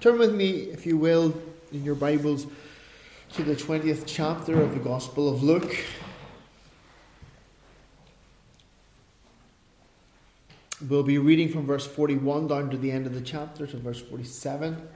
Turn 0.00 0.18
with 0.18 0.34
me, 0.34 0.50
if 0.50 0.86
you 0.86 0.96
will, 0.96 1.34
in 1.72 1.84
your 1.84 1.94
Bibles 1.94 2.46
to 3.34 3.42
the 3.42 3.54
20th 3.54 4.04
chapter 4.06 4.62
of 4.62 4.72
the 4.72 4.80
Gospel 4.80 5.28
of 5.28 5.42
Luke. 5.42 5.76
We'll 10.88 11.02
be 11.02 11.18
reading 11.18 11.50
from 11.52 11.66
verse 11.66 11.86
41 11.86 12.48
down 12.48 12.70
to 12.70 12.78
the 12.78 12.90
end 12.90 13.04
of 13.04 13.12
the 13.12 13.20
chapter, 13.20 13.66
to 13.66 13.76
verse 13.76 14.00
47. 14.00 14.88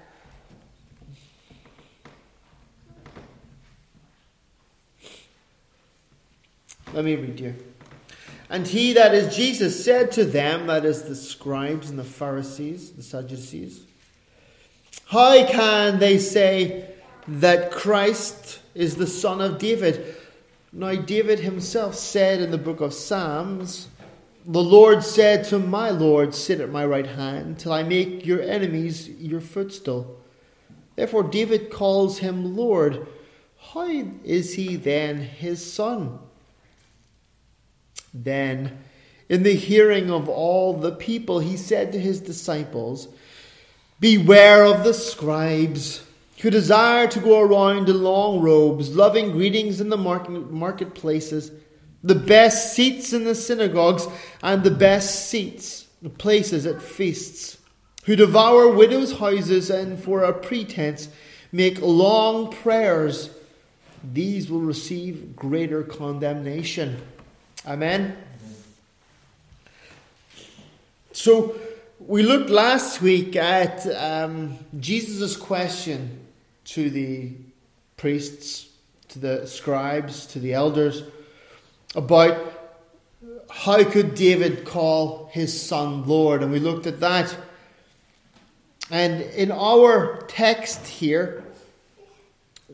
Let 6.95 7.05
me 7.05 7.15
read 7.17 7.41
you. 7.41 7.55
And 8.49 8.67
he, 8.67 8.95
that 8.95 9.15
is 9.15 9.37
Jesus, 9.37 9.85
said 9.85 10.13
to 10.13 10.25
them, 10.25 10.67
that 10.69 10.87
is 10.87 11.03
the 11.03 11.15
scribes 11.15 11.91
and 11.91 11.99
the 11.99 12.05
Pharisees, 12.05 12.93
the 12.93 13.03
Sadducees, 13.03 13.83
How 15.07 15.47
can 15.47 15.99
they 15.99 16.19
say 16.19 16.91
that 17.29 17.71
Christ 17.71 18.61
is 18.75 18.97
the 18.97 19.07
son 19.07 19.41
of 19.41 19.59
David? 19.59 20.17
Now, 20.73 20.95
David 20.95 21.41
himself 21.41 21.95
said 21.95 22.41
in 22.41 22.51
the 22.51 22.59
book 22.59 22.81
of 22.81 22.95
Psalms, 22.95 23.89
The 24.45 24.63
Lord 24.63 25.05
said 25.05 25.45
to 25.45 25.59
my 25.59 25.91
Lord, 25.91 26.35
Sit 26.35 26.61
at 26.61 26.71
my 26.71 26.85
right 26.85 27.07
hand, 27.07 27.59
till 27.59 27.73
I 27.73 27.83
make 27.83 28.27
your 28.27 28.43
enemies 28.43 29.09
your 29.09 29.41
footstool. 29.41 30.21
Therefore, 30.97 31.23
David 31.23 31.71
calls 31.71 32.19
him 32.19 32.57
Lord. 32.57 33.07
How 33.73 33.89
is 34.25 34.55
he 34.55 34.77
then 34.77 35.19
his 35.19 35.73
son? 35.73 36.19
Then, 38.13 38.79
in 39.29 39.43
the 39.43 39.55
hearing 39.57 40.11
of 40.11 40.29
all 40.29 40.75
the 40.75 40.93
people, 40.93 41.41
he 41.41 41.57
said 41.57 41.93
to 41.93 42.01
his 42.01 42.21
disciples, 42.21 43.09
Beware 44.05 44.67
of 44.67 44.85
the 44.85 44.93
scribes 44.93 46.05
who 46.41 46.51
desire 46.51 47.09
to 47.09 47.21
go 47.21 47.41
around 47.41 47.89
in 47.89 48.03
long 48.03 48.43
robes, 48.43 48.95
loving 48.95 49.33
greetings 49.33 49.81
in 49.81 49.89
the 49.89 49.97
market, 49.97 50.51
marketplaces, 50.51 51.51
the 52.03 52.15
best 52.15 52.75
seats 52.75 53.15
in 53.15 53.25
the 53.25 53.35
synagogues, 53.35 54.07
and 54.43 54.63
the 54.63 54.71
best 54.71 55.31
seats, 55.31 55.87
the 56.03 56.11
places 56.11 56.67
at 56.67 56.83
feasts, 56.83 57.57
who 58.05 58.15
devour 58.15 58.69
widows' 58.69 59.21
houses 59.21 59.71
and 59.71 59.99
for 59.99 60.23
a 60.23 60.35
pretense 60.35 61.09
make 61.51 61.81
long 61.81 62.53
prayers. 62.53 63.31
These 64.13 64.51
will 64.51 64.61
receive 64.61 65.35
greater 65.35 65.83
condemnation. 65.83 67.01
Amen. 67.67 68.19
So, 71.13 71.59
we 72.07 72.23
looked 72.23 72.51
last 72.51 73.01
week 73.01 73.35
at 73.35 73.87
um, 73.97 74.59
Jesus' 74.79 75.37
question 75.37 76.21
to 76.67 76.91
the 76.91 77.33
priests, 77.97 78.69
to 79.09 79.19
the 79.19 79.47
scribes, 79.47 80.27
to 80.27 80.39
the 80.39 80.53
elders 80.53 81.03
about 81.95 82.37
how 83.51 83.83
could 83.85 84.15
David 84.15 84.67
call 84.67 85.31
his 85.33 85.59
son 85.59 86.07
Lord, 86.07 86.43
and 86.43 86.53
we 86.53 86.59
looked 86.59 86.87
at 86.87 87.01
that. 87.01 87.35
And 88.91 89.23
in 89.23 89.51
our 89.51 90.25
text 90.29 90.87
here, 90.87 91.43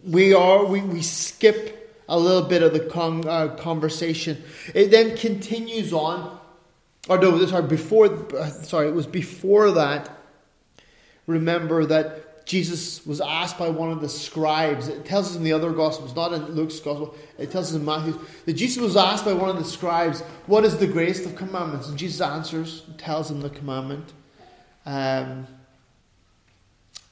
we 0.04 0.34
are 0.34 0.64
we, 0.64 0.80
we 0.80 1.02
skip 1.02 2.02
a 2.08 2.18
little 2.18 2.48
bit 2.48 2.64
of 2.64 2.72
the 2.72 2.80
con- 2.80 3.28
uh, 3.28 3.54
conversation. 3.54 4.42
It 4.74 4.90
then 4.90 5.16
continues 5.16 5.92
on. 5.92 6.39
Or 7.08 7.18
no, 7.18 7.44
sorry, 7.46 7.66
before, 7.66 8.28
sorry, 8.62 8.88
it 8.88 8.94
was 8.94 9.06
before 9.06 9.70
that. 9.72 10.10
Remember 11.26 11.86
that 11.86 12.46
Jesus 12.46 13.06
was 13.06 13.20
asked 13.20 13.58
by 13.58 13.68
one 13.68 13.90
of 13.90 14.00
the 14.00 14.08
scribes. 14.08 14.88
It 14.88 15.04
tells 15.04 15.30
us 15.30 15.36
in 15.36 15.44
the 15.44 15.52
other 15.52 15.70
Gospels, 15.70 16.14
not 16.16 16.32
in 16.32 16.44
Luke's 16.52 16.80
Gospel, 16.80 17.14
it 17.38 17.50
tells 17.50 17.70
us 17.70 17.76
in 17.76 17.84
Matthew, 17.84 18.18
that 18.44 18.54
Jesus 18.54 18.82
was 18.82 18.96
asked 18.96 19.24
by 19.24 19.32
one 19.32 19.48
of 19.48 19.56
the 19.56 19.64
scribes, 19.64 20.20
What 20.46 20.64
is 20.64 20.76
the 20.76 20.86
greatest 20.86 21.24
of 21.26 21.36
commandments? 21.36 21.88
And 21.88 21.96
Jesus 21.96 22.20
answers, 22.20 22.82
tells 22.98 23.30
him 23.30 23.40
the 23.40 23.50
commandment. 23.50 24.12
Um, 24.84 25.46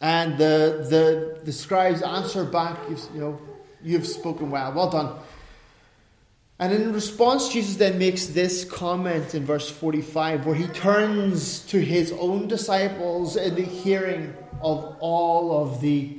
and 0.00 0.38
the, 0.38 0.86
the, 0.88 1.40
the 1.44 1.52
scribes 1.52 2.02
answer 2.02 2.44
back, 2.44 2.76
you 2.88 3.20
know, 3.20 3.40
You've 3.82 4.06
spoken 4.06 4.50
well. 4.50 4.72
Well 4.72 4.90
done. 4.90 5.18
And 6.60 6.72
in 6.72 6.92
response, 6.92 7.50
Jesus 7.50 7.76
then 7.76 7.98
makes 7.98 8.26
this 8.26 8.64
comment 8.64 9.34
in 9.34 9.44
verse 9.44 9.70
45 9.70 10.44
where 10.44 10.56
he 10.56 10.66
turns 10.66 11.60
to 11.66 11.78
his 11.78 12.12
own 12.12 12.48
disciples 12.48 13.36
in 13.36 13.54
the 13.54 13.62
hearing 13.62 14.34
of 14.60 14.96
all 14.98 15.62
of 15.62 15.80
the, 15.80 16.18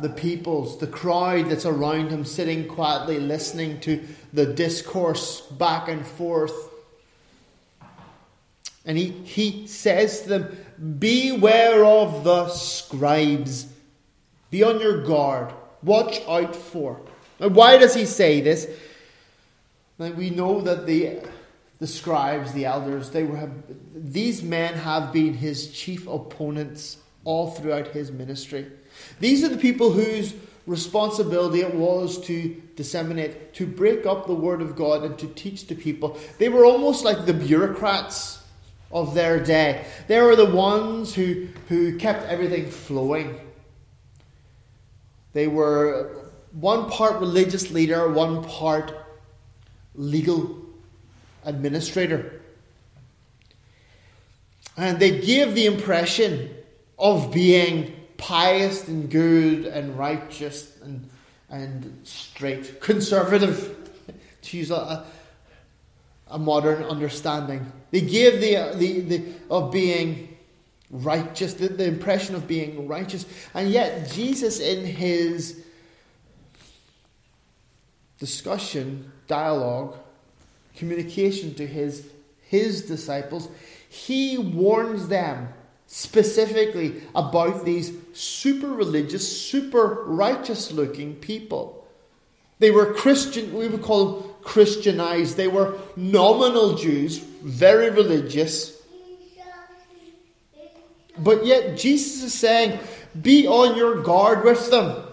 the 0.00 0.08
peoples, 0.08 0.78
the 0.78 0.88
crowd 0.88 1.48
that's 1.48 1.64
around 1.64 2.10
him, 2.10 2.24
sitting 2.24 2.66
quietly 2.66 3.20
listening 3.20 3.78
to 3.82 4.04
the 4.32 4.46
discourse 4.46 5.42
back 5.42 5.88
and 5.88 6.04
forth. 6.04 6.68
And 8.84 8.98
he, 8.98 9.10
he 9.10 9.68
says 9.68 10.22
to 10.22 10.28
them, 10.28 10.56
Beware 10.98 11.84
of 11.84 12.24
the 12.24 12.48
scribes, 12.48 13.68
be 14.50 14.64
on 14.64 14.80
your 14.80 15.04
guard. 15.04 15.52
Watch 15.84 16.20
out 16.26 16.56
for. 16.56 17.00
Now, 17.38 17.48
why 17.48 17.78
does 17.78 17.94
he 17.94 18.06
say 18.06 18.40
this? 18.40 18.66
We 20.00 20.30
know 20.30 20.62
that 20.62 20.86
the, 20.86 21.18
the 21.78 21.86
scribes, 21.86 22.52
the 22.52 22.64
elders, 22.64 23.10
they 23.10 23.22
were 23.22 23.36
have, 23.36 23.52
these 23.94 24.42
men 24.42 24.72
have 24.72 25.12
been 25.12 25.34
his 25.34 25.70
chief 25.72 26.06
opponents 26.06 26.96
all 27.24 27.50
throughout 27.50 27.88
his 27.88 28.10
ministry. 28.10 28.66
These 29.18 29.44
are 29.44 29.50
the 29.50 29.58
people 29.58 29.92
whose 29.92 30.34
responsibility 30.66 31.60
it 31.60 31.74
was 31.74 32.18
to 32.22 32.62
disseminate, 32.76 33.52
to 33.54 33.66
break 33.66 34.06
up 34.06 34.26
the 34.26 34.34
word 34.34 34.62
of 34.62 34.74
God 34.74 35.04
and 35.04 35.18
to 35.18 35.26
teach 35.26 35.66
the 35.66 35.74
people. 35.74 36.18
They 36.38 36.48
were 36.48 36.64
almost 36.64 37.04
like 37.04 37.26
the 37.26 37.34
bureaucrats 37.34 38.42
of 38.90 39.14
their 39.14 39.42
day. 39.42 39.84
They 40.08 40.20
were 40.20 40.34
the 40.34 40.46
ones 40.46 41.14
who, 41.14 41.48
who 41.68 41.98
kept 41.98 42.26
everything 42.26 42.70
flowing. 42.70 43.38
They 45.34 45.46
were 45.46 46.30
one 46.52 46.90
part 46.90 47.20
religious 47.20 47.70
leader, 47.70 48.10
one 48.10 48.42
part 48.44 48.99
legal 49.94 50.56
administrator. 51.44 52.40
And 54.76 54.98
they 54.98 55.20
gave 55.20 55.54
the 55.54 55.66
impression 55.66 56.54
of 56.98 57.32
being 57.32 57.96
pious 58.16 58.86
and 58.88 59.10
good 59.10 59.66
and 59.66 59.98
righteous 59.98 60.76
and, 60.82 61.08
and 61.48 62.00
straight, 62.04 62.80
conservative, 62.80 63.90
to 64.42 64.56
use 64.56 64.70
a, 64.70 65.04
a 66.28 66.38
modern 66.38 66.82
understanding. 66.84 67.70
They 67.90 68.02
gave 68.02 68.40
the, 68.40 68.76
the, 68.78 69.00
the 69.00 69.32
of 69.50 69.72
being 69.72 70.36
righteous, 70.90 71.54
the, 71.54 71.68
the 71.68 71.86
impression 71.86 72.34
of 72.34 72.46
being 72.46 72.86
righteous. 72.86 73.26
And 73.54 73.70
yet, 73.70 74.10
Jesus, 74.10 74.60
in 74.60 74.84
his 74.84 75.64
discussion, 78.18 79.10
dialogue, 79.30 79.96
communication 80.76 81.54
to 81.54 81.66
his, 81.66 82.06
his 82.42 82.82
disciples, 82.82 83.48
he 83.88 84.36
warns 84.36 85.08
them 85.08 85.48
specifically 85.86 87.02
about 87.14 87.64
these 87.64 87.92
super 88.12 88.68
religious, 88.68 89.24
super 89.48 90.04
righteous 90.06 90.70
looking 90.70 91.14
people. 91.14 91.86
They 92.58 92.70
were 92.70 92.92
Christian, 92.92 93.54
we 93.54 93.68
would 93.68 93.82
call 93.82 94.04
them 94.04 94.30
Christianized. 94.42 95.36
They 95.36 95.48
were 95.48 95.78
nominal 95.96 96.74
Jews, 96.74 97.18
very 97.18 97.90
religious, 97.90 98.76
but 101.18 101.44
yet 101.44 101.76
Jesus 101.76 102.22
is 102.22 102.34
saying, 102.34 102.78
be 103.20 103.46
on 103.46 103.76
your 103.76 104.02
guard 104.02 104.44
with 104.44 104.70
them. 104.70 105.09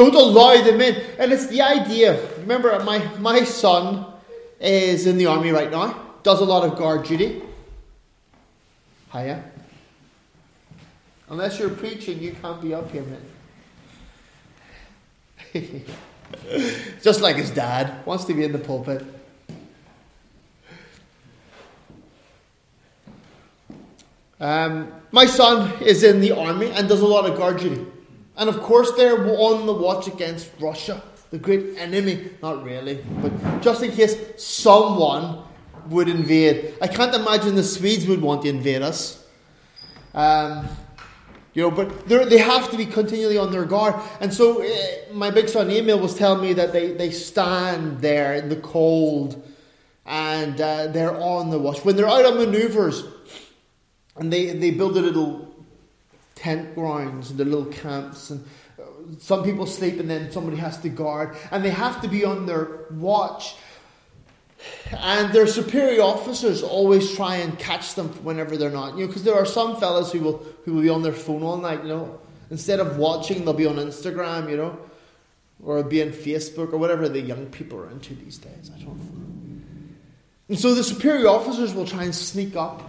Don't 0.00 0.14
allow 0.14 0.56
them 0.62 0.80
in. 0.80 0.94
And 1.18 1.30
it's 1.30 1.48
the 1.48 1.60
idea. 1.60 2.26
Remember, 2.38 2.82
my, 2.84 3.04
my 3.18 3.44
son 3.44 4.06
is 4.58 5.06
in 5.06 5.18
the 5.18 5.26
army 5.26 5.50
right 5.50 5.70
now, 5.70 5.94
does 6.22 6.40
a 6.40 6.44
lot 6.46 6.64
of 6.64 6.78
guard 6.78 7.04
duty. 7.04 7.42
Hiya. 9.12 9.44
Unless 11.28 11.58
you're 11.58 11.68
preaching, 11.68 12.18
you 12.18 12.32
can't 12.32 12.62
be 12.62 12.72
up 12.72 12.90
here, 12.90 13.04
man. 15.52 15.84
Just 17.02 17.20
like 17.20 17.36
his 17.36 17.50
dad, 17.50 18.06
wants 18.06 18.24
to 18.24 18.32
be 18.32 18.42
in 18.42 18.52
the 18.52 18.58
pulpit. 18.58 19.04
Um, 24.40 24.90
my 25.12 25.26
son 25.26 25.70
is 25.82 26.02
in 26.04 26.22
the 26.22 26.32
army 26.32 26.70
and 26.70 26.88
does 26.88 27.02
a 27.02 27.06
lot 27.06 27.28
of 27.28 27.36
guard 27.36 27.58
duty. 27.60 27.84
And 28.36 28.48
of 28.48 28.60
course, 28.60 28.92
they're 28.92 29.20
on 29.38 29.66
the 29.66 29.72
watch 29.72 30.06
against 30.06 30.50
Russia, 30.60 31.02
the 31.30 31.38
great 31.38 31.76
enemy. 31.76 32.30
Not 32.42 32.64
really, 32.64 33.04
but 33.20 33.60
just 33.60 33.82
in 33.82 33.92
case 33.92 34.16
someone 34.36 35.44
would 35.88 36.08
invade. 36.08 36.74
I 36.80 36.88
can't 36.88 37.14
imagine 37.14 37.54
the 37.54 37.62
Swedes 37.64 38.06
would 38.06 38.22
want 38.22 38.42
to 38.42 38.48
invade 38.48 38.82
us. 38.82 39.24
Um, 40.14 40.68
You 41.52 41.62
know, 41.62 41.72
but 41.72 42.06
they 42.06 42.38
have 42.38 42.70
to 42.70 42.76
be 42.76 42.86
continually 42.86 43.36
on 43.36 43.50
their 43.50 43.64
guard. 43.64 43.94
And 44.20 44.32
so 44.32 44.62
uh, 44.62 44.68
my 45.12 45.32
big 45.32 45.48
son 45.48 45.68
Emil 45.68 45.98
was 45.98 46.14
telling 46.14 46.40
me 46.40 46.54
that 46.54 46.72
they, 46.72 46.92
they 46.92 47.10
stand 47.10 48.00
there 48.00 48.34
in 48.34 48.48
the 48.48 48.60
cold 48.62 49.42
and 50.06 50.60
uh, 50.60 50.86
they're 50.86 51.18
on 51.18 51.50
the 51.50 51.58
watch. 51.58 51.84
When 51.84 51.96
they're 51.96 52.08
out 52.08 52.24
on 52.24 52.38
maneuvers 52.38 53.02
and 54.14 54.32
they, 54.32 54.52
they 54.52 54.70
build 54.70 54.96
a 54.96 55.00
little 55.00 55.49
tent 56.40 56.74
grounds 56.74 57.30
and 57.30 57.38
the 57.38 57.44
little 57.44 57.66
camps 57.66 58.30
and 58.30 58.44
uh, 58.78 58.82
some 59.18 59.44
people 59.44 59.66
sleep 59.66 60.00
and 60.00 60.08
then 60.08 60.32
somebody 60.32 60.56
has 60.56 60.78
to 60.78 60.88
guard 60.88 61.36
and 61.50 61.64
they 61.64 61.70
have 61.70 62.00
to 62.00 62.08
be 62.08 62.24
on 62.24 62.46
their 62.46 62.86
watch 62.90 63.56
and 64.90 65.32
their 65.32 65.46
superior 65.46 66.02
officers 66.02 66.62
always 66.62 67.14
try 67.14 67.36
and 67.36 67.58
catch 67.58 67.94
them 67.94 68.08
whenever 68.24 68.56
they're 68.56 68.70
not. 68.70 68.94
You 68.94 69.02
know, 69.02 69.06
because 69.06 69.22
there 69.22 69.34
are 69.34 69.46
some 69.46 69.76
fellas 69.76 70.12
who 70.12 70.20
will 70.20 70.44
who 70.64 70.74
will 70.74 70.82
be 70.82 70.88
on 70.88 71.02
their 71.02 71.12
phone 71.12 71.42
all 71.42 71.56
night. 71.56 71.82
You 71.82 71.88
know, 71.88 72.20
instead 72.50 72.80
of 72.80 72.96
watching, 72.96 73.44
they'll 73.44 73.54
be 73.54 73.66
on 73.66 73.76
Instagram. 73.76 74.50
You 74.50 74.56
know, 74.56 74.78
or 75.62 75.82
be 75.82 76.02
on 76.02 76.08
Facebook 76.10 76.72
or 76.72 76.78
whatever 76.78 77.08
the 77.08 77.20
young 77.20 77.46
people 77.46 77.78
are 77.78 77.90
into 77.90 78.14
these 78.14 78.38
days. 78.38 78.70
I 78.74 78.78
don't 78.78 78.98
know. 78.98 79.64
And 80.48 80.58
so 80.58 80.74
the 80.74 80.82
superior 80.82 81.28
officers 81.28 81.72
will 81.74 81.86
try 81.86 82.04
and 82.04 82.14
sneak 82.14 82.56
up 82.56 82.82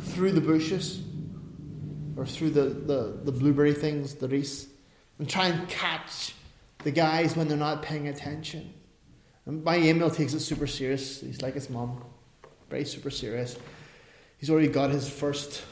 through 0.00 0.32
the 0.32 0.40
bushes 0.40 1.02
or 2.16 2.26
through 2.26 2.50
the, 2.50 2.64
the, 2.64 3.18
the 3.24 3.32
blueberry 3.32 3.74
things, 3.74 4.14
the 4.14 4.28
reese, 4.28 4.68
and 5.18 5.28
try 5.28 5.48
and 5.48 5.68
catch 5.68 6.34
the 6.84 6.90
guys 6.90 7.36
when 7.36 7.48
they're 7.48 7.56
not 7.56 7.82
paying 7.82 8.08
attention. 8.08 8.72
And 9.44 9.62
my 9.62 9.76
Emil 9.76 10.10
takes 10.10 10.34
it 10.34 10.40
super 10.40 10.66
serious. 10.66 11.20
He's 11.20 11.42
like 11.42 11.54
his 11.54 11.70
mom, 11.70 12.02
very 12.68 12.84
super 12.84 13.10
serious. 13.10 13.56
He's 14.38 14.50
already 14.50 14.68
got 14.68 14.90
his 14.90 15.08
first, 15.08 15.62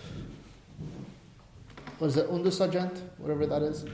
what 1.99 2.08
is 2.08 2.17
it, 2.17 2.29
Undersergeant? 2.31 2.99
Whatever 3.19 3.47
that 3.47 3.62
is. 3.62 3.85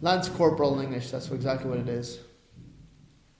Lance 0.00 0.28
Corporal 0.28 0.78
in 0.78 0.86
English, 0.86 1.10
that's 1.10 1.28
exactly 1.30 1.68
what 1.68 1.80
it 1.80 1.88
is. 1.88 2.20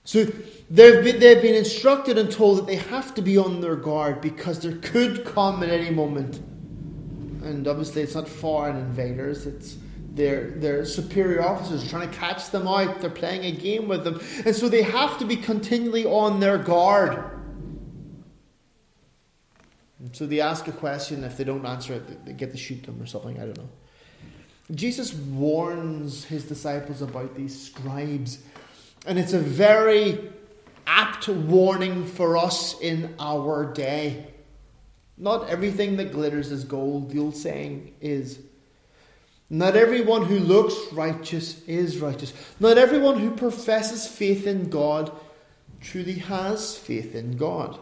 So 0.08 0.24
they've 0.70 1.04
been, 1.04 1.20
they've 1.20 1.42
been 1.42 1.54
instructed 1.54 2.16
and 2.16 2.32
told 2.32 2.56
that 2.56 2.66
they 2.66 2.76
have 2.76 3.14
to 3.16 3.20
be 3.20 3.36
on 3.36 3.60
their 3.60 3.76
guard 3.76 4.22
because 4.22 4.58
there 4.60 4.78
could 4.78 5.26
come 5.26 5.62
at 5.62 5.68
any 5.68 5.90
moment. 5.90 6.38
And 7.44 7.68
obviously, 7.68 8.00
it's 8.00 8.14
not 8.14 8.26
foreign 8.26 8.76
invaders, 8.76 9.44
it's 9.44 9.76
their, 10.14 10.52
their 10.52 10.86
superior 10.86 11.44
officers 11.44 11.90
trying 11.90 12.08
to 12.08 12.16
catch 12.16 12.48
them 12.48 12.66
out. 12.66 13.02
They're 13.02 13.10
playing 13.10 13.44
a 13.44 13.52
game 13.52 13.86
with 13.86 14.04
them. 14.04 14.18
And 14.46 14.56
so 14.56 14.70
they 14.70 14.80
have 14.80 15.18
to 15.18 15.26
be 15.26 15.36
continually 15.36 16.06
on 16.06 16.40
their 16.40 16.56
guard. 16.56 17.22
And 19.98 20.16
so 20.16 20.24
they 20.24 20.40
ask 20.40 20.66
a 20.68 20.72
question. 20.72 21.22
If 21.22 21.36
they 21.36 21.44
don't 21.44 21.66
answer 21.66 21.92
it, 21.92 22.24
they 22.24 22.32
get 22.32 22.50
to 22.52 22.56
shoot 22.56 22.82
them 22.82 22.98
or 23.02 23.04
something. 23.04 23.36
I 23.36 23.44
don't 23.44 23.58
know. 23.58 23.68
Jesus 24.74 25.12
warns 25.12 26.24
his 26.24 26.44
disciples 26.44 27.02
about 27.02 27.34
these 27.34 27.60
scribes. 27.60 28.38
And 29.08 29.18
it's 29.18 29.32
a 29.32 29.38
very 29.38 30.20
apt 30.86 31.28
warning 31.28 32.04
for 32.04 32.36
us 32.36 32.78
in 32.78 33.14
our 33.18 33.64
day. 33.64 34.26
Not 35.16 35.48
everything 35.48 35.96
that 35.96 36.12
glitters 36.12 36.52
is 36.52 36.64
gold, 36.64 37.10
the 37.10 37.18
old 37.18 37.34
saying 37.34 37.94
is. 38.02 38.38
Not 39.48 39.76
everyone 39.76 40.26
who 40.26 40.38
looks 40.38 40.92
righteous 40.92 41.66
is 41.66 42.00
righteous. 42.00 42.34
Not 42.60 42.76
everyone 42.76 43.18
who 43.18 43.30
professes 43.30 44.06
faith 44.06 44.46
in 44.46 44.68
God 44.68 45.10
truly 45.80 46.16
has 46.16 46.76
faith 46.76 47.14
in 47.14 47.38
God. 47.38 47.80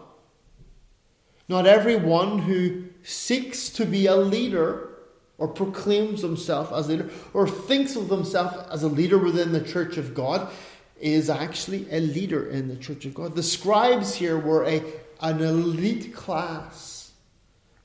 Not 1.49 1.67
everyone 1.67 2.39
who 2.39 2.85
seeks 3.03 3.69
to 3.71 3.85
be 3.85 4.07
a 4.07 4.15
leader 4.15 4.91
or 5.39 5.49
proclaims 5.49 6.23
himself 6.23 6.73
as 6.73 6.87
a 6.87 6.93
leader 6.93 7.11
or 7.35 7.49
thinks 7.49 7.97
of 7.97 8.11
himself 8.11 8.65
as 8.71 8.85
a 8.85 8.89
leader 8.89 9.19
within 9.19 9.51
the 9.51 9.61
church 9.61 9.97
of 9.97 10.15
God 10.15 10.53
is 11.01 11.29
actually 11.29 11.87
a 11.91 12.01
leader 12.01 12.49
in 12.49 12.69
the 12.69 12.77
church 12.77 13.05
of 13.05 13.15
God. 13.15 13.35
The 13.35 13.43
scribes 13.43 14.15
here 14.15 14.39
were 14.39 14.65
a, 14.65 14.83
an 15.21 15.43
elite 15.43 16.15
class. 16.15 17.13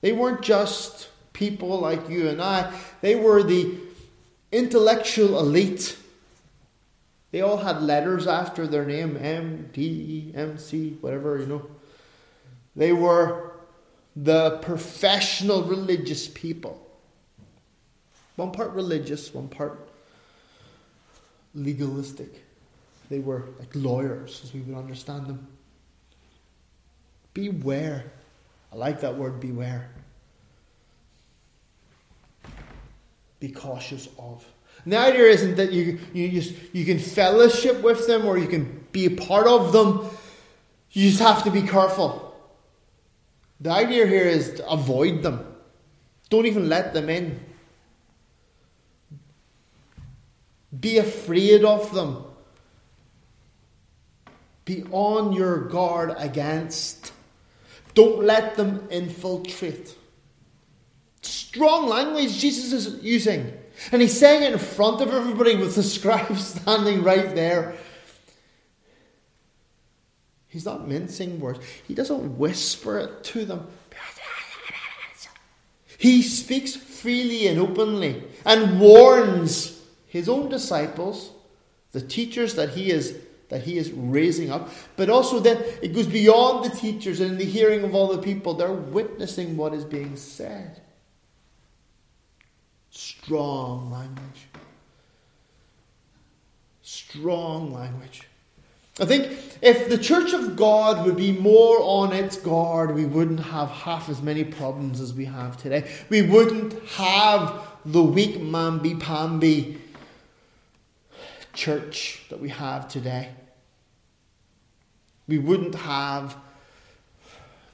They 0.01 0.11
weren't 0.13 0.41
just 0.41 1.09
people 1.33 1.79
like 1.79 2.09
you 2.09 2.29
and 2.29 2.41
I. 2.41 2.73
They 3.01 3.15
were 3.15 3.43
the 3.43 3.77
intellectual 4.51 5.39
elite. 5.39 5.97
They 7.31 7.41
all 7.41 7.57
had 7.57 7.81
letters 7.81 8.27
after 8.27 8.67
their 8.67 8.85
name 8.85 9.17
M, 9.17 9.69
D, 9.73 10.31
M, 10.35 10.57
C, 10.57 10.97
whatever, 11.01 11.37
you 11.37 11.45
know. 11.45 11.65
They 12.75 12.91
were 12.93 13.51
the 14.15 14.59
professional 14.61 15.63
religious 15.63 16.27
people. 16.27 16.85
One 18.35 18.51
part 18.51 18.71
religious, 18.71 19.33
one 19.33 19.47
part 19.47 19.89
legalistic. 21.53 22.43
They 23.11 23.19
were 23.19 23.49
like 23.59 23.69
lawyers, 23.75 24.41
as 24.43 24.53
we 24.53 24.61
would 24.61 24.77
understand 24.77 25.27
them. 25.27 25.47
Beware. 27.33 28.05
I 28.71 28.77
like 28.77 29.01
that 29.01 29.17
word, 29.17 29.39
beware. 29.39 29.91
be 33.41 33.49
cautious 33.49 34.07
of. 34.17 34.45
And 34.85 34.93
the 34.93 34.97
idea 34.97 35.25
isn't 35.25 35.55
that 35.55 35.73
you, 35.73 35.99
you, 36.13 36.29
just, 36.29 36.53
you 36.71 36.85
can 36.85 36.99
fellowship 36.99 37.81
with 37.81 38.07
them 38.07 38.25
or 38.25 38.37
you 38.37 38.47
can 38.47 38.85
be 38.93 39.07
a 39.07 39.11
part 39.11 39.47
of 39.47 39.73
them. 39.73 40.07
You 40.91 41.09
just 41.09 41.21
have 41.21 41.43
to 41.43 41.51
be 41.51 41.63
careful. 41.63 42.33
The 43.59 43.71
idea 43.71 44.07
here 44.07 44.27
is 44.27 44.53
to 44.53 44.69
avoid 44.69 45.23
them. 45.23 45.45
Don't 46.29 46.45
even 46.45 46.69
let 46.69 46.93
them 46.93 47.09
in. 47.09 47.39
Be 50.79 50.99
afraid 50.99 51.65
of 51.65 51.93
them. 51.93 52.25
Be 54.71 54.85
on 54.91 55.33
your 55.33 55.65
guard 55.67 56.15
against. 56.17 57.11
Don't 57.93 58.23
let 58.23 58.55
them 58.55 58.87
infiltrate. 58.89 59.97
Strong 61.21 61.89
language 61.89 62.37
Jesus 62.37 62.71
is 62.71 63.03
using. 63.03 63.51
And 63.91 64.01
he's 64.01 64.17
saying 64.17 64.43
it 64.43 64.53
in 64.53 64.59
front 64.59 65.01
of 65.01 65.09
everybody 65.09 65.57
with 65.57 65.75
the 65.75 65.83
scribe 65.95 66.37
standing 66.37 67.03
right 67.03 67.35
there. 67.35 67.75
He's 70.47 70.63
not 70.63 70.87
mincing 70.87 71.41
words. 71.41 71.59
He 71.85 71.93
doesn't 71.93 72.37
whisper 72.37 72.97
it 72.97 73.25
to 73.25 73.43
them. 73.43 73.67
He 75.97 76.21
speaks 76.21 76.77
freely 76.77 77.47
and 77.47 77.59
openly 77.59 78.23
and 78.45 78.79
warns 78.79 79.83
his 80.07 80.29
own 80.29 80.47
disciples, 80.47 81.31
the 81.91 81.99
teachers 81.99 82.55
that 82.55 82.69
he 82.69 82.89
is 82.89 83.17
that 83.51 83.63
he 83.63 83.77
is 83.77 83.91
raising 83.91 84.49
up, 84.49 84.69
but 84.95 85.09
also 85.09 85.39
then 85.39 85.61
it 85.81 85.93
goes 85.93 86.07
beyond 86.07 86.63
the 86.63 86.75
teachers 86.75 87.19
and 87.19 87.37
the 87.37 87.45
hearing 87.45 87.83
of 87.83 87.93
all 87.93 88.07
the 88.07 88.17
people. 88.17 88.53
They're 88.53 88.71
witnessing 88.71 89.57
what 89.57 89.73
is 89.73 89.83
being 89.83 90.15
said. 90.15 90.81
Strong 92.89 93.91
language. 93.91 94.47
Strong 96.81 97.73
language. 97.73 98.23
I 99.01 99.05
think 99.05 99.37
if 99.61 99.89
the 99.89 99.97
Church 99.97 100.31
of 100.31 100.55
God 100.55 101.05
would 101.05 101.17
be 101.17 101.33
more 101.33 101.77
on 101.81 102.13
its 102.13 102.37
guard, 102.37 102.95
we 102.95 103.05
wouldn't 103.05 103.41
have 103.41 103.69
half 103.69 104.07
as 104.07 104.21
many 104.21 104.45
problems 104.45 105.01
as 105.01 105.13
we 105.13 105.25
have 105.25 105.57
today. 105.57 105.91
We 106.09 106.21
wouldn't 106.21 106.73
have 106.91 107.67
the 107.83 108.01
weak 108.01 108.37
mamby 108.37 108.97
pamby 108.97 109.81
church 111.53 112.23
that 112.29 112.39
we 112.39 112.47
have 112.47 112.87
today. 112.87 113.29
We 115.31 115.37
wouldn't 115.37 115.75
have 115.75 116.35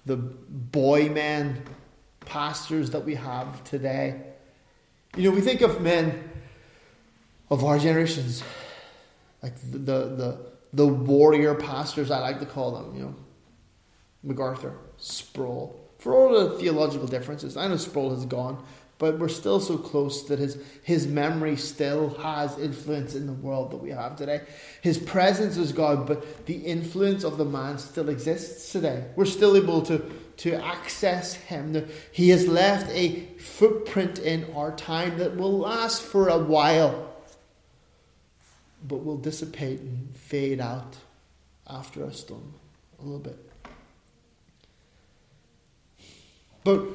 the 0.06 0.16
boy 0.16 1.10
men 1.10 1.64
pastors 2.20 2.92
that 2.92 3.04
we 3.04 3.16
have 3.16 3.64
today. 3.64 4.22
You 5.16 5.24
know, 5.24 5.36
we 5.36 5.42
think 5.42 5.62
of 5.62 5.82
men 5.82 6.30
of 7.50 7.64
our 7.64 7.80
generations, 7.80 8.44
like 9.42 9.56
the, 9.72 9.80
the, 9.80 10.00
the, 10.22 10.46
the 10.72 10.86
warrior 10.86 11.56
pastors, 11.56 12.12
I 12.12 12.20
like 12.20 12.40
to 12.42 12.46
call 12.46 12.76
them, 12.76 12.96
you 12.96 13.02
know, 13.02 13.16
MacArthur, 14.22 14.74
Sproul. 14.98 15.80
For 15.98 16.14
all 16.14 16.30
the 16.40 16.60
theological 16.60 17.08
differences, 17.08 17.58
I 17.58 17.68
know 17.68 17.78
Sproul 17.78 18.12
has 18.12 18.24
gone, 18.28 18.64
but 19.00 19.20
we're 19.20 19.28
still 19.28 19.60
so 19.60 19.78
close 19.78 20.24
that 20.28 20.40
his, 20.40 20.58
his 20.82 21.06
memory 21.08 21.56
still 21.56 22.10
has 22.16 22.58
influence 22.58 23.14
in 23.14 23.28
the 23.28 23.34
world 23.34 23.72
that 23.72 23.78
we 23.78 23.92
have 23.92 24.16
today. 24.16 24.42
His 24.82 24.98
presence 24.98 25.58
is 25.58 25.72
God, 25.72 26.08
but 26.08 26.46
the 26.48 26.56
influence 26.56 27.24
of 27.24 27.38
the 27.38 27.46
man 27.46 27.78
still 27.78 28.10
exists 28.10 28.72
today. 28.72 29.06
We're 29.16 29.26
still 29.26 29.56
able 29.56 29.82
to 29.84 30.04
to 30.38 30.54
access 30.54 31.34
Him. 31.34 31.88
He 32.12 32.30
has 32.30 32.48
left 32.48 32.90
a 32.92 33.26
footprint 33.40 34.20
in 34.20 34.54
our 34.54 34.76
time 34.76 35.18
that 35.18 35.36
will 35.36 35.58
last 35.58 36.02
for 36.02 36.30
a 36.30 36.38
while, 36.38 37.14
but 38.88 39.04
will 39.04 39.18
dissipate 39.18 39.80
and 39.80 40.16
fade 40.16 40.62
out 40.62 40.98
after 41.68 42.04
a 42.04 42.14
storm 42.14 42.54
a 43.00 43.04
little 43.04 43.20
bit. 43.20 43.52
But 46.64 46.86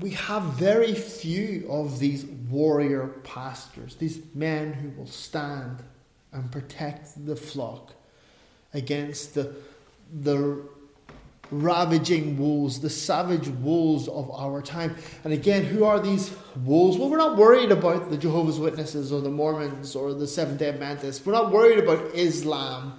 we 0.00 0.10
have 0.10 0.42
very 0.42 0.94
few 0.94 1.66
of 1.68 1.98
these 1.98 2.24
warrior 2.24 3.08
pastors, 3.24 3.96
these 3.96 4.20
men 4.34 4.72
who 4.72 4.88
will 4.90 5.06
stand 5.06 5.82
and 6.32 6.50
protect 6.50 7.26
the 7.26 7.36
flock 7.36 7.92
against 8.72 9.34
the, 9.34 9.54
the 10.12 10.62
ravaging 11.50 12.38
wolves, 12.38 12.80
the 12.80 12.88
savage 12.88 13.48
wolves 13.48 14.08
of 14.08 14.30
our 14.30 14.62
time. 14.62 14.96
And 15.24 15.32
again, 15.32 15.64
who 15.64 15.84
are 15.84 16.00
these 16.00 16.34
wolves? 16.56 16.96
Well, 16.96 17.10
we're 17.10 17.18
not 17.18 17.36
worried 17.36 17.70
about 17.70 18.08
the 18.08 18.16
Jehovah's 18.16 18.58
Witnesses 18.58 19.12
or 19.12 19.20
the 19.20 19.30
Mormons 19.30 19.94
or 19.94 20.14
the 20.14 20.26
Seventh 20.26 20.58
day 20.58 20.70
Adventists. 20.70 21.26
We're 21.26 21.34
not 21.34 21.52
worried 21.52 21.78
about 21.78 22.14
Islam. 22.14 22.98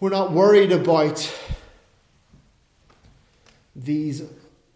We're 0.00 0.10
not 0.10 0.32
worried 0.32 0.72
about 0.72 1.38
these 3.76 4.22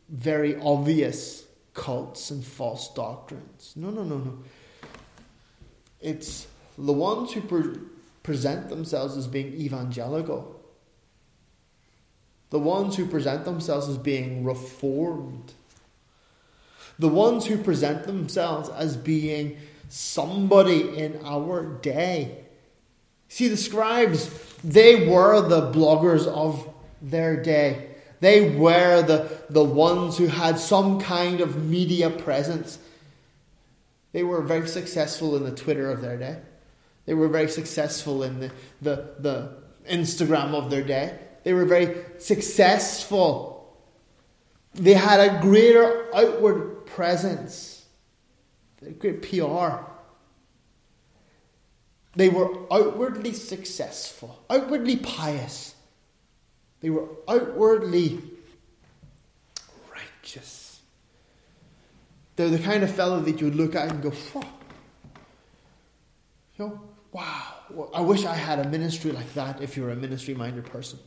very 0.08 0.56
obvious 0.60 1.44
cults 1.74 2.30
and 2.30 2.44
false 2.44 2.92
doctrines. 2.94 3.72
No, 3.76 3.90
no, 3.90 4.02
no, 4.02 4.18
no. 4.18 4.38
It's 6.00 6.46
the 6.78 6.92
ones 6.92 7.32
who 7.32 7.40
pre- 7.40 7.80
present 8.22 8.68
themselves 8.68 9.16
as 9.16 9.26
being 9.26 9.52
evangelical 9.54 10.56
the 12.50 12.58
ones 12.58 12.96
who 12.96 13.06
present 13.06 13.44
themselves 13.44 13.88
as 13.88 13.98
being 13.98 14.44
reformed, 14.44 15.52
the 16.98 17.08
ones 17.08 17.46
who 17.46 17.58
present 17.58 18.06
themselves 18.06 18.68
as 18.70 18.96
being 18.96 19.56
somebody 19.88 20.96
in 20.96 21.20
our 21.24 21.64
day. 21.82 22.44
See, 23.28 23.48
the 23.48 23.56
scribes, 23.56 24.30
they 24.62 25.08
were 25.08 25.40
the 25.40 25.72
bloggers 25.72 26.26
of 26.26 26.72
their 27.02 27.36
day. 27.42 27.95
They 28.20 28.50
were 28.56 29.02
the, 29.02 29.28
the 29.50 29.64
ones 29.64 30.16
who 30.16 30.26
had 30.28 30.58
some 30.58 31.00
kind 31.00 31.40
of 31.40 31.62
media 31.62 32.10
presence. 32.10 32.78
They 34.12 34.22
were 34.22 34.42
very 34.42 34.68
successful 34.68 35.36
in 35.36 35.44
the 35.44 35.50
Twitter 35.50 35.90
of 35.90 36.00
their 36.00 36.16
day. 36.16 36.38
They 37.04 37.14
were 37.14 37.28
very 37.28 37.48
successful 37.48 38.22
in 38.22 38.40
the, 38.40 38.50
the, 38.82 39.10
the 39.20 39.52
Instagram 39.88 40.54
of 40.54 40.70
their 40.70 40.82
day. 40.82 41.18
They 41.44 41.52
were 41.52 41.64
very 41.64 42.04
successful. 42.18 43.76
They 44.74 44.94
had 44.94 45.20
a 45.20 45.40
greater 45.40 46.14
outward 46.14 46.86
presence, 46.86 47.86
great 48.98 49.22
PR. 49.22 49.84
They 52.16 52.28
were 52.28 52.50
outwardly 52.72 53.32
successful, 53.32 54.42
outwardly 54.50 54.96
pious. 54.96 55.75
They 56.80 56.90
were 56.90 57.08
outwardly 57.28 58.22
righteous. 59.92 60.80
They're 62.36 62.50
the 62.50 62.58
kind 62.58 62.82
of 62.82 62.94
fellow 62.94 63.20
that 63.20 63.40
you 63.40 63.46
would 63.46 63.56
look 63.56 63.74
at 63.74 63.90
and 63.90 64.02
go, 64.02 64.12
oh, 64.34 64.42
you 66.58 66.66
know, 66.66 66.80
wow, 67.12 67.54
I 67.94 68.00
wish 68.02 68.24
I 68.24 68.34
had 68.34 68.58
a 68.58 68.68
ministry 68.68 69.12
like 69.12 69.32
that 69.34 69.62
if 69.62 69.76
you're 69.76 69.90
a 69.90 69.96
ministry 69.96 70.34
minded 70.34 70.66
person. 70.66 70.98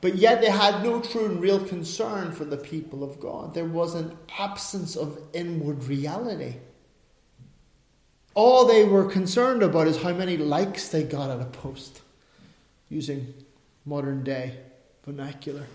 But 0.00 0.16
yet 0.16 0.40
they 0.40 0.50
had 0.50 0.82
no 0.82 1.00
true 1.00 1.26
and 1.26 1.40
real 1.40 1.62
concern 1.62 2.32
for 2.32 2.44
the 2.44 2.56
people 2.56 3.04
of 3.04 3.20
God. 3.20 3.52
There 3.52 3.66
was 3.66 3.94
an 3.94 4.16
absence 4.38 4.96
of 4.96 5.18
inward 5.34 5.84
reality. 5.84 6.56
All 8.34 8.64
they 8.64 8.84
were 8.84 9.04
concerned 9.04 9.62
about 9.62 9.88
is 9.88 10.02
how 10.02 10.12
many 10.12 10.36
likes 10.36 10.88
they 10.88 11.02
got 11.02 11.30
at 11.30 11.40
a 11.40 11.46
post, 11.46 12.00
using 12.88 13.34
modern 13.90 14.22
day 14.22 14.56
vernacular. 15.04 15.66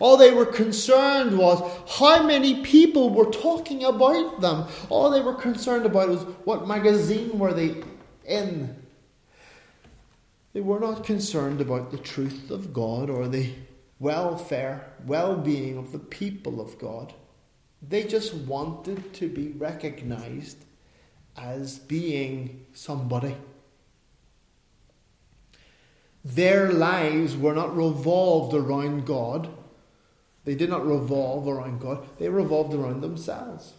All 0.00 0.16
they 0.16 0.32
were 0.32 0.44
concerned 0.44 1.38
was 1.38 1.62
how 1.98 2.26
many 2.26 2.62
people 2.62 3.10
were 3.10 3.30
talking 3.30 3.84
about 3.84 4.40
them. 4.40 4.66
All 4.88 5.08
they 5.08 5.20
were 5.20 5.34
concerned 5.34 5.86
about 5.86 6.08
was 6.08 6.22
what 6.44 6.66
magazine 6.66 7.38
were 7.38 7.54
they 7.54 7.76
in. 8.26 8.82
They 10.52 10.62
were 10.62 10.80
not 10.80 11.04
concerned 11.04 11.60
about 11.60 11.92
the 11.92 11.98
truth 11.98 12.50
of 12.50 12.72
God 12.72 13.08
or 13.08 13.28
the 13.28 13.52
welfare, 14.00 14.92
well 15.06 15.36
being 15.36 15.78
of 15.78 15.92
the 15.92 16.00
people 16.00 16.60
of 16.60 16.76
God. 16.80 17.14
They 17.80 18.02
just 18.02 18.34
wanted 18.34 19.14
to 19.14 19.28
be 19.28 19.48
recognized 19.48 20.58
as 21.36 21.78
being 21.78 22.66
somebody. 22.72 23.36
Their 26.24 26.72
lives 26.72 27.36
were 27.36 27.54
not 27.54 27.76
revolved 27.76 28.54
around 28.54 29.06
God. 29.06 29.48
They 30.44 30.54
did 30.54 30.70
not 30.70 30.86
revolve 30.86 31.46
around 31.46 31.80
God. 31.80 32.06
They 32.18 32.28
revolved 32.28 32.74
around 32.74 33.02
themselves. 33.02 33.74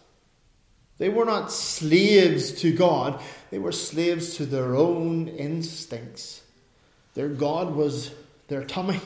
They 0.98 1.08
were 1.08 1.24
not 1.24 1.52
slaves 1.52 2.52
to 2.62 2.74
God, 2.74 3.20
they 3.50 3.58
were 3.58 3.72
slaves 3.72 4.36
to 4.36 4.46
their 4.46 4.74
own 4.74 5.28
instincts. 5.28 6.42
Their 7.14 7.28
God 7.28 7.74
was 7.74 8.12
their 8.48 8.64
tummy, 8.64 9.00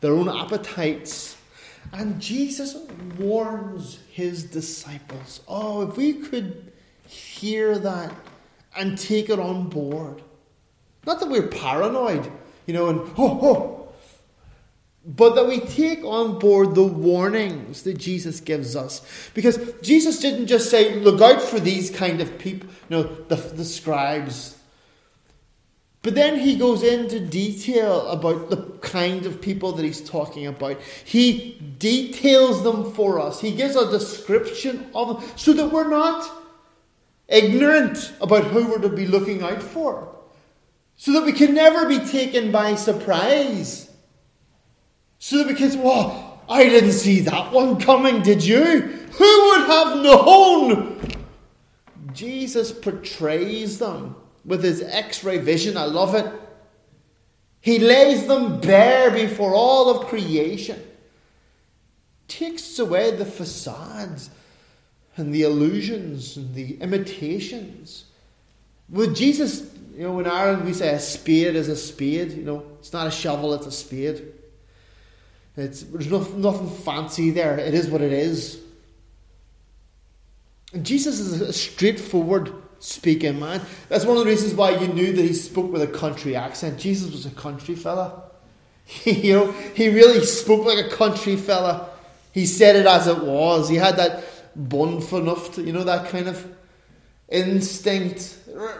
their 0.00 0.12
own 0.12 0.28
appetites. 0.28 1.36
And 1.92 2.20
Jesus 2.20 2.76
warns 3.18 4.00
his 4.10 4.44
disciples. 4.44 5.40
Oh, 5.46 5.88
if 5.88 5.96
we 5.96 6.14
could 6.14 6.72
hear 7.06 7.78
that 7.78 8.12
and 8.76 8.98
take 8.98 9.30
it 9.30 9.38
on 9.38 9.68
board. 9.68 10.22
Not 11.06 11.20
that 11.20 11.28
we're 11.28 11.46
paranoid, 11.46 12.30
you 12.66 12.74
know, 12.74 12.88
and 12.88 13.00
oh, 13.16 13.38
oh, 13.42 13.88
but 15.04 15.34
that 15.36 15.46
we 15.46 15.60
take 15.60 16.04
on 16.04 16.38
board 16.38 16.74
the 16.74 16.82
warnings 16.82 17.82
that 17.84 17.96
Jesus 17.96 18.40
gives 18.40 18.74
us. 18.74 19.30
Because 19.34 19.58
Jesus 19.80 20.18
didn't 20.18 20.48
just 20.48 20.68
say, 20.68 20.96
look 20.96 21.20
out 21.20 21.40
for 21.40 21.60
these 21.60 21.90
kind 21.90 22.20
of 22.20 22.38
people, 22.38 22.68
you 22.88 22.96
know, 22.96 23.02
the, 23.02 23.36
the 23.36 23.64
scribes, 23.64 24.56
but 26.06 26.14
then 26.14 26.38
he 26.38 26.54
goes 26.54 26.84
into 26.84 27.18
detail 27.18 28.06
about 28.06 28.48
the 28.48 28.58
kind 28.78 29.26
of 29.26 29.40
people 29.42 29.72
that 29.72 29.84
he's 29.84 30.00
talking 30.00 30.46
about. 30.46 30.80
He 31.04 31.58
details 31.80 32.62
them 32.62 32.92
for 32.92 33.18
us. 33.18 33.40
He 33.40 33.50
gives 33.50 33.74
a 33.74 33.90
description 33.90 34.88
of 34.94 35.20
them 35.20 35.28
so 35.34 35.52
that 35.54 35.72
we're 35.72 35.90
not 35.90 36.30
ignorant 37.26 38.12
about 38.20 38.44
who 38.44 38.68
we're 38.68 38.78
to 38.78 38.88
be 38.88 39.04
looking 39.04 39.42
out 39.42 39.60
for. 39.60 40.15
So 40.96 41.12
that 41.12 41.24
we 41.24 41.32
can 41.32 41.54
never 41.54 41.86
be 41.86 41.98
taken 41.98 42.50
by 42.50 42.74
surprise. 42.74 43.90
So 45.18 45.38
that 45.38 45.46
we 45.46 45.54
can 45.54 45.70
say, 45.70 45.80
well, 45.80 46.42
I 46.48 46.64
didn't 46.64 46.92
see 46.92 47.20
that 47.20 47.52
one 47.52 47.78
coming, 47.80 48.22
did 48.22 48.44
you? 48.44 48.62
Who 48.62 49.48
would 49.48 49.66
have 49.66 50.02
known? 50.02 51.10
Jesus 52.12 52.72
portrays 52.72 53.78
them 53.78 54.16
with 54.44 54.62
his 54.62 54.82
x 54.82 55.24
ray 55.24 55.38
vision. 55.38 55.76
I 55.76 55.84
love 55.84 56.14
it. 56.14 56.32
He 57.60 57.78
lays 57.78 58.26
them 58.26 58.60
bare 58.60 59.10
before 59.10 59.54
all 59.54 59.90
of 59.90 60.06
creation, 60.06 60.80
takes 62.28 62.78
away 62.78 63.10
the 63.10 63.24
facades 63.24 64.30
and 65.16 65.34
the 65.34 65.42
illusions 65.42 66.36
and 66.36 66.54
the 66.54 66.80
imitations. 66.80 68.04
With 68.88 69.16
Jesus, 69.16 69.68
you 69.96 70.02
know, 70.02 70.20
in 70.20 70.26
Ireland 70.26 70.64
we 70.64 70.74
say 70.74 70.94
a 70.94 71.00
spade 71.00 71.56
is 71.56 71.68
a 71.68 71.76
spade, 71.76 72.32
you 72.32 72.44
know, 72.44 72.64
it's 72.78 72.92
not 72.92 73.06
a 73.06 73.10
shovel, 73.10 73.54
it's 73.54 73.66
a 73.66 73.72
spade. 73.72 74.32
It's, 75.56 75.82
there's 75.84 76.10
nothing, 76.10 76.42
nothing 76.42 76.68
fancy 76.68 77.30
there. 77.30 77.58
It 77.58 77.72
is 77.72 77.88
what 77.88 78.02
it 78.02 78.12
is. 78.12 78.60
And 80.74 80.84
Jesus 80.84 81.18
is 81.18 81.40
a 81.40 81.52
straightforward 81.52 82.52
speaking 82.78 83.40
man. 83.40 83.62
That's 83.88 84.04
one 84.04 84.18
of 84.18 84.24
the 84.24 84.30
reasons 84.30 84.54
why 84.54 84.72
you 84.72 84.88
knew 84.88 85.14
that 85.14 85.22
he 85.22 85.32
spoke 85.32 85.72
with 85.72 85.80
a 85.80 85.86
country 85.86 86.36
accent. 86.36 86.78
Jesus 86.78 87.10
was 87.10 87.24
a 87.24 87.30
country 87.30 87.74
fella. 87.74 88.24
you 89.04 89.32
know, 89.32 89.52
he 89.74 89.88
really 89.88 90.22
spoke 90.24 90.66
like 90.66 90.84
a 90.84 90.90
country 90.90 91.36
fella. 91.36 91.88
He 92.32 92.44
said 92.44 92.76
it 92.76 92.84
as 92.84 93.06
it 93.06 93.24
was. 93.24 93.70
He 93.70 93.76
had 93.76 93.96
that 93.96 94.24
bonfunuft, 94.56 95.64
you 95.64 95.72
know, 95.72 95.84
that 95.84 96.10
kind 96.10 96.28
of 96.28 96.46
instinct. 97.28 98.38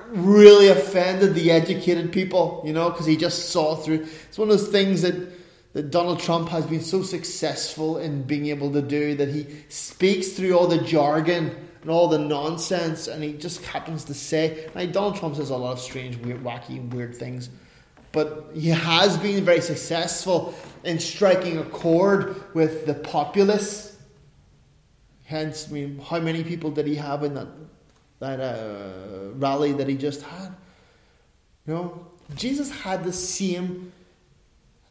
Really 0.08 0.68
offended 0.68 1.34
the 1.34 1.50
educated 1.50 2.12
people, 2.12 2.62
you 2.64 2.72
know, 2.72 2.90
because 2.90 3.06
he 3.06 3.16
just 3.16 3.50
saw 3.50 3.76
through. 3.76 4.06
It's 4.28 4.38
one 4.38 4.50
of 4.50 4.58
those 4.58 4.68
things 4.68 5.02
that 5.02 5.36
that 5.76 5.90
Donald 5.90 6.18
Trump 6.20 6.48
has 6.48 6.64
been 6.64 6.80
so 6.80 7.02
successful 7.02 7.98
in 7.98 8.22
being 8.22 8.46
able 8.46 8.72
to 8.72 8.80
do 8.80 9.14
that 9.14 9.28
he 9.28 9.46
speaks 9.68 10.28
through 10.28 10.56
all 10.56 10.66
the 10.66 10.78
jargon 10.78 11.54
and 11.82 11.90
all 11.90 12.08
the 12.08 12.18
nonsense, 12.18 13.08
and 13.08 13.22
he 13.22 13.34
just 13.34 13.62
happens 13.62 14.02
to 14.04 14.14
say. 14.14 14.70
Now, 14.74 14.86
Donald 14.86 15.16
Trump 15.16 15.36
says 15.36 15.50
a 15.50 15.56
lot 15.56 15.72
of 15.72 15.80
strange, 15.80 16.16
weird, 16.16 16.42
wacky, 16.42 16.90
weird 16.94 17.14
things, 17.14 17.50
but 18.12 18.52
he 18.54 18.70
has 18.70 19.18
been 19.18 19.44
very 19.44 19.60
successful 19.60 20.54
in 20.84 20.98
striking 20.98 21.58
a 21.58 21.64
chord 21.64 22.42
with 22.54 22.86
the 22.86 22.94
populace. 22.94 23.98
Hence, 25.26 25.68
I 25.68 25.72
mean, 25.72 25.98
how 25.98 26.20
many 26.20 26.42
people 26.42 26.70
did 26.70 26.86
he 26.86 26.94
have 26.94 27.22
in 27.22 27.34
that 27.34 27.48
that 28.18 28.40
uh, 28.40 29.32
rally 29.34 29.72
that 29.72 29.88
he 29.88 29.96
just 29.96 30.22
had? 30.22 30.54
You 31.66 31.74
know, 31.74 32.06
Jesus 32.34 32.70
had 32.70 33.04
the 33.04 33.12
same 33.12 33.92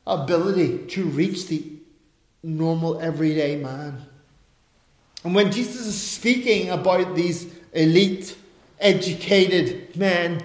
ability 0.06 0.86
to 0.88 1.06
reach 1.06 1.48
the 1.48 1.64
normal, 2.44 3.00
everyday 3.00 3.58
man. 3.58 4.02
And 5.24 5.34
when 5.34 5.52
Jesus 5.52 5.88
is 5.88 6.00
speaking 6.00 6.70
about 6.70 7.16
these 7.16 7.48
elite, 7.74 8.38
educated 8.80 9.96
men, 9.96 10.44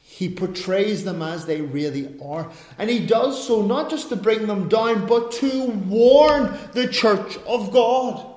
he 0.00 0.28
portrays 0.28 1.04
them 1.04 1.22
as 1.22 1.46
they 1.46 1.60
really 1.60 2.12
are. 2.24 2.50
And 2.78 2.90
he 2.90 3.06
does 3.06 3.46
so 3.46 3.62
not 3.62 3.90
just 3.90 4.08
to 4.08 4.16
bring 4.16 4.46
them 4.46 4.68
down, 4.68 5.06
but 5.06 5.30
to 5.32 5.66
warn 5.66 6.58
the 6.72 6.88
church 6.88 7.36
of 7.46 7.70
God. 7.70 8.27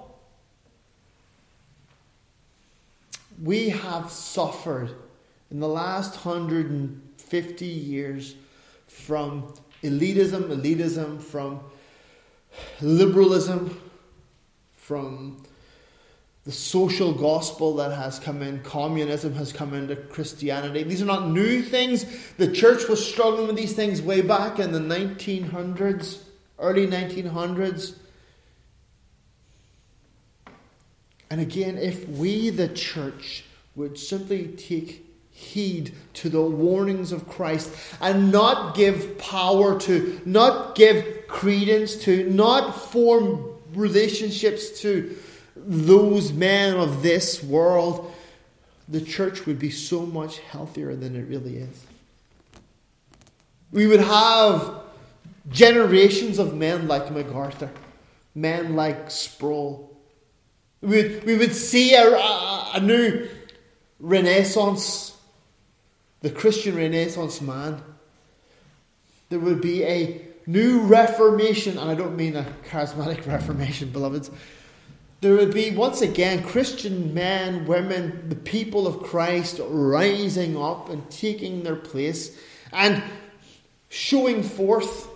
We 3.42 3.70
have 3.70 4.12
suffered 4.12 4.92
in 5.50 5.60
the 5.60 5.68
last 5.68 6.26
150 6.26 7.66
years 7.66 8.36
from 8.88 9.54
elitism, 9.84 10.44
elitism, 10.50 11.22
from 11.22 11.62
liberalism, 12.82 13.80
from 14.76 15.44
the 16.44 16.52
social 16.52 17.14
gospel 17.14 17.76
that 17.76 17.96
has 17.96 18.18
come 18.18 18.42
in, 18.42 18.62
communism 18.64 19.34
has 19.36 19.54
come 19.54 19.74
into 19.74 19.96
Christianity. 19.96 20.84
These 20.84 21.02
are 21.02 21.06
not 21.06 21.28
new 21.28 21.62
things. 21.62 22.06
The 22.38 22.52
church 22.52 22.88
was 22.88 23.06
struggling 23.06 23.48
with 23.48 23.56
these 23.56 23.74
things 23.74 24.02
way 24.02 24.22
back 24.22 24.58
in 24.60 24.72
the 24.72 24.80
1900s, 24.80 26.20
early 26.58 26.88
1900s. 26.88 27.96
And 31.32 31.40
again, 31.40 31.78
if 31.78 32.10
we, 32.10 32.50
the 32.50 32.68
church, 32.68 33.46
would 33.74 33.98
simply 33.98 34.48
take 34.48 35.06
heed 35.32 35.94
to 36.16 36.28
the 36.28 36.42
warnings 36.42 37.14
of 37.14 37.30
Christ 37.30 37.74
and 38.02 38.34
not 38.34 38.76
give 38.76 39.18
power 39.18 39.80
to, 39.80 40.20
not 40.26 40.76
give 40.76 41.30
credence 41.30 41.96
to, 42.04 42.30
not 42.30 42.72
form 42.72 43.56
relationships 43.74 44.82
to 44.82 45.16
those 45.56 46.34
men 46.34 46.76
of 46.76 47.02
this 47.02 47.42
world, 47.42 48.14
the 48.90 49.00
church 49.00 49.46
would 49.46 49.58
be 49.58 49.72
so 49.72 50.06
much 50.06 50.40
healthier 50.40 50.98
than 50.98 51.16
it 51.16 51.30
really 51.30 51.60
is. 51.60 51.86
We 53.72 53.88
would 53.88 54.02
have 54.02 54.82
generations 55.50 56.40
of 56.40 56.54
men 56.54 56.90
like 56.90 57.10
MacArthur, 57.10 57.72
men 58.36 58.76
like 58.76 59.10
Sproul. 59.10 59.91
We 60.82 60.88
would, 60.90 61.24
we 61.26 61.38
would 61.38 61.56
see 61.56 61.96
a, 61.96 62.10
a, 62.10 62.72
a 62.76 62.80
new 62.80 63.30
renaissance, 64.00 65.16
the 66.22 66.30
Christian 66.30 66.76
renaissance 66.76 67.42
man. 67.42 67.84
There 69.30 69.40
would 69.40 69.62
be 69.62 69.84
a 69.84 70.22
new 70.48 70.82
reformation, 70.82 71.78
and 71.78 71.90
I 71.90 71.96
don't 71.96 72.16
mean 72.16 72.36
a 72.36 72.46
charismatic 72.64 73.26
reformation, 73.32 73.92
beloveds 73.92 74.32
there 75.22 75.36
would 75.36 75.54
be 75.54 75.70
once 75.70 76.02
again 76.02 76.44
Christian 76.44 77.14
men, 77.14 77.66
women, 77.66 78.28
the 78.28 78.36
people 78.36 78.88
of 78.88 79.04
Christ 79.04 79.62
rising 79.70 80.58
up 80.58 80.90
and 80.90 81.08
taking 81.12 81.62
their 81.62 81.76
place 81.76 82.38
and 82.74 83.04
showing 83.90 84.42
forth 84.42 85.08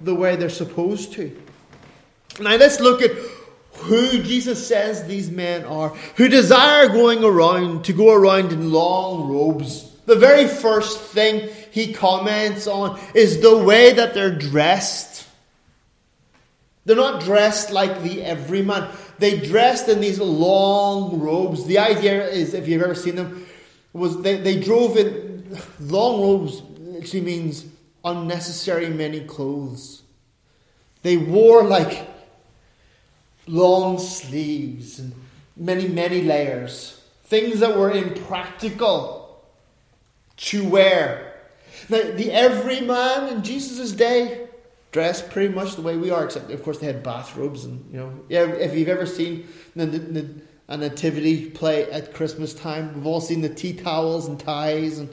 the 0.00 0.14
way 0.14 0.36
they're 0.36 0.48
supposed 0.48 1.12
to. 1.14 1.36
Now 2.38 2.54
let's 2.54 2.78
look 2.78 3.02
at 3.02 3.10
who 3.88 4.22
Jesus 4.22 4.66
says 4.66 5.04
these 5.04 5.30
men 5.30 5.64
are, 5.64 5.90
who 6.16 6.28
desire 6.28 6.88
going 6.88 7.24
around 7.24 7.84
to 7.86 7.92
go 7.92 8.12
around 8.12 8.52
in 8.52 8.70
long 8.72 9.28
robes. 9.28 9.90
The 10.06 10.16
very 10.16 10.46
first 10.46 11.00
thing 11.00 11.48
he 11.70 11.92
comments 11.92 12.66
on 12.66 13.00
is 13.14 13.40
the 13.40 13.56
way 13.56 13.92
that 13.92 14.14
they're 14.14 14.34
dressed. 14.34 15.26
They're 16.84 16.96
not 16.96 17.22
dressed 17.22 17.70
like 17.70 18.02
the 18.02 18.22
everyman. 18.22 18.90
They 19.18 19.38
dressed 19.38 19.88
in 19.88 20.00
these 20.00 20.20
long 20.20 21.20
robes. 21.20 21.66
The 21.66 21.78
idea 21.78 22.26
is, 22.28 22.54
if 22.54 22.68
you've 22.68 22.82
ever 22.82 22.94
seen 22.94 23.16
them, 23.16 23.46
was 23.92 24.22
they, 24.22 24.36
they 24.36 24.60
drove 24.60 24.96
in 24.96 25.56
long 25.80 26.20
robes 26.20 26.62
literally 26.78 27.24
means 27.24 27.66
unnecessary 28.04 28.88
many 28.88 29.20
clothes. 29.20 30.02
They 31.02 31.16
wore 31.16 31.62
like 31.62 32.08
long 33.48 33.98
sleeves 33.98 34.98
and 34.98 35.12
many, 35.56 35.88
many 35.88 36.22
layers. 36.22 37.02
Things 37.24 37.60
that 37.60 37.76
were 37.76 37.90
impractical 37.90 39.44
to 40.36 40.68
wear. 40.68 41.34
Now, 41.88 42.02
the 42.12 42.30
everyman 42.32 43.28
in 43.28 43.42
Jesus' 43.42 43.92
day 43.92 44.46
dressed 44.92 45.30
pretty 45.30 45.52
much 45.52 45.76
the 45.76 45.82
way 45.82 45.96
we 45.96 46.10
are, 46.10 46.24
except 46.24 46.50
of 46.50 46.62
course 46.62 46.78
they 46.78 46.86
had 46.86 47.02
bathrobes 47.02 47.64
and 47.64 47.84
you 47.92 47.98
know. 47.98 48.24
If 48.28 48.74
you've 48.74 48.88
ever 48.88 49.06
seen 49.06 49.46
the, 49.76 49.86
the, 49.86 50.28
a 50.68 50.76
nativity 50.76 51.50
play 51.50 51.90
at 51.90 52.14
Christmas 52.14 52.54
time, 52.54 52.94
we've 52.94 53.06
all 53.06 53.20
seen 53.20 53.40
the 53.40 53.48
tea 53.48 53.74
towels 53.74 54.28
and 54.28 54.38
ties 54.38 54.98
and 54.98 55.08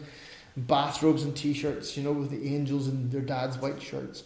bathrobes 0.58 1.24
and 1.24 1.36
t-shirts, 1.36 1.98
you 1.98 2.04
know, 2.04 2.13
with 2.13 2.30
the 2.30 2.56
angels 2.56 2.88
and 2.88 3.12
their 3.12 3.21
dad's 3.21 3.58
white 3.58 3.82
shirts. 3.82 4.24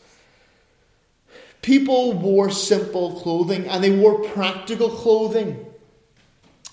People 1.62 2.14
wore 2.14 2.50
simple 2.50 3.20
clothing 3.22 3.68
and 3.68 3.84
they 3.84 3.92
wore 3.92 4.24
practical 4.24 4.90
clothing. 4.90 5.66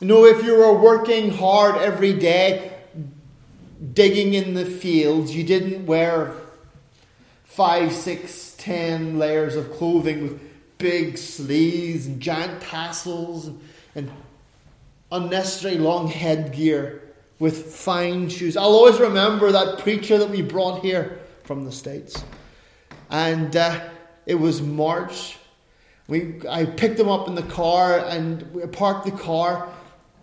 You 0.01 0.07
know, 0.07 0.25
if 0.25 0.45
you 0.45 0.55
were 0.57 0.79
working 0.79 1.31
hard 1.31 1.77
every 1.77 2.13
day, 2.13 2.73
digging 3.93 4.35
in 4.35 4.55
the 4.55 4.67
fields, 4.67 5.35
you 5.35 5.43
didn't 5.43 5.87
wear 5.87 6.35
five, 7.45 7.93
six, 7.93 8.55
ten 8.59 9.19
layers 9.19 9.57
of 9.57 9.73
clothing 9.73 10.23
with 10.23 10.41
big 10.79 11.17
sleeves 11.17 12.07
and 12.07 12.21
giant 12.21 12.61
tassels 12.61 13.51
and, 13.95 14.11
unnecessary 15.13 15.79
long 15.79 16.09
headgear 16.09 17.03
with 17.39 17.75
fine 17.75 18.29
shoes. 18.29 18.57
I'll 18.57 18.65
always 18.65 18.99
remember 18.99 19.53
that 19.53 19.79
preacher 19.79 20.19
that 20.19 20.29
we 20.29 20.43
brought 20.43 20.83
here 20.83 21.21
from 21.45 21.65
the 21.65 21.73
States. 21.73 22.25
And 23.11 23.55
uh, 23.55 23.89
it 24.27 24.35
was 24.35 24.61
March. 24.61 25.39
We, 26.09 26.41
I 26.49 26.67
picked 26.67 27.01
him 27.01 27.09
up 27.09 27.29
in 27.29 27.35
the 27.35 27.43
car 27.43 27.99
and 27.99 28.43
we 28.53 28.67
parked 28.67 29.07
the 29.07 29.13
car. 29.13 29.73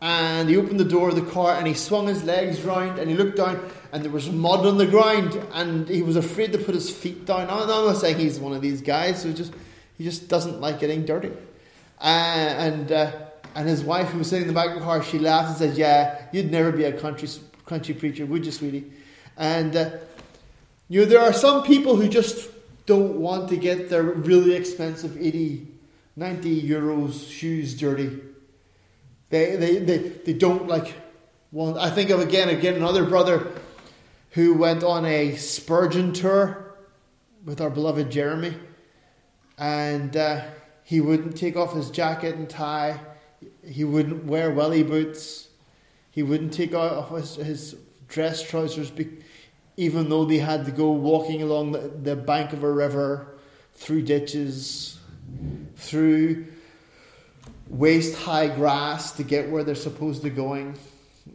And 0.02 0.50
he 0.50 0.58
opened 0.58 0.82
the 0.82 0.86
door 0.86 1.10
of 1.10 1.16
the 1.16 1.32
car 1.32 1.56
and 1.56 1.66
he 1.66 1.74
swung 1.74 2.08
his 2.08 2.24
legs 2.26 2.62
round 2.62 3.00
and 3.00 3.10
he 3.10 3.16
looked 3.16 3.38
down 3.38 3.72
and 3.94 4.04
there 4.04 4.12
was 4.12 4.28
mud 4.28 4.66
on 4.66 4.80
the 4.80 4.88
ground, 4.88 5.40
and 5.54 5.88
he 5.88 6.02
was 6.02 6.16
afraid 6.16 6.52
to 6.54 6.58
put 6.58 6.74
his 6.74 6.90
feet 6.90 7.26
down. 7.26 7.42
I'm 7.42 7.68
not 7.68 7.94
saying 7.98 8.18
he's 8.18 8.40
one 8.40 8.52
of 8.54 8.62
these 8.62 8.82
guys 8.82 9.22
who 9.22 9.32
just 9.34 9.54
he 10.00 10.04
just 10.04 10.28
doesn't 10.28 10.60
like 10.60 10.80
getting 10.80 11.06
dirty. 11.06 11.32
Uh, 12.02 12.02
and 12.02 12.92
uh, 12.92 13.12
and 13.54 13.70
his 13.70 13.84
wife, 13.84 14.10
who 14.10 14.18
was 14.18 14.32
sitting 14.32 14.48
in 14.48 14.48
the 14.48 14.54
back 14.56 14.70
of 14.70 14.80
the 14.80 14.82
car, 14.82 15.04
she 15.04 15.20
laughed 15.20 15.50
and 15.50 15.58
said, 15.58 15.78
"Yeah, 15.78 16.26
you'd 16.34 16.52
never 16.52 16.72
be 16.72 16.86
a 16.86 16.92
country 16.92 17.30
country 17.68 17.94
preacher, 17.94 18.26
would 18.26 18.48
you, 18.48 18.52
sweetie?" 18.52 18.92
And 19.38 19.76
uh, 19.76 19.92
you 20.90 21.02
know, 21.02 21.06
there 21.06 21.20
are 21.20 21.32
some 21.32 21.62
people 21.62 21.96
who 21.96 22.10
just 22.10 22.50
don't 22.86 23.16
want 23.16 23.50
to 23.50 23.58
get 23.58 23.90
their 23.90 24.04
really 24.04 24.54
expensive 24.54 25.18
80, 25.18 25.68
90 26.16 26.70
euros 26.70 27.30
shoes 27.32 27.78
dirty. 27.80 28.20
They, 29.30 29.56
they, 29.56 29.78
they, 29.80 29.98
they 29.98 30.34
don't 30.34 30.68
like 30.68 30.94
want. 31.52 31.78
I 31.78 31.90
think 31.90 32.10
of 32.10 32.20
again, 32.20 32.50
again, 32.50 32.76
another 32.76 33.06
brother 33.06 33.52
who 34.32 34.54
went 34.56 34.84
on 34.84 35.06
a 35.06 35.36
Spurgeon 35.36 36.12
tour 36.14 36.76
with 37.46 37.62
our 37.62 37.70
beloved 37.70 38.12
Jeremy. 38.12 38.56
And 39.58 40.18
uh, 40.18 40.46
he 40.84 41.02
wouldn't 41.02 41.38
take 41.38 41.56
off 41.56 41.74
his 41.74 41.92
jacket 41.92 42.36
and 42.36 42.50
tie, 42.50 43.00
he 43.66 43.84
wouldn't 43.84 44.26
wear 44.26 44.52
welly 44.52 44.84
boots, 44.84 45.50
he 46.10 46.24
wouldn't 46.24 46.54
take 46.54 46.74
off 46.74 47.10
his, 47.12 47.36
his 47.36 47.76
dress 48.08 48.42
trousers, 48.42 48.92
even 49.78 50.10
though 50.10 50.26
they 50.26 50.38
had 50.38 50.66
to 50.66 50.72
go 50.72 50.92
walking 50.92 51.42
along 51.42 51.72
the, 51.72 51.80
the 51.80 52.16
bank 52.16 52.54
of 52.54 52.64
a 52.64 52.72
river, 52.72 53.34
through 53.76 54.04
ditches, 54.04 55.00
through 55.76 56.46
waist 57.68 58.16
high 58.16 58.48
grass 58.48 59.12
to 59.14 59.24
get 59.24 59.50
where 59.50 59.64
they're 59.64 59.76
supposed 59.76 60.22
to 60.22 60.30
going. 60.30 60.78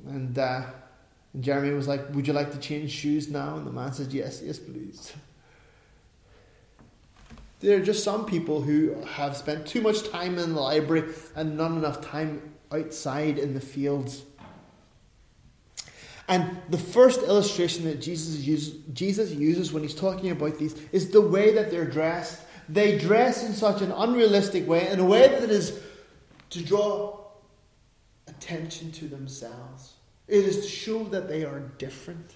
And 0.06 0.38
uh, 0.38 0.62
Jeremy 1.40 1.72
was 1.72 1.88
like, 1.88 2.08
Would 2.14 2.26
you 2.26 2.32
like 2.32 2.52
to 2.52 2.58
change 2.58 2.90
shoes 2.90 3.28
now? 3.28 3.56
And 3.56 3.66
the 3.66 3.72
man 3.72 3.92
said, 3.92 4.12
Yes, 4.12 4.42
yes, 4.44 4.58
please. 4.58 5.12
There 7.60 7.76
are 7.76 7.84
just 7.84 8.04
some 8.04 8.24
people 8.24 8.62
who 8.62 8.94
have 9.02 9.36
spent 9.36 9.66
too 9.66 9.80
much 9.80 10.08
time 10.10 10.38
in 10.38 10.54
the 10.54 10.60
library 10.60 11.12
and 11.34 11.56
not 11.56 11.72
enough 11.72 12.00
time 12.00 12.54
outside 12.70 13.36
in 13.36 13.54
the 13.54 13.60
fields. 13.60 14.22
And 16.28 16.60
the 16.68 16.78
first 16.78 17.22
illustration 17.22 17.84
that 17.84 18.02
Jesus 18.02 18.46
uses, 18.46 18.74
Jesus 18.92 19.30
uses 19.32 19.72
when 19.72 19.82
he's 19.82 19.94
talking 19.94 20.30
about 20.30 20.58
these 20.58 20.76
is 20.92 21.10
the 21.10 21.22
way 21.22 21.54
that 21.54 21.70
they're 21.70 21.86
dressed. 21.86 22.42
They 22.68 22.98
dress 22.98 23.44
in 23.44 23.54
such 23.54 23.80
an 23.80 23.90
unrealistic 23.92 24.68
way, 24.68 24.88
in 24.88 25.00
a 25.00 25.04
way 25.04 25.26
that 25.26 25.48
is 25.48 25.80
to 26.50 26.62
draw 26.62 27.18
attention 28.26 28.92
to 28.92 29.06
themselves. 29.06 29.94
It 30.26 30.44
is 30.44 30.60
to 30.60 30.68
show 30.68 31.04
that 31.04 31.28
they 31.28 31.44
are 31.44 31.60
different. 31.78 32.34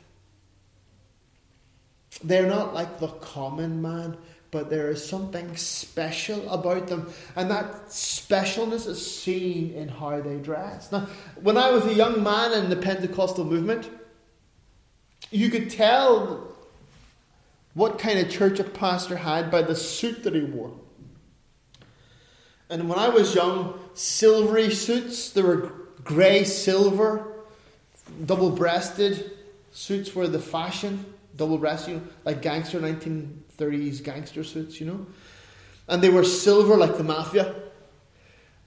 They're 2.24 2.46
not 2.46 2.72
like 2.72 2.98
the 2.98 3.08
common 3.08 3.82
man, 3.82 4.16
but 4.52 4.68
there 4.68 4.90
is 4.90 5.04
something 5.04 5.56
special 5.56 6.48
about 6.50 6.86
them, 6.86 7.10
and 7.34 7.50
that 7.50 7.86
specialness 7.88 8.86
is 8.86 9.04
seen 9.04 9.72
in 9.72 9.88
how 9.88 10.20
they 10.20 10.36
dress. 10.36 10.92
Now, 10.92 11.08
when 11.40 11.56
I 11.56 11.70
was 11.70 11.86
a 11.86 11.94
young 11.94 12.22
man 12.22 12.52
in 12.52 12.68
the 12.68 12.76
Pentecostal 12.76 13.46
movement, 13.46 13.88
you 15.30 15.48
could 15.48 15.70
tell 15.70 16.48
what 17.72 17.98
kind 17.98 18.18
of 18.18 18.30
church 18.30 18.60
a 18.60 18.64
pastor 18.64 19.16
had 19.16 19.50
by 19.50 19.62
the 19.62 19.74
suit 19.74 20.22
that 20.24 20.34
he 20.34 20.42
wore. 20.42 20.72
And 22.68 22.90
when 22.90 22.98
I 22.98 23.08
was 23.08 23.34
young, 23.34 23.80
silvery 23.94 24.70
suits, 24.70 25.30
they 25.30 25.40
were 25.40 25.72
grey 26.04 26.44
silver, 26.44 27.26
double 28.26 28.50
breasted 28.50 29.30
suits 29.72 30.14
were 30.14 30.28
the 30.28 30.38
fashion, 30.38 31.06
double 31.36 31.56
breasted, 31.56 31.94
you 31.94 32.00
know, 32.00 32.06
like 32.26 32.42
gangster 32.42 32.78
1930s 33.70 34.02
gangster 34.02 34.44
suits, 34.44 34.80
you 34.80 34.86
know. 34.86 35.06
And 35.88 36.02
they 36.02 36.10
were 36.10 36.24
silver 36.24 36.76
like 36.76 36.96
the 36.96 37.04
mafia. 37.04 37.54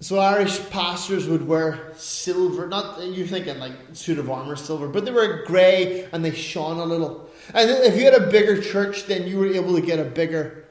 So 0.02 0.20
Irish 0.20 0.70
pastors 0.70 1.28
would 1.28 1.48
wear 1.48 1.94
silver, 1.96 2.68
not 2.68 3.02
you're 3.02 3.26
thinking 3.26 3.58
like 3.60 3.72
suit 3.94 4.20
of 4.20 4.30
armor 4.30 4.58
silver, 4.58 4.90
but 4.90 5.06
they 5.06 5.12
were 5.12 5.44
grey 5.46 6.08
and 6.12 6.24
they 6.24 6.32
shone 6.32 6.78
a 6.78 6.86
little. 6.86 7.30
And 7.54 7.70
if 7.70 7.96
you 7.96 8.04
had 8.04 8.14
a 8.14 8.28
bigger 8.28 8.62
church, 8.62 9.06
then 9.06 9.26
you 9.26 9.40
were 9.40 9.48
able 9.48 9.76
to 9.76 9.82
get 9.82 10.00
a 10.00 10.04
bigger, 10.04 10.66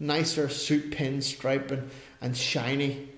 nicer 0.00 0.48
suit 0.48 0.90
pin 0.92 1.20
stripe 1.20 1.70
and, 1.70 1.90
and 2.22 2.36
shiny. 2.36 3.10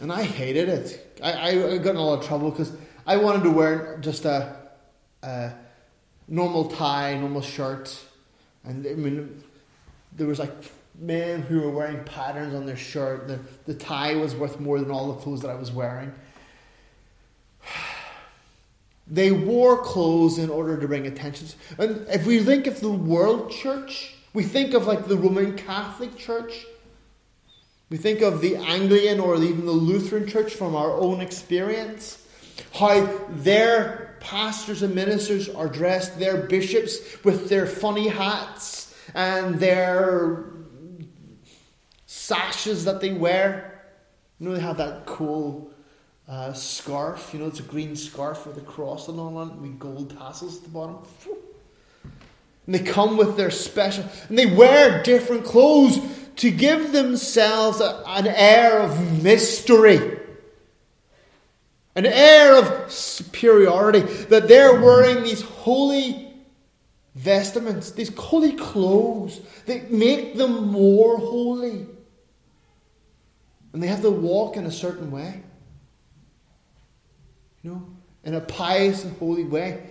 And 0.00 0.10
I 0.10 0.22
hated 0.22 0.70
it. 0.70 1.20
I, 1.22 1.50
I 1.50 1.78
got 1.78 1.90
in 1.90 1.96
a 1.96 2.02
lot 2.02 2.20
of 2.20 2.26
trouble 2.26 2.50
because 2.50 2.72
I 3.06 3.18
wanted 3.18 3.42
to 3.42 3.50
wear 3.50 3.98
just 4.00 4.24
a, 4.24 4.56
a 5.22 5.52
normal 6.26 6.70
tie, 6.70 7.18
normal 7.18 7.42
shirt, 7.42 7.94
and 8.64 8.86
I 8.86 8.94
mean, 8.94 9.42
there 10.16 10.26
was 10.26 10.38
like 10.38 10.52
men 10.98 11.42
who 11.42 11.60
were 11.60 11.70
wearing 11.70 12.04
patterns 12.04 12.54
on 12.54 12.66
their 12.66 12.76
shirt. 12.76 13.28
The, 13.28 13.40
the 13.66 13.74
tie 13.74 14.14
was 14.14 14.34
worth 14.34 14.60
more 14.60 14.78
than 14.78 14.90
all 14.90 15.12
the 15.12 15.20
clothes 15.20 15.40
that 15.42 15.50
I 15.50 15.54
was 15.54 15.72
wearing. 15.72 16.12
They 19.12 19.32
wore 19.32 19.76
clothes 19.82 20.38
in 20.38 20.50
order 20.50 20.78
to 20.78 20.86
bring 20.86 21.04
attention. 21.04 21.48
And 21.78 22.06
if 22.08 22.26
we 22.26 22.38
think 22.44 22.68
of 22.68 22.78
the 22.78 22.92
world 22.92 23.50
church, 23.50 24.14
we 24.32 24.44
think 24.44 24.72
of 24.72 24.86
like 24.86 25.08
the 25.08 25.16
Roman 25.16 25.56
Catholic 25.56 26.16
Church. 26.16 26.64
We 27.88 27.96
think 27.96 28.20
of 28.20 28.40
the 28.40 28.54
Anglican 28.54 29.18
or 29.18 29.34
even 29.34 29.66
the 29.66 29.72
Lutheran 29.72 30.28
Church 30.28 30.54
from 30.54 30.76
our 30.76 30.92
own 30.92 31.20
experience. 31.20 32.19
How 32.74 33.06
their 33.28 34.16
pastors 34.20 34.82
and 34.82 34.94
ministers 34.94 35.48
are 35.48 35.68
dressed, 35.68 36.18
their 36.18 36.36
bishops 36.36 36.98
with 37.24 37.48
their 37.48 37.66
funny 37.66 38.08
hats 38.08 38.94
and 39.14 39.58
their 39.58 40.44
sashes 42.06 42.84
that 42.84 43.00
they 43.00 43.12
wear. 43.12 43.82
You 44.38 44.48
know, 44.48 44.54
they 44.54 44.60
have 44.60 44.76
that 44.76 45.06
cool 45.06 45.70
uh, 46.28 46.52
scarf. 46.52 47.30
You 47.32 47.40
know, 47.40 47.46
it's 47.46 47.60
a 47.60 47.64
green 47.64 47.96
scarf 47.96 48.46
with 48.46 48.56
a 48.56 48.62
cross 48.62 49.08
and 49.08 49.18
all 49.18 49.36
on 49.36 49.50
it, 49.50 49.56
with 49.56 49.78
gold 49.78 50.16
tassels 50.16 50.58
at 50.58 50.62
the 50.64 50.68
bottom. 50.68 50.98
And 52.66 52.74
they 52.74 52.78
come 52.80 53.16
with 53.16 53.36
their 53.36 53.50
special, 53.50 54.04
and 54.28 54.38
they 54.38 54.46
wear 54.46 55.02
different 55.02 55.44
clothes 55.44 55.98
to 56.36 56.50
give 56.50 56.92
themselves 56.92 57.80
a, 57.80 58.02
an 58.06 58.28
air 58.28 58.78
of 58.78 59.22
mystery, 59.22 60.19
an 61.94 62.06
air 62.06 62.56
of 62.56 62.90
superiority, 62.90 64.00
that 64.00 64.48
they're 64.48 64.80
wearing 64.80 65.22
these 65.22 65.42
holy 65.42 66.30
vestments, 67.14 67.90
these 67.90 68.14
holy 68.14 68.52
clothes 68.52 69.40
that 69.66 69.90
make 69.90 70.36
them 70.36 70.68
more 70.68 71.18
holy. 71.18 71.86
And 73.72 73.82
they 73.82 73.88
have 73.88 74.02
to 74.02 74.10
walk 74.10 74.56
in 74.56 74.66
a 74.66 74.70
certain 74.70 75.10
way. 75.10 75.42
You 77.62 77.70
know, 77.72 77.86
in 78.24 78.34
a 78.34 78.40
pious 78.40 79.04
and 79.04 79.16
holy 79.18 79.44
way. 79.44 79.82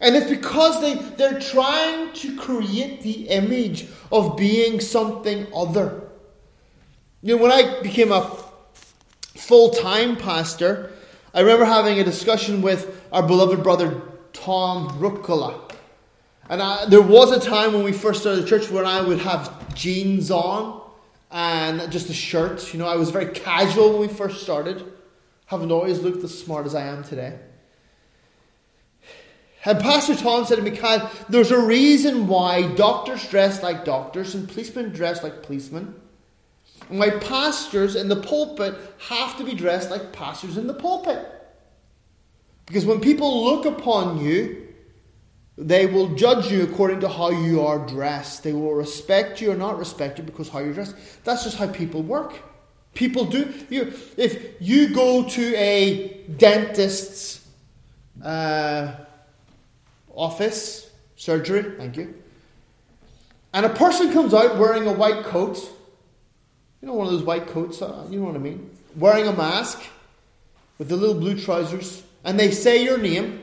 And 0.00 0.14
it's 0.14 0.28
because 0.28 0.80
they, 0.80 0.94
they're 0.94 1.40
trying 1.40 2.12
to 2.14 2.36
create 2.36 3.02
the 3.02 3.28
image 3.28 3.86
of 4.12 4.36
being 4.36 4.80
something 4.80 5.46
other. 5.54 6.02
You 7.22 7.36
know, 7.36 7.42
when 7.42 7.52
I 7.52 7.80
became 7.82 8.12
a 8.12 8.30
full 9.34 9.70
time 9.70 10.16
pastor, 10.16 10.92
I 11.36 11.40
remember 11.40 11.66
having 11.66 12.00
a 12.00 12.04
discussion 12.04 12.62
with 12.62 13.04
our 13.12 13.22
beloved 13.22 13.62
brother 13.62 14.00
Tom 14.32 14.88
Rucola. 14.98 15.70
And 16.48 16.62
I, 16.62 16.86
there 16.86 17.02
was 17.02 17.30
a 17.30 17.38
time 17.38 17.74
when 17.74 17.84
we 17.84 17.92
first 17.92 18.22
started 18.22 18.42
the 18.42 18.48
church 18.48 18.70
when 18.70 18.86
I 18.86 19.02
would 19.02 19.18
have 19.18 19.74
jeans 19.74 20.30
on 20.30 20.80
and 21.30 21.92
just 21.92 22.08
a 22.08 22.14
shirt. 22.14 22.72
You 22.72 22.78
know, 22.78 22.88
I 22.88 22.96
was 22.96 23.10
very 23.10 23.26
casual 23.26 23.90
when 23.90 24.00
we 24.00 24.08
first 24.08 24.42
started. 24.44 24.82
Haven't 25.44 25.70
always 25.70 25.98
looked 25.98 26.24
as 26.24 26.36
smart 26.36 26.64
as 26.64 26.74
I 26.74 26.86
am 26.86 27.04
today. 27.04 27.38
And 29.66 29.78
Pastor 29.78 30.14
Tom 30.14 30.46
said 30.46 30.56
to 30.56 30.62
me, 30.62 30.70
Kyle, 30.70 31.10
there's 31.28 31.50
a 31.50 31.60
reason 31.60 32.28
why 32.28 32.62
doctors 32.76 33.28
dress 33.28 33.62
like 33.62 33.84
doctors 33.84 34.34
and 34.34 34.48
policemen 34.48 34.88
dress 34.88 35.22
like 35.22 35.42
policemen. 35.42 35.96
Why 36.88 37.10
pastors 37.10 37.96
in 37.96 38.08
the 38.08 38.16
pulpit 38.16 38.74
have 39.08 39.36
to 39.38 39.44
be 39.44 39.54
dressed 39.54 39.90
like 39.90 40.12
pastors 40.12 40.56
in 40.56 40.66
the 40.66 40.74
pulpit. 40.74 41.24
Because 42.66 42.84
when 42.84 43.00
people 43.00 43.44
look 43.44 43.64
upon 43.64 44.18
you, 44.18 44.66
they 45.58 45.86
will 45.86 46.14
judge 46.14 46.50
you 46.50 46.64
according 46.64 47.00
to 47.00 47.08
how 47.08 47.30
you 47.30 47.62
are 47.62 47.78
dressed. 47.86 48.42
They 48.42 48.52
will 48.52 48.74
respect 48.74 49.40
you 49.40 49.52
or 49.52 49.56
not 49.56 49.78
respect 49.78 50.18
you 50.18 50.24
because 50.24 50.48
how 50.48 50.58
you're 50.58 50.74
dressed. 50.74 50.94
That's 51.24 51.44
just 51.44 51.56
how 51.56 51.68
people 51.68 52.02
work. 52.02 52.34
People 52.94 53.24
do. 53.24 53.52
You, 53.70 53.92
if 54.16 54.60
you 54.60 54.94
go 54.94 55.28
to 55.28 55.56
a 55.56 56.24
dentist's 56.36 57.46
uh, 58.22 58.94
office, 60.14 60.90
surgery, 61.16 61.76
thank 61.78 61.96
you, 61.96 62.14
and 63.52 63.64
a 63.64 63.70
person 63.70 64.12
comes 64.12 64.34
out 64.34 64.58
wearing 64.58 64.86
a 64.86 64.92
white 64.92 65.24
coat, 65.24 65.58
you 66.86 66.92
know, 66.92 66.98
one 66.98 67.08
of 67.08 67.12
those 67.12 67.24
white 67.24 67.48
coats, 67.48 67.82
uh, 67.82 68.06
you 68.08 68.20
know 68.20 68.26
what 68.26 68.36
I 68.36 68.38
mean, 68.38 68.70
wearing 68.94 69.26
a 69.26 69.32
mask 69.32 69.82
with 70.78 70.88
the 70.88 70.94
little 70.94 71.16
blue 71.16 71.36
trousers, 71.36 72.04
and 72.22 72.38
they 72.38 72.52
say 72.52 72.84
your 72.84 72.96
name 72.96 73.42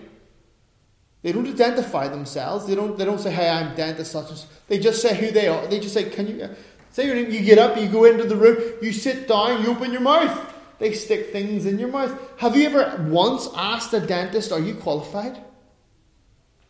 they 1.24 1.32
don't 1.32 1.48
identify 1.48 2.10
themselves. 2.10 2.66
They 2.68 2.76
don't, 2.76 2.98
they 2.98 3.06
don't 3.06 3.20
say, 3.20 3.32
hey, 3.32 3.50
I'm 3.50 3.76
dentist 3.76 4.12
such 4.12 4.30
and 4.30 4.40
They 4.68 4.78
just 4.78 5.02
say 5.02 5.16
who 5.16 5.32
they 5.32 5.48
are. 5.48 5.66
They 5.68 5.80
just 5.80 5.94
say, 5.94 6.10
can 6.10 6.28
you 6.28 6.50
say 6.92 7.06
your 7.06 7.16
name? 7.16 7.32
You 7.32 7.40
get 7.40 7.58
up, 7.58 7.78
you 7.78 7.88
go 7.88 8.04
into 8.04 8.26
the 8.26 8.36
room, 8.36 8.62
you 8.82 8.92
sit 8.92 9.28
down, 9.28 9.64
you 9.64 9.72
open 9.72 9.94
your 9.94 10.02
mouth. 10.02 10.54
They 10.80 10.92
stick 10.92 11.32
things 11.32 11.66
in 11.66 11.80
your 11.80 11.88
mouth. 11.88 12.14
Have 12.40 12.58
you 12.58 12.66
ever 12.66 13.08
once 13.10 13.48
asked 13.56 13.94
a 13.94 14.02
dentist, 14.02 14.52
are 14.52 14.60
you 14.60 14.76
qualified? 14.76 15.38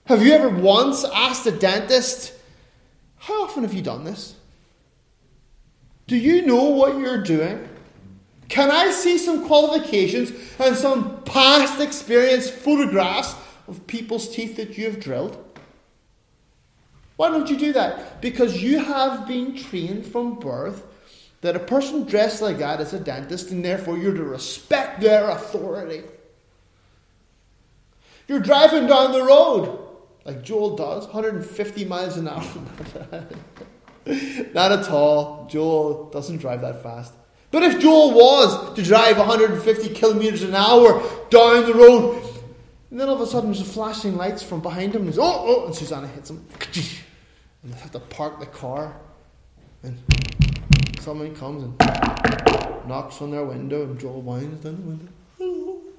Have 0.05 0.23
you 0.23 0.33
ever 0.33 0.49
once 0.49 1.03
asked 1.03 1.47
a 1.47 1.51
dentist, 1.51 2.33
how 3.17 3.43
often 3.43 3.63
have 3.63 3.73
you 3.73 3.81
done 3.81 4.03
this? 4.03 4.35
Do 6.07 6.17
you 6.17 6.45
know 6.45 6.63
what 6.65 6.97
you're 6.99 7.23
doing? 7.23 7.69
Can 8.49 8.69
I 8.69 8.91
see 8.91 9.17
some 9.17 9.47
qualifications 9.47 10.31
and 10.59 10.75
some 10.75 11.23
past 11.23 11.79
experience 11.79 12.49
photographs 12.49 13.35
of 13.67 13.87
people's 13.87 14.33
teeth 14.33 14.57
that 14.57 14.77
you 14.77 14.85
have 14.85 14.99
drilled? 14.99 15.37
Why 17.15 17.29
don't 17.29 17.49
you 17.49 17.57
do 17.57 17.73
that? 17.73 18.21
Because 18.21 18.61
you 18.61 18.79
have 18.79 19.27
been 19.27 19.55
trained 19.55 20.05
from 20.05 20.39
birth 20.39 20.83
that 21.41 21.55
a 21.55 21.59
person 21.59 22.03
dressed 22.03 22.41
like 22.41 22.57
that 22.57 22.79
is 22.79 22.93
a 22.93 22.99
dentist, 22.99 23.51
and 23.51 23.63
therefore 23.63 23.97
you're 23.97 24.13
to 24.13 24.23
respect 24.23 25.01
their 25.01 25.29
authority. 25.29 26.03
You're 28.27 28.39
driving 28.39 28.87
down 28.87 29.11
the 29.11 29.23
road, 29.23 29.77
like 30.25 30.41
Joel 30.41 30.75
does, 30.75 31.05
150 31.05 31.85
miles 31.85 32.17
an 32.17 32.27
hour. 32.29 32.43
Not 34.53 34.71
at 34.71 34.89
all. 34.89 35.47
Joel 35.49 36.09
doesn't 36.09 36.37
drive 36.37 36.61
that 36.61 36.83
fast. 36.83 37.13
But 37.51 37.63
if 37.63 37.79
Joel 37.79 38.13
was 38.13 38.75
to 38.75 38.83
drive 38.83 39.17
150 39.17 39.89
kilometers 39.93 40.43
an 40.43 40.55
hour 40.55 41.03
down 41.29 41.65
the 41.65 41.73
road, 41.73 42.23
and 42.89 42.99
then 42.99 43.09
all 43.09 43.15
of 43.15 43.21
a 43.21 43.27
sudden, 43.27 43.51
there's 43.51 43.73
flashing 43.73 44.17
lights 44.17 44.43
from 44.43 44.61
behind 44.61 44.93
him. 44.93 45.01
And 45.01 45.09
he's, 45.09 45.17
oh, 45.17 45.23
oh, 45.23 45.65
and 45.65 45.75
Susanna 45.75 46.07
hits 46.07 46.29
him. 46.29 46.45
And 47.63 47.73
they 47.73 47.79
have 47.79 47.91
to 47.91 47.99
park 47.99 48.39
the 48.39 48.45
car. 48.45 48.95
And 49.81 49.97
someone 50.99 51.35
comes 51.35 51.63
and 51.63 51.77
knocks 52.87 53.21
on 53.21 53.31
their 53.31 53.45
window, 53.45 53.83
and 53.83 53.99
Joel 53.99 54.21
whines 54.21 54.63
down 54.63 54.75
the 54.75 54.81
window. 54.81 55.11
Oh. 55.39 55.81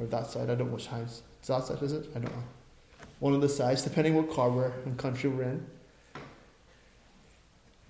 Or 0.00 0.06
that 0.06 0.26
side, 0.26 0.50
I 0.50 0.54
don't 0.56 0.66
know 0.66 0.74
which 0.74 0.86
house. 0.86 1.22
It's 1.38 1.48
that 1.48 1.64
side, 1.64 1.80
is 1.82 1.92
it? 1.92 2.08
I 2.16 2.18
don't 2.18 2.34
know. 2.34 2.42
One 3.20 3.32
of 3.32 3.40
the 3.40 3.48
sides, 3.48 3.82
depending 3.82 4.14
what 4.16 4.28
car 4.28 4.50
we're 4.50 4.72
and 4.84 4.98
country 4.98 5.30
we're 5.30 5.44
in. 5.44 5.66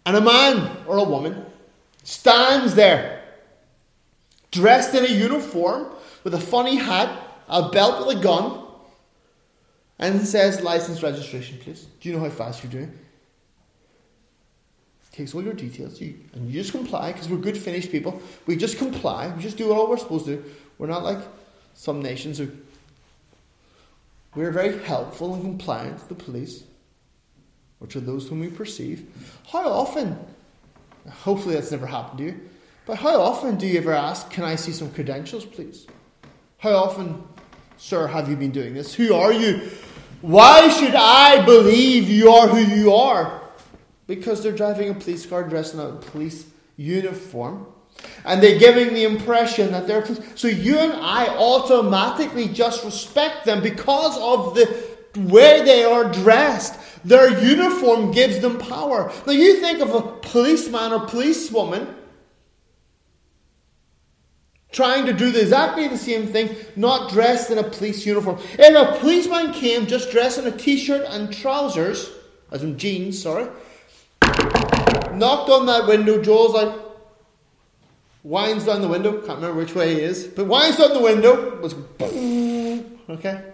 And 0.07 0.17
a 0.17 0.21
man 0.21 0.77
or 0.87 0.99
a 0.99 1.05
woman 1.05 1.47
stands 2.03 2.75
there, 2.75 3.25
dressed 4.51 4.95
in 4.95 5.05
a 5.05 5.09
uniform 5.09 5.87
with 6.23 6.35
a 6.35 6.40
funny 6.40 6.77
hat 6.77 7.25
a 7.49 7.69
belt 7.71 8.07
with 8.07 8.17
a 8.17 8.21
gun, 8.21 8.61
and 9.99 10.27
says 10.27 10.61
license 10.61 11.03
registration, 11.03 11.59
please. 11.59 11.87
Do 12.01 12.09
you 12.09 12.17
know 12.17 12.23
how 12.23 12.31
fast 12.31 12.62
you're 12.62 12.73
doing? 12.73 12.99
takes 15.12 15.33
all 15.33 15.45
your 15.45 15.53
details, 15.53 16.01
you, 16.01 16.19
and 16.33 16.51
you 16.51 16.61
just 16.61 16.73
comply 16.73 17.12
because 17.12 17.29
we're 17.29 17.37
good 17.37 17.57
Finnish 17.57 17.88
people. 17.88 18.21
We 18.47 18.57
just 18.57 18.79
comply. 18.79 19.29
We 19.29 19.40
just 19.45 19.57
do 19.57 19.73
all 19.73 19.88
we're 19.88 19.97
supposed 19.97 20.25
to 20.25 20.38
do. 20.38 20.45
We're 20.77 20.88
not 20.88 21.05
like 21.05 21.21
some 21.75 22.03
nations 22.03 22.38
who 22.38 22.51
we're 24.35 24.51
very 24.51 24.83
helpful 24.83 25.35
and 25.35 25.43
compliant 25.45 26.01
to 26.01 26.09
the 26.09 26.17
police, 26.17 26.64
which 27.85 27.97
are 27.97 28.01
those 28.01 28.27
whom 28.29 28.40
we 28.40 28.49
perceive. 28.49 29.07
How 29.53 29.68
often, 29.68 30.18
hopefully 31.07 31.55
that's 31.55 31.70
never 31.70 31.87
happened 31.87 32.16
to 32.16 32.25
you, 32.25 32.40
but 32.87 32.97
how 32.97 33.20
often 33.20 33.59
do 33.59 33.66
you 33.66 33.77
ever 33.77 33.92
ask, 33.92 34.31
Can 34.31 34.42
I 34.42 34.57
see 34.57 34.73
some 34.73 34.90
credentials, 34.90 35.44
please? 35.44 35.87
How 36.57 36.70
often, 36.70 37.23
sir, 37.77 38.07
have 38.07 38.31
you 38.31 38.37
been 38.37 38.53
doing 38.53 38.73
this? 38.73 38.94
Who 38.94 39.12
are 39.12 39.35
you? 39.35 39.68
Why 40.23 40.70
should 40.70 40.94
I 40.94 41.44
believe 41.44 42.09
you 42.09 42.31
are 42.31 42.49
who 42.49 42.75
you 42.75 42.94
are? 42.94 43.42
Because 44.07 44.42
they're 44.42 44.53
driving 44.53 44.88
a 44.88 44.94
police 44.94 45.27
car 45.27 45.47
dressed 45.47 45.75
in 45.75 45.81
a 45.81 45.92
police 45.92 46.47
uniform. 46.79 47.66
And 48.25 48.42
they're 48.42 48.59
giving 48.59 48.94
the 48.94 49.05
impression 49.05 49.73
that 49.73 49.87
they're. 49.87 50.07
So 50.37 50.49
you 50.49 50.79
and 50.79 50.94
I 50.94 51.29
automatically 51.29 52.49
just 52.49 52.83
respect 52.83 53.44
them 53.44 53.62
because 53.62 54.16
of 54.16 54.55
the 54.55 54.94
way 55.20 55.62
they 55.64 55.85
are 55.85 56.11
dressed. 56.11 56.81
Their 57.05 57.38
uniform 57.40 58.12
gives 58.12 58.40
them 58.40 58.59
power. 58.59 59.12
Now 59.27 59.33
you 59.33 59.61
think 59.61 59.81
of 59.81 59.95
a 59.95 60.01
policeman 60.01 60.93
or 60.93 61.07
policewoman 61.07 61.95
trying 64.73 65.07
to 65.07 65.12
do 65.12 65.29
exactly 65.29 65.87
the 65.87 65.97
same 65.97 66.27
thing, 66.27 66.57
not 66.77 67.11
dressed 67.11 67.51
in 67.51 67.59
a 67.59 67.62
police 67.62 68.05
uniform. 68.05 68.38
If 68.59 68.75
a 68.75 68.99
policeman 68.99 69.53
came 69.53 69.87
just 69.87 70.11
dressed 70.11 70.38
in 70.38 70.47
a 70.47 70.51
t-shirt 70.51 71.07
and 71.09 71.33
trousers, 71.33 72.11
as 72.51 72.64
in 72.64 72.77
jeans, 72.77 73.23
sorry, 73.23 73.49
knocked 75.12 75.51
on 75.51 75.67
that 75.67 75.87
window, 75.87 76.21
Joel's 76.21 76.55
like, 76.55 76.75
winds 78.25 78.64
down 78.64 78.81
the 78.81 78.88
window, 78.88 79.21
can't 79.21 79.37
remember 79.37 79.59
which 79.59 79.75
way 79.75 79.95
he 79.95 80.01
is, 80.01 80.27
but 80.27 80.47
winds 80.47 80.79
down 80.79 80.93
the 80.93 81.01
window, 81.01 81.61
was 81.61 81.75
okay? 83.09 83.54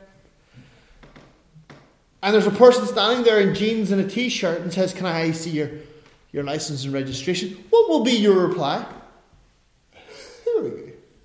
And 2.22 2.34
there's 2.34 2.46
a 2.46 2.50
person 2.50 2.86
standing 2.86 3.24
there 3.24 3.40
in 3.40 3.54
jeans 3.54 3.90
and 3.90 4.00
a 4.00 4.08
t-shirt 4.08 4.60
and 4.60 4.72
says, 4.72 4.92
Can 4.92 5.06
I 5.06 5.30
see 5.32 5.50
your, 5.50 5.70
your 6.32 6.44
license 6.44 6.84
and 6.84 6.92
registration? 6.92 7.64
What 7.70 7.88
will 7.88 8.04
be 8.04 8.12
your 8.12 8.46
reply? 8.46 8.86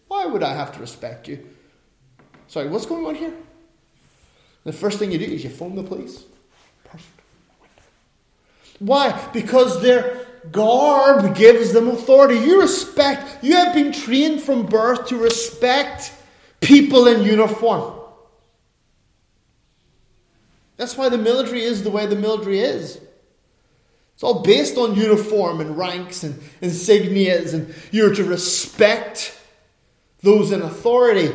Why 0.08 0.26
would 0.26 0.44
I 0.44 0.54
have 0.54 0.74
to 0.74 0.80
respect 0.80 1.28
you? 1.28 1.46
Sorry, 2.48 2.70
what's 2.70 2.86
going 2.86 3.06
on 3.06 3.16
here? 3.16 3.34
The 4.64 4.74
first 4.74 4.98
thing 4.98 5.12
you 5.12 5.20
do 5.20 5.26
is 5.26 5.44
you 5.44 5.50
phone 5.50 5.76
the 5.76 5.84
police. 5.84 6.24
Why? 8.80 9.30
Because 9.34 9.82
their 9.82 10.26
garb 10.52 11.36
gives 11.36 11.74
them 11.74 11.90
authority. 11.90 12.40
You 12.40 12.62
respect, 12.62 13.44
you 13.44 13.56
have 13.56 13.74
been 13.74 13.92
trained 13.92 14.42
from 14.42 14.66
birth 14.66 15.08
to 15.08 15.18
respect 15.18 16.14
people 16.62 17.08
in 17.08 17.24
uniform. 17.24 18.00
That's 20.78 20.98
why 20.98 21.10
the 21.10 21.18
military 21.18 21.62
is 21.62 21.84
the 21.84 21.92
way 21.92 22.06
the 22.06 22.16
military 22.16 22.60
is. 22.60 23.00
It's 24.14 24.24
all 24.24 24.44
based 24.44 24.78
on 24.78 24.96
uniform 24.96 25.60
and 25.60 25.78
ranks 25.78 26.24
and 26.24 26.36
insignias, 26.62 27.54
and 27.54 27.74
you're 27.92 28.14
to 28.16 28.24
respect 28.24 29.38
those 30.22 30.52
in 30.52 30.62
authority. 30.62 31.32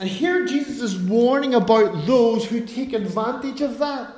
And 0.00 0.08
here 0.08 0.46
Jesus 0.46 0.80
is 0.80 0.98
warning 0.98 1.54
about 1.54 2.06
those 2.06 2.44
who 2.46 2.66
take 2.66 2.92
advantage 2.92 3.60
of 3.60 3.78
that. 3.78 4.16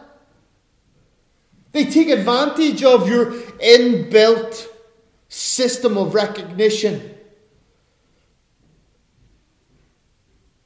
They 1.73 1.87
take 1.87 2.09
advantage 2.09 2.83
of 2.85 3.09
your 3.09 3.33
inbuilt 3.33 4.67
system 5.29 5.97
of 5.97 6.15
recognition. 6.15 7.15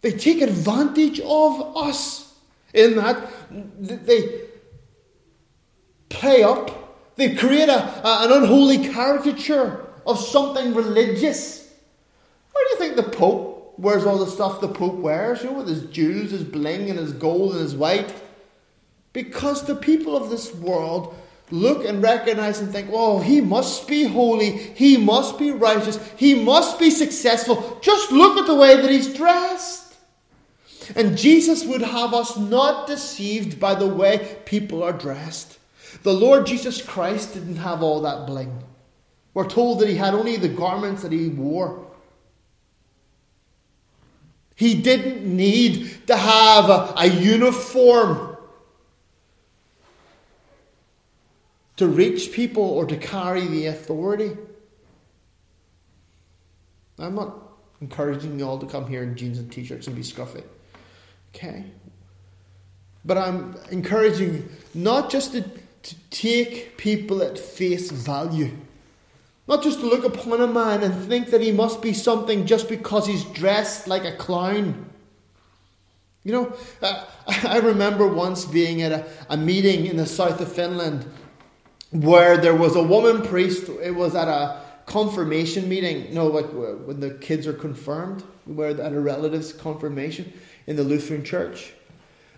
They 0.03 0.13
take 0.13 0.41
advantage 0.41 1.21
of 1.21 1.77
us 1.77 2.26
in 2.77 2.97
that 2.97 3.29
they 3.81 4.43
play 6.09 6.43
up, 6.43 7.15
they 7.17 7.35
create 7.35 7.69
a, 7.69 7.83
an 8.05 8.31
unholy 8.31 8.89
caricature 8.89 9.87
of 10.07 10.21
something 10.21 10.75
religious. 10.75 11.73
Why 12.53 12.65
do 12.69 12.75
you 12.75 12.79
think 12.79 12.97
the 12.97 13.17
Pope 13.17 13.75
wears 13.79 14.05
all 14.05 14.19
the 14.19 14.31
stuff 14.31 14.61
the 14.61 14.69
Pope 14.69 14.97
wears? 14.97 15.43
You 15.43 15.51
know, 15.51 15.59
with 15.59 15.69
his 15.69 15.85
jewels, 15.87 16.31
his 16.31 16.45
bling, 16.45 16.91
and 16.91 16.99
his 16.99 17.13
gold, 17.13 17.53
and 17.53 17.61
his 17.61 17.75
white? 17.75 18.15
Because 19.13 19.65
the 19.65 19.75
people 19.75 20.17
of 20.17 20.31
this 20.31 20.55
world 20.55 21.17
look 21.51 21.85
and 21.85 22.03
recognize 22.03 22.61
and 22.61 22.71
think, 22.71 22.91
oh, 22.93 23.21
he 23.21 23.41
must 23.41 23.89
be 23.89 24.05
holy, 24.05 24.51
he 24.51 24.97
must 24.97 25.39
be 25.39 25.53
righteous, 25.53 25.99
he 26.17 26.35
must 26.35 26.79
be 26.79 26.91
successful. 26.91 27.79
Just 27.81 28.13
look 28.13 28.37
at 28.39 28.47
the 28.47 28.55
way 28.55 28.77
that 28.77 28.91
he's 28.91 29.15
dressed. 29.15 29.86
And 30.95 31.19
Jesus 31.19 31.65
would 31.65 31.83
have 31.83 32.15
us 32.15 32.37
not 32.37 32.87
deceived 32.87 33.59
by 33.59 33.75
the 33.75 33.87
way 33.87 34.39
people 34.45 34.83
are 34.83 34.93
dressed. 34.93 35.59
The 36.03 36.13
Lord 36.13 36.47
Jesus 36.47 36.81
Christ 36.81 37.35
didn't 37.35 37.57
have 37.57 37.83
all 37.83 38.03
that 38.03 38.27
bling. 38.27 38.63
We're 39.35 39.49
told 39.49 39.81
that 39.81 39.89
he 39.89 39.97
had 39.97 40.15
only 40.15 40.37
the 40.37 40.49
garments 40.49 41.03
that 41.03 41.13
he 41.13 41.29
wore. 41.29 41.87
He 44.55 44.81
didn't 44.81 45.25
need 45.25 46.07
to 46.07 46.17
have 46.17 46.71
a, 46.71 46.95
a 46.97 47.07
uniform 47.07 48.37
to 51.77 51.87
reach 51.87 52.33
people 52.33 52.63
or 52.63 52.87
to 52.87 52.97
carry 52.97 53.47
the 53.47 53.67
authority. 53.67 54.37
I'm 56.99 57.15
not 57.15 57.37
encouraging 57.83 58.39
you 58.39 58.47
all 58.47 58.59
to 58.59 58.67
come 58.67 58.87
here 58.87 59.03
in 59.03 59.15
jeans 59.15 59.39
and 59.39 59.53
t 59.53 59.65
shirts 59.65 59.87
and 59.87 59.95
be 59.95 60.03
scruffy. 60.03 60.43
Okay? 61.37 61.65
But 63.05 63.19
I'm 63.19 63.57
encouraging 63.71 64.49
not 64.75 65.11
just 65.11 65.33
to, 65.33 65.43
to 65.43 65.95
take 66.11 66.77
people 66.77 67.23
at 67.23 67.39
face 67.39 67.91
value. 67.91 68.51
Not 69.47 69.63
just 69.63 69.79
to 69.81 69.87
look 69.87 70.05
upon 70.05 70.41
a 70.41 70.47
man 70.47 70.83
and 70.83 70.95
think 71.07 71.31
that 71.31 71.41
he 71.41 71.53
must 71.53 71.81
be 71.81 71.93
something 71.93 72.47
just 72.47 72.69
because 72.69 73.07
he's 73.07 73.25
dressed 73.25 73.87
like 73.87 74.05
a 74.05 74.17
clown. 74.17 74.91
You 76.25 76.33
know, 76.33 76.57
I 77.29 77.59
remember 77.63 78.09
once 78.09 78.45
being 78.45 78.83
at 78.83 78.91
a, 78.91 79.07
a 79.31 79.37
meeting 79.37 79.87
in 79.87 79.97
the 79.97 80.07
south 80.07 80.41
of 80.41 80.51
Finland 80.51 81.07
where 81.93 82.37
there 82.37 82.57
was 82.57 82.75
a 82.75 82.83
woman 82.83 83.23
priest. 83.23 83.69
It 83.69 83.95
was 83.95 84.17
at 84.17 84.27
a 84.27 84.61
confirmation 84.87 85.69
meeting. 85.69 86.13
No, 86.13 86.27
like 86.27 86.47
when 86.47 86.99
the 86.99 87.11
kids 87.11 87.47
are 87.47 87.53
confirmed, 87.53 88.25
where 88.47 88.71
at 88.71 88.93
a 88.93 89.01
relative's 89.01 89.53
confirmation 89.53 90.33
in 90.67 90.77
the 90.77 90.85
Lutheran 90.85 91.25
church, 91.25 91.73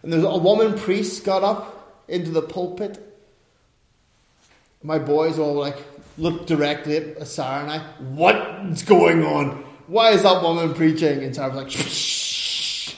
and 0.03 0.12
there's 0.12 0.25
a 0.25 0.37
woman 0.37 0.79
priest 0.79 1.25
got 1.25 1.43
up 1.43 2.03
into 2.09 2.31
the 2.31 2.43
pulpit. 2.43 3.05
My 4.83 4.99
boys 4.99 5.38
all 5.38 5.55
like 5.55 5.77
looked 6.17 6.47
directly 6.47 6.97
at 6.97 7.27
Sarah 7.27 7.62
and 7.62 7.71
I. 7.71 7.79
What's 7.99 8.83
going 8.83 9.25
on? 9.25 9.64
Why 9.87 10.11
is 10.11 10.23
that 10.23 10.43
woman 10.43 10.75
preaching? 10.75 11.25
And 11.25 11.35
Sarah 11.35 11.49
was 11.49 11.57
like, 11.57 11.71
Shh. 11.71 12.95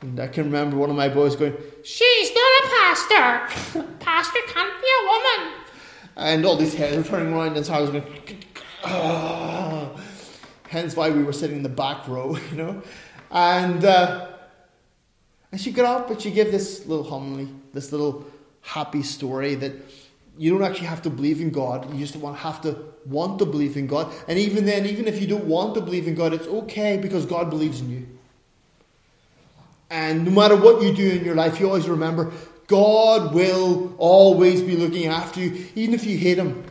And 0.00 0.18
I 0.20 0.26
can 0.26 0.44
remember 0.44 0.76
one 0.76 0.90
of 0.90 0.96
my 0.96 1.08
boys 1.08 1.36
going, 1.36 1.56
She's 1.84 2.30
not 2.34 2.64
a 2.64 2.68
pastor. 2.68 3.82
pastor 4.00 4.40
can't 4.48 4.80
be 4.80 4.88
a 4.88 5.06
woman 5.06 5.64
and 6.16 6.44
all 6.44 6.56
these 6.56 6.74
heads 6.74 6.96
were 6.96 7.02
turning 7.02 7.32
around, 7.32 7.56
and 7.56 7.68
I 7.68 7.80
was 7.80 7.90
going, 7.90 8.04
oh. 8.84 10.00
hence 10.68 10.96
why 10.96 11.10
we 11.10 11.22
were 11.22 11.32
sitting 11.32 11.56
in 11.56 11.62
the 11.62 11.68
back 11.68 12.06
row, 12.06 12.36
you 12.50 12.56
know, 12.56 12.82
and 13.30 13.84
uh, 13.84 14.28
and 15.54 15.60
she 15.60 15.70
got 15.70 15.84
up 15.84 16.10
and 16.10 16.20
she 16.20 16.32
gave 16.32 16.50
this 16.50 16.84
little 16.84 17.04
homily, 17.04 17.46
this 17.72 17.92
little 17.92 18.26
happy 18.60 19.04
story 19.04 19.54
that 19.54 19.72
you 20.36 20.50
don't 20.50 20.64
actually 20.64 20.88
have 20.88 21.00
to 21.02 21.10
believe 21.10 21.40
in 21.40 21.50
God. 21.50 21.92
You 21.92 22.00
just 22.00 22.16
want 22.16 22.36
have 22.38 22.60
to 22.62 22.76
want 23.06 23.38
to 23.38 23.46
believe 23.46 23.76
in 23.76 23.86
God, 23.86 24.12
and 24.26 24.36
even 24.36 24.66
then, 24.66 24.84
even 24.84 25.06
if 25.06 25.20
you 25.20 25.28
don't 25.28 25.44
want 25.44 25.76
to 25.76 25.80
believe 25.80 26.08
in 26.08 26.16
God, 26.16 26.34
it's 26.34 26.48
okay 26.48 26.96
because 26.96 27.24
God 27.24 27.50
believes 27.50 27.80
in 27.80 27.88
you. 27.88 28.04
And 29.90 30.24
no 30.24 30.32
matter 30.32 30.56
what 30.56 30.82
you 30.82 30.92
do 30.92 31.08
in 31.08 31.24
your 31.24 31.36
life, 31.36 31.60
you 31.60 31.68
always 31.68 31.88
remember 31.88 32.32
God 32.66 33.32
will 33.32 33.94
always 33.96 34.60
be 34.60 34.74
looking 34.74 35.06
after 35.06 35.38
you, 35.38 35.68
even 35.76 35.94
if 35.94 36.04
you 36.04 36.18
hate 36.18 36.38
Him. 36.38 36.64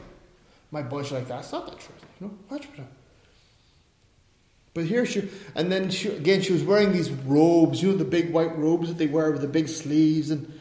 My 0.72 0.82
boys 0.82 1.10
are 1.13 1.19
like, 1.19 1.30
that's 1.30 1.54
not 1.54 1.67
the 1.67 1.72
truth. 1.72 2.06
You 2.19 2.38
know, 2.50 2.58
true. 2.58 2.84
But 4.74 4.86
here 4.86 5.06
she, 5.06 5.30
and 5.56 5.72
then 5.72 5.90
she, 5.92 6.10
again, 6.10 6.42
she 6.42 6.52
was 6.52 6.64
wearing 6.64 6.92
these 6.92 7.12
robes, 7.12 7.82
you 7.84 7.92
know, 7.92 7.98
the 7.98 8.06
big 8.06 8.34
white 8.34 8.58
robes 8.58 8.88
that 8.88 8.98
they 8.98 9.08
wear 9.08 9.32
with 9.32 9.42
the 9.42 9.48
big 9.48 9.70
sleeves. 9.70 10.32
And 10.32 10.60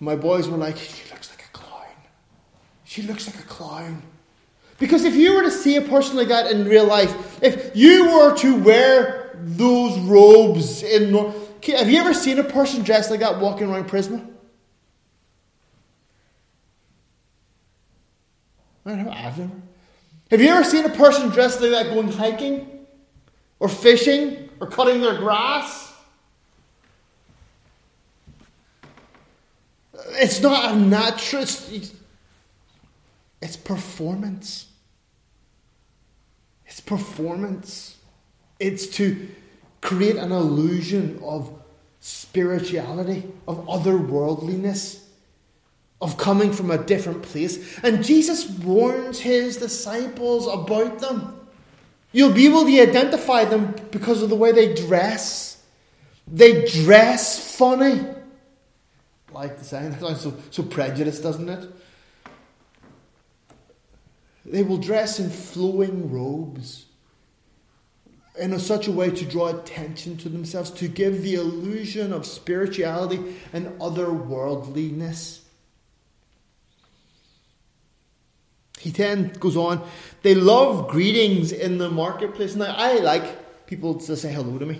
my 0.00 0.16
boys 0.16 0.48
were 0.48 0.56
like, 0.56 0.76
she 0.76 1.08
looks 1.10 1.30
like 1.30 1.44
a 1.44 1.52
clown. 1.52 1.86
She 2.84 3.02
looks 3.02 3.26
like 3.26 3.38
a 3.38 3.46
clown. 3.46 4.02
Because 4.78 5.04
if 5.04 5.14
you 5.14 5.34
were 5.34 5.42
to 5.42 5.50
see 5.50 5.76
a 5.76 5.82
person 5.82 6.16
like 6.16 6.28
that 6.28 6.50
in 6.50 6.66
real 6.66 6.86
life, 6.86 7.40
if 7.40 7.76
you 7.76 8.10
were 8.10 8.36
to 8.38 8.60
wear 8.62 9.36
those 9.36 9.98
robes 10.00 10.82
in 10.82 11.12
have 11.72 11.90
you 11.90 11.98
ever 11.98 12.12
seen 12.12 12.38
a 12.38 12.44
person 12.44 12.82
dressed 12.82 13.10
like 13.10 13.20
that 13.20 13.40
walking 13.40 13.70
around 13.70 13.88
Prisma? 13.88 14.22
I 18.84 18.90
don't 18.90 19.06
know, 19.06 19.12
I've 19.12 19.38
never. 19.38 19.52
Have 20.30 20.40
you 20.42 20.48
ever 20.48 20.64
seen 20.64 20.84
a 20.84 20.90
person 20.90 21.30
dressed 21.30 21.60
like 21.62 21.70
that 21.70 21.94
going 21.94 22.12
hiking? 22.12 22.73
Or 23.64 23.68
fishing? 23.68 24.50
Or 24.60 24.66
cutting 24.66 25.00
their 25.00 25.16
grass? 25.16 25.94
It's 30.16 30.42
not 30.42 30.74
a 30.74 30.76
natural, 30.76 31.44
it's, 33.40 33.56
performance. 33.56 34.66
It's 36.66 36.80
performance. 36.80 37.96
It's 38.60 38.86
to 38.98 39.28
create 39.80 40.16
an 40.16 40.30
illusion 40.30 41.18
of 41.24 41.50
spirituality, 42.00 43.32
of 43.48 43.66
otherworldliness, 43.66 45.04
of 46.02 46.18
coming 46.18 46.52
from 46.52 46.70
a 46.70 46.76
different 46.76 47.22
place. 47.22 47.78
And 47.78 48.04
Jesus 48.04 48.46
warns 48.46 49.20
his 49.20 49.56
disciples 49.56 50.46
about 50.48 50.98
them. 50.98 51.40
You'll 52.14 52.32
be 52.32 52.46
able 52.46 52.64
to 52.64 52.80
identify 52.80 53.44
them 53.44 53.74
because 53.90 54.22
of 54.22 54.30
the 54.30 54.36
way 54.36 54.52
they 54.52 54.72
dress. 54.72 55.60
They 56.28 56.64
dress 56.64 57.56
funny. 57.56 58.06
Like 59.32 59.58
the 59.58 59.64
saying, 59.64 59.90
that 59.98 60.00
sounds 60.00 60.20
so, 60.20 60.34
so 60.52 60.62
prejudiced, 60.62 61.24
doesn't 61.24 61.48
it? 61.48 61.68
They 64.46 64.62
will 64.62 64.78
dress 64.78 65.18
in 65.18 65.28
flowing 65.28 66.12
robes 66.12 66.86
in 68.38 68.56
such 68.60 68.86
a 68.86 68.92
way 68.92 69.10
to 69.10 69.24
draw 69.24 69.48
attention 69.48 70.16
to 70.18 70.28
themselves, 70.28 70.70
to 70.70 70.86
give 70.86 71.22
the 71.22 71.34
illusion 71.34 72.12
of 72.12 72.26
spirituality 72.26 73.34
and 73.52 73.66
otherworldliness. 73.80 75.40
He 78.84 78.90
then 78.90 79.32
goes 79.40 79.56
on, 79.56 79.82
they 80.20 80.34
love 80.34 80.88
greetings 80.88 81.52
in 81.52 81.78
the 81.78 81.88
marketplace. 81.90 82.54
Now, 82.54 82.74
I 82.76 82.98
like 82.98 83.66
people 83.66 83.94
to 83.94 84.14
say 84.14 84.30
hello 84.30 84.58
to 84.58 84.66
me. 84.66 84.78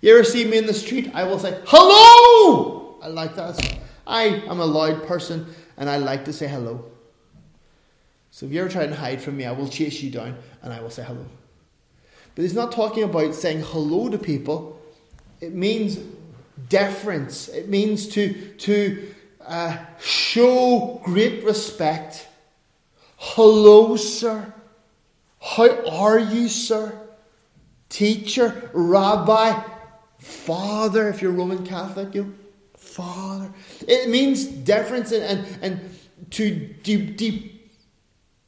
You 0.00 0.14
ever 0.14 0.22
see 0.22 0.44
me 0.44 0.56
in 0.56 0.66
the 0.66 0.72
street? 0.72 1.10
I 1.14 1.24
will 1.24 1.40
say, 1.40 1.60
hello! 1.66 2.96
I 3.02 3.08
like 3.08 3.34
that. 3.34 3.60
I 4.06 4.26
am 4.48 4.60
a 4.60 4.64
loud 4.64 5.04
person 5.04 5.52
and 5.76 5.90
I 5.90 5.96
like 5.96 6.26
to 6.26 6.32
say 6.32 6.46
hello. 6.46 6.84
So 8.30 8.46
if 8.46 8.52
you 8.52 8.60
ever 8.60 8.68
try 8.68 8.84
and 8.84 8.94
hide 8.94 9.20
from 9.20 9.36
me, 9.36 9.46
I 9.46 9.50
will 9.50 9.66
chase 9.66 10.00
you 10.00 10.12
down 10.12 10.36
and 10.62 10.72
I 10.72 10.80
will 10.80 10.90
say 10.90 11.02
hello. 11.02 11.26
But 12.36 12.42
he's 12.42 12.54
not 12.54 12.70
talking 12.70 13.02
about 13.02 13.34
saying 13.34 13.62
hello 13.62 14.10
to 14.10 14.16
people. 14.16 14.80
It 15.40 15.54
means 15.54 15.98
deference. 16.68 17.48
It 17.48 17.68
means 17.68 18.06
to, 18.10 18.32
to 18.58 19.12
uh, 19.44 19.76
show 19.98 21.00
great 21.04 21.42
respect. 21.42 22.28
Hello, 23.20 23.96
sir. 23.96 24.54
How 25.40 25.86
are 25.88 26.20
you, 26.20 26.48
sir? 26.48 26.96
Teacher, 27.88 28.70
rabbi, 28.72 29.60
father, 30.20 31.08
if 31.08 31.20
you're 31.20 31.32
Roman 31.32 31.66
Catholic, 31.66 32.14
you 32.14 32.34
father. 32.76 33.50
It 33.88 34.08
means 34.08 34.46
deference 34.46 35.10
and, 35.10 35.24
and, 35.24 35.62
and 35.62 36.30
to 36.30 36.74
de- 36.84 37.06
de- 37.06 37.60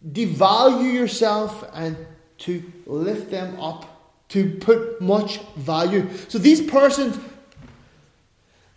devalue 0.08 0.94
yourself 0.94 1.64
and 1.74 1.96
to 2.38 2.62
lift 2.86 3.28
them 3.30 3.58
up, 3.60 3.86
to 4.28 4.50
put 4.60 5.00
much 5.00 5.38
value. 5.56 6.08
So 6.28 6.38
these 6.38 6.60
persons, 6.60 7.18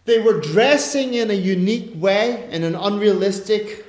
they 0.05 0.19
were 0.19 0.41
dressing 0.41 1.13
in 1.13 1.29
a 1.29 1.35
unique 1.35 1.91
way, 1.95 2.49
in 2.51 2.63
an 2.63 2.73
unrealistic, 2.73 3.82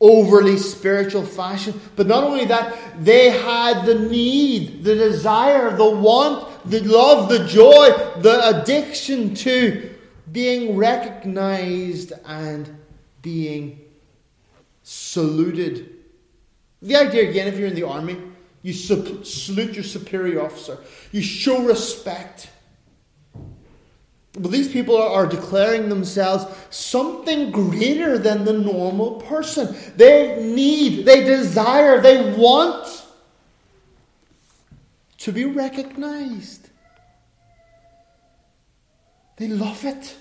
overly 0.00 0.56
spiritual 0.56 1.24
fashion. 1.24 1.78
But 1.94 2.06
not 2.06 2.24
only 2.24 2.46
that, 2.46 3.04
they 3.04 3.30
had 3.30 3.84
the 3.84 3.94
need, 3.94 4.82
the 4.82 4.94
desire, 4.94 5.76
the 5.76 5.90
want, 5.90 6.48
the 6.64 6.80
love, 6.80 7.28
the 7.28 7.46
joy, 7.46 7.90
the 8.20 8.60
addiction 8.60 9.34
to 9.34 9.94
being 10.32 10.76
recognized 10.76 12.12
and 12.24 12.78
being 13.22 13.80
saluted. 14.82 15.96
The 16.82 16.96
idea, 16.96 17.28
again, 17.28 17.48
if 17.48 17.58
you're 17.58 17.68
in 17.68 17.74
the 17.74 17.86
army, 17.86 18.16
you 18.62 18.72
salute 18.72 19.74
your 19.74 19.84
superior 19.84 20.42
officer. 20.42 20.78
You 21.12 21.22
show 21.22 21.62
respect. 21.62 22.48
But 24.32 24.52
these 24.52 24.68
people 24.68 24.96
are, 24.96 25.26
declaring 25.26 25.88
themselves 25.88 26.46
something 26.70 27.50
greater 27.50 28.16
than 28.16 28.44
the 28.44 28.52
normal 28.52 29.20
person. 29.22 29.74
They 29.96 30.40
need, 30.42 31.04
they 31.04 31.24
desire, 31.24 32.00
they 32.00 32.36
want 32.36 33.04
to 35.18 35.32
be 35.32 35.44
recognized. 35.44 36.68
They 39.36 39.48
love 39.48 39.84
it. 39.84 40.16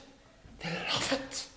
They 0.59 0.69
love 0.91 1.13
it. 1.13 1.47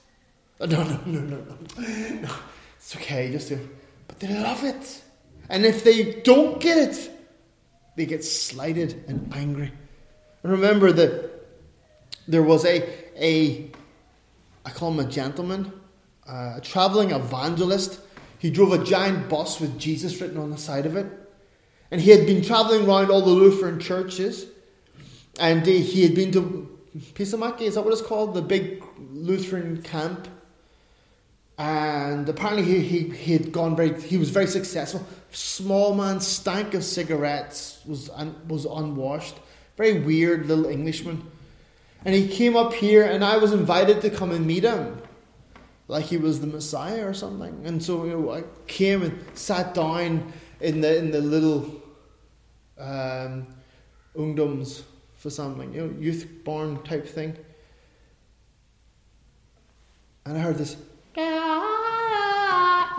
Oh, 0.61 0.67
no, 0.67 0.83
no, 0.83 1.01
no, 1.07 1.21
no, 1.21 1.37
no. 1.37 2.21
No, 2.21 2.35
it's 2.77 2.95
okay, 2.97 3.33
just 3.33 3.49
do. 3.49 3.69
But 4.09 4.21
they 4.21 4.29
love 4.29 4.63
it. 4.63 5.03
And 5.49 5.65
if 5.65 5.83
they 5.83 6.21
don't 6.21 6.61
get 6.61 6.77
it, 6.77 7.11
they 7.97 8.07
get 8.07 8.25
slighted 8.25 9.05
and 9.09 9.33
angry. 9.35 9.73
And 10.43 10.53
remember 10.53 10.93
that 10.93 11.42
there 12.27 12.43
was 12.43 12.65
a, 12.65 12.89
a 13.17 13.71
I 14.65 14.71
call 14.71 14.93
him 14.93 15.01
a 15.01 15.09
gentleman, 15.09 15.73
uh, 16.29 16.55
a 16.57 16.61
traveling 16.63 17.11
evangelist. 17.11 18.01
He 18.39 18.51
drove 18.51 18.73
a 18.73 18.83
giant 18.83 19.29
bus 19.29 19.61
with 19.61 19.79
Jesus 19.79 20.21
written 20.21 20.39
on 20.39 20.51
the 20.51 20.59
side 20.59 20.87
of 20.87 20.97
it. 20.97 21.07
And 21.91 22.01
he 22.01 22.11
had 22.11 22.27
been 22.27 22.43
traveling 22.43 22.87
around 22.87 23.11
all 23.11 23.21
the 23.21 23.31
Lutheran 23.31 23.79
churches. 23.79 24.47
And 25.39 25.65
he 25.65 26.03
had 26.03 26.15
been 26.15 26.33
to 26.33 26.69
Pisamaki, 27.15 27.63
is 27.63 27.75
that 27.75 27.83
what 27.83 27.93
it's 27.93 28.03
called? 28.03 28.35
The 28.35 28.43
big 28.43 28.83
Lutheran 29.13 29.83
camp 29.83 30.29
and 31.59 32.29
apparently 32.29 32.65
he, 32.65 32.81
he, 32.81 33.09
he 33.15 33.33
had 33.33 33.53
gone 33.53 33.77
very 33.77 34.01
he 34.01 34.17
was 34.17 34.31
very 34.31 34.47
successful 34.47 35.07
small 35.31 35.95
man 35.95 36.21
stank 36.21 36.75
of 36.75 36.83
cigarettes 36.83 37.81
was 37.87 38.11
un, 38.11 38.35
was 38.49 38.65
unwashed 38.65 39.37
very 39.77 40.01
weird 40.01 40.47
little 40.47 40.67
englishman 40.67 41.31
and 42.05 42.15
he 42.15 42.29
came 42.29 42.57
up 42.57 42.73
here 42.73 43.05
and 43.05 43.25
i 43.25 43.37
was 43.37 43.53
invited 43.53 44.01
to 44.01 44.11
come 44.11 44.31
and 44.31 44.47
meet 44.47 44.65
him 44.65 45.01
like 45.89 46.05
he 46.05 46.17
was 46.17 46.41
the 46.41 46.47
messiah 46.47 47.07
or 47.07 47.15
something 47.15 47.63
and 47.65 47.83
so 47.83 48.05
you 48.05 48.19
know, 48.19 48.33
i 48.33 48.43
came 48.67 49.03
and 49.03 49.25
sat 49.35 49.75
down 49.75 50.33
in 50.61 50.81
the 50.81 50.97
in 50.99 51.11
the 51.11 51.21
little 51.21 51.83
um, 52.79 53.47
ungdoms 54.17 54.83
for 55.17 55.31
something 55.31 55.73
you 55.75 55.87
know 55.87 55.95
youth 56.01 56.27
barn 56.45 56.83
type 56.83 57.07
thing 57.07 57.37
and 60.25 60.37
i 60.37 60.41
heard 60.41 60.57
this 60.59 60.77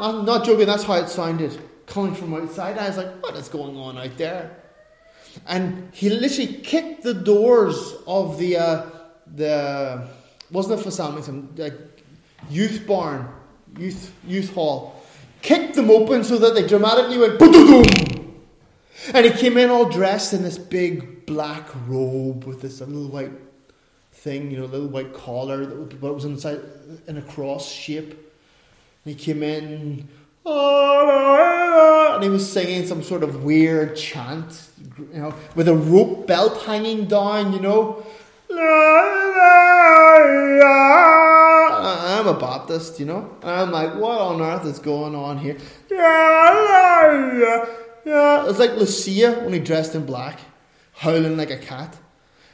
I'm 0.03 0.25
not 0.25 0.45
joking, 0.45 0.65
that's 0.65 0.83
how 0.83 0.95
it 0.95 1.07
sounded 1.07 1.57
coming 1.85 2.13
from 2.13 2.33
outside. 2.33 2.77
I 2.77 2.87
was 2.87 2.97
like, 2.97 3.23
what 3.23 3.35
is 3.35 3.47
going 3.47 3.77
on 3.77 3.97
out 3.97 4.17
there? 4.17 4.57
And 5.47 5.89
he 5.93 6.09
literally 6.09 6.55
kicked 6.55 7.03
the 7.03 7.13
doors 7.13 7.95
of 8.05 8.37
the, 8.37 8.57
uh, 8.57 8.85
the 9.33 10.07
wasn't 10.51 10.79
it 10.79 10.83
for 10.83 10.91
something, 10.91 11.27
um, 11.33 11.49
like 11.57 11.73
youth 12.49 12.85
barn, 12.85 13.27
youth, 13.77 14.13
youth 14.25 14.53
hall. 14.53 15.03
Kicked 15.41 15.75
them 15.75 15.89
open 15.89 16.23
so 16.23 16.37
that 16.37 16.55
they 16.55 16.65
dramatically 16.65 17.17
went 17.17 17.37
boom. 17.39 17.83
And 19.13 19.25
he 19.25 19.31
came 19.31 19.57
in 19.57 19.69
all 19.69 19.89
dressed 19.89 20.31
in 20.33 20.43
this 20.43 20.57
big 20.57 21.25
black 21.25 21.67
robe 21.87 22.45
with 22.45 22.61
this 22.61 22.79
little 22.79 23.09
white 23.09 23.31
thing, 24.13 24.51
you 24.51 24.59
know, 24.59 24.65
little 24.65 24.87
white 24.87 25.13
collar 25.13 25.65
that 25.65 26.01
was 26.01 26.23
inside 26.23 26.61
in 27.07 27.17
a 27.17 27.21
cross 27.21 27.69
shape. 27.69 28.11
And 28.11 29.13
he 29.13 29.15
came 29.15 29.43
in, 29.43 30.07
and 30.45 32.23
he 32.23 32.29
was 32.29 32.49
singing 32.49 32.87
some 32.87 33.03
sort 33.03 33.23
of 33.23 33.43
weird 33.43 33.97
chant, 33.97 34.69
you 34.97 35.19
know, 35.19 35.33
with 35.55 35.67
a 35.67 35.75
rope 35.75 36.25
belt 36.25 36.61
hanging 36.63 37.05
down, 37.05 37.51
you 37.51 37.59
know. 37.59 38.05
I'm 42.15 42.27
a 42.27 42.33
Baptist, 42.39 42.99
you 42.99 43.05
know, 43.05 43.35
and 43.41 43.49
I'm 43.49 43.71
like, 43.71 43.95
what 43.95 44.19
on 44.21 44.41
earth 44.41 44.65
is 44.65 44.79
going 44.79 45.15
on 45.15 45.37
here? 45.39 45.57
It's 48.49 48.59
like 48.59 48.75
Lucia 48.75 49.41
when 49.43 49.53
he 49.53 49.59
dressed 49.59 49.95
in 49.95 50.05
black, 50.05 50.39
howling 50.93 51.35
like 51.37 51.51
a 51.51 51.57
cat. 51.57 51.97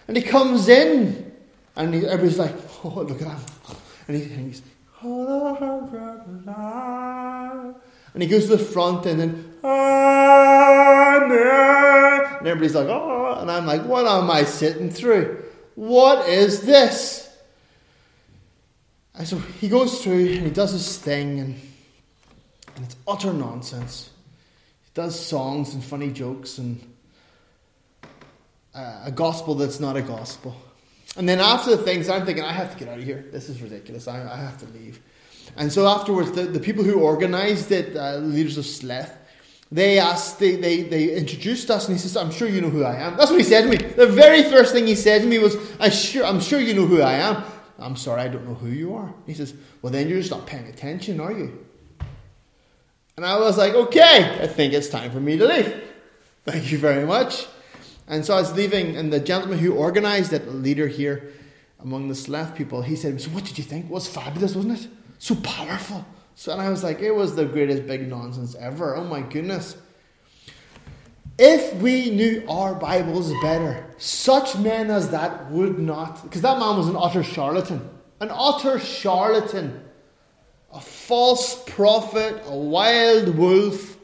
And 0.08 0.16
he 0.18 0.24
comes 0.24 0.68
in, 0.70 1.32
and 1.76 1.94
he, 1.94 2.06
everybody's 2.06 2.40
like, 2.40 2.56
oh, 2.84 3.06
look 3.08 3.22
at 3.22 3.28
him. 3.28 3.40
And, 4.08 4.18
he, 4.18 4.24
and 4.24 4.48
he's, 4.48 4.62
and 8.14 8.24
he 8.24 8.28
goes 8.28 8.46
to 8.46 8.56
the 8.58 8.64
front 8.64 9.06
and 9.06 9.20
then, 9.20 9.54
and 12.40 12.48
everybody's 12.48 12.76
like, 12.76 12.88
oh, 12.88 13.38
and 13.40 13.52
I'm 13.52 13.66
like, 13.66 13.84
what 13.86 14.06
am 14.08 14.32
I 14.32 14.44
sitting 14.44 14.90
through? 14.90 15.44
What 15.80 16.28
is 16.28 16.64
this? 16.64 17.34
And 19.16 19.26
so 19.26 19.38
he 19.38 19.70
goes 19.70 20.04
through 20.04 20.34
and 20.34 20.44
he 20.44 20.50
does 20.50 20.74
his 20.74 20.98
thing 20.98 21.40
and 21.40 21.62
And 22.76 22.84
it's 22.84 22.98
utter 23.08 23.32
nonsense. 23.32 24.10
He 24.84 24.92
does 24.94 25.18
songs 25.18 25.74
and 25.74 25.82
funny 25.82 26.12
jokes 26.12 26.58
and 26.58 26.82
uh, 28.76 29.04
a 29.06 29.12
gospel 29.12 29.56
that's 29.56 29.80
not 29.80 29.96
a 29.96 30.02
gospel. 30.02 30.54
And 31.16 31.30
then 31.30 31.40
after 31.40 31.70
the 31.72 31.82
things, 31.82 32.10
I'm 32.10 32.26
thinking, 32.26 32.44
I 32.44 32.52
have 32.52 32.74
to 32.74 32.78
get 32.78 32.90
out 32.90 33.00
of 33.00 33.06
here. 33.06 33.26
This 33.32 33.48
is 33.48 33.62
ridiculous. 33.62 34.10
I, 34.10 34.22
I 34.30 34.36
have 34.36 34.58
to 34.58 34.66
leave. 34.78 35.00
And 35.56 35.72
so 35.72 35.88
afterwards, 35.88 36.34
the, 36.34 36.44
the 36.44 36.60
people 36.60 36.84
who 36.84 37.00
organized 37.00 37.72
it, 37.72 37.96
uh, 37.96 38.18
leaders 38.18 38.58
of 38.58 38.66
Sleth, 38.66 39.16
they 39.72 40.00
asked, 40.00 40.40
they, 40.40 40.56
they, 40.56 40.82
they 40.82 41.16
introduced 41.16 41.70
us, 41.70 41.88
and 41.88 41.96
he 41.96 42.02
says, 42.02 42.18
I'm 42.18 42.32
sure 42.32 42.48
you 42.48 42.60
know 42.60 42.70
who 42.70 42.84
I 42.84 42.96
am. 42.96 43.18
That's 43.18 43.30
what 43.30 43.40
he 43.40 43.44
said 43.44 43.62
to 43.62 43.70
me. 43.70 43.78
The 43.78 44.08
very 44.08 44.44
first 44.44 44.74
thing 44.74 44.88
he 44.88 44.96
said 44.96 45.22
to 45.22 45.28
me 45.28 45.38
was, 45.38 45.56
I 45.80 45.90
sure, 45.90 46.26
I'm 46.26 46.40
sure 46.40 46.60
you 46.60 46.74
know 46.74 46.88
who 46.88 47.02
I 47.02 47.14
am. 47.14 47.44
I'm 47.78 47.96
sorry, 47.96 48.22
I 48.22 48.28
don't 48.28 48.48
know 48.48 48.56
who 48.56 48.70
you 48.70 48.96
are. 48.96 49.14
He 49.26 49.34
says, 49.34 49.54
Well, 49.82 49.94
then 49.94 50.10
you're 50.10 50.20
just 50.20 50.32
not 50.32 50.46
paying 50.46 50.68
attention, 50.68 51.20
are 51.20 51.32
you? 51.32 51.66
And 53.16 53.26
I 53.26 53.40
was 53.40 53.58
like, 53.58 53.74
Okay, 53.74 54.40
I 54.42 54.48
think 54.48 54.74
it's 54.74 54.90
time 54.90 55.12
for 55.12 55.20
me 55.20 55.38
to 55.38 55.46
leave. 55.46 55.82
Thank 56.46 56.72
you 56.72 56.78
very 56.78 57.06
much. 57.06 57.46
And 58.08 58.26
so 58.26 58.36
I 58.36 58.42
was 58.42 58.54
leaving, 58.54 58.98
and 58.98 59.14
the 59.14 59.20
gentleman 59.20 59.60
who 59.60 59.74
organized 59.74 60.34
it, 60.34 60.48
a 60.48 60.52
leader 60.52 60.88
here 60.88 61.32
among 61.80 62.08
the 62.08 62.16
Slav 62.16 62.56
people, 62.56 62.82
he 62.82 62.96
said, 62.96 63.22
So 63.22 63.30
what 63.30 63.46
did 63.46 63.58
you 63.58 63.64
think? 63.64 63.86
It 63.86 63.92
was 63.92 64.08
fabulous, 64.08 64.56
wasn't 64.56 64.80
it? 64.80 64.88
So 65.20 65.36
powerful. 65.36 66.06
So, 66.40 66.54
and 66.54 66.62
I 66.62 66.70
was 66.70 66.86
like, 66.86 67.02
It 67.02 67.14
was 67.14 67.36
the 67.36 67.44
greatest 67.44 67.86
big 67.86 68.08
nonsense 68.08 68.56
ever. 68.56 68.96
Oh 68.96 69.04
my 69.04 69.20
goodness. 69.20 69.76
If 71.38 71.76
we 71.82 72.12
knew 72.12 72.46
our 72.48 72.74
Bibles 72.76 73.34
better, 73.42 73.86
such 73.98 74.58
men 74.58 74.90
as 74.90 75.10
that 75.10 75.52
would 75.52 75.80
not, 75.80 76.24
because 76.24 76.42
that 76.44 76.58
man 76.58 76.78
was 76.78 76.88
an 76.88 76.96
utter 76.96 77.24
charlatan, 77.24 77.90
an 78.22 78.30
utter 78.32 78.80
charlatan, 78.80 79.84
a 80.72 80.80
false 80.80 81.62
prophet, 81.66 82.42
a 82.46 82.56
wild 82.56 83.38
wolf, 83.38 83.98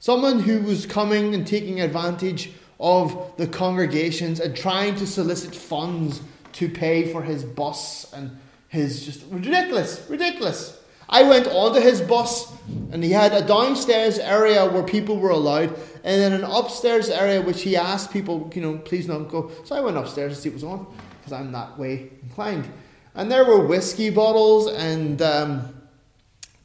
someone 0.00 0.40
who 0.40 0.62
was 0.62 0.86
coming 0.86 1.36
and 1.36 1.46
taking 1.46 1.80
advantage 1.80 2.50
of 2.80 3.32
the 3.36 3.46
congregations 3.46 4.40
and 4.40 4.56
trying 4.56 4.96
to 4.96 5.06
solicit 5.06 5.54
funds 5.54 6.20
to 6.54 6.68
pay 6.68 7.12
for 7.12 7.22
his 7.22 7.44
bus 7.44 8.12
and 8.12 8.36
his 8.66 9.06
just 9.06 9.22
ridiculous, 9.30 10.04
ridiculous. 10.10 10.82
I 11.08 11.22
went 11.22 11.46
onto 11.46 11.80
his 11.80 12.00
bus 12.00 12.52
and 12.90 13.02
he 13.02 13.10
had 13.10 13.32
a 13.32 13.46
downstairs 13.46 14.18
area 14.18 14.68
where 14.68 14.82
people 14.82 15.18
were 15.18 15.30
allowed 15.30 15.68
and 16.02 16.20
then 16.20 16.32
an 16.32 16.44
upstairs 16.44 17.08
area 17.08 17.40
which 17.42 17.62
he 17.62 17.76
asked 17.76 18.12
people, 18.12 18.50
you 18.54 18.62
know, 18.62 18.78
please 18.78 19.06
don't 19.06 19.28
go. 19.28 19.50
So 19.64 19.76
I 19.76 19.80
went 19.80 19.96
upstairs 19.96 20.34
to 20.36 20.40
see 20.40 20.48
what 20.48 20.54
was 20.54 20.64
on 20.64 20.86
because 21.18 21.32
I'm 21.32 21.52
that 21.52 21.78
way 21.78 22.10
inclined. 22.22 22.68
And 23.14 23.30
there 23.30 23.44
were 23.44 23.66
whiskey 23.66 24.10
bottles 24.10 24.68
and 24.68 25.20
um, 25.22 25.74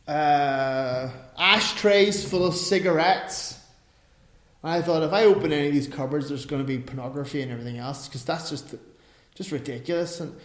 uh, 0.08 1.10
ashtrays 1.38 2.28
full 2.28 2.46
of 2.46 2.56
cigarettes. 2.56 3.60
And 4.64 4.74
I 4.74 4.82
thought 4.82 5.04
if 5.04 5.14
I 5.14 5.24
open 5.24 5.52
any 5.52 5.68
of 5.68 5.74
these 5.74 5.88
cupboards, 5.88 6.30
there's 6.30 6.46
going 6.46 6.62
to 6.62 6.68
be 6.68 6.78
pornography 6.78 7.42
and 7.42 7.52
everything 7.52 7.78
else 7.78 8.08
because 8.08 8.26
that's 8.26 8.50
just 8.50 8.76
just 9.34 9.52
ridiculous. 9.52 10.20
And, 10.20 10.36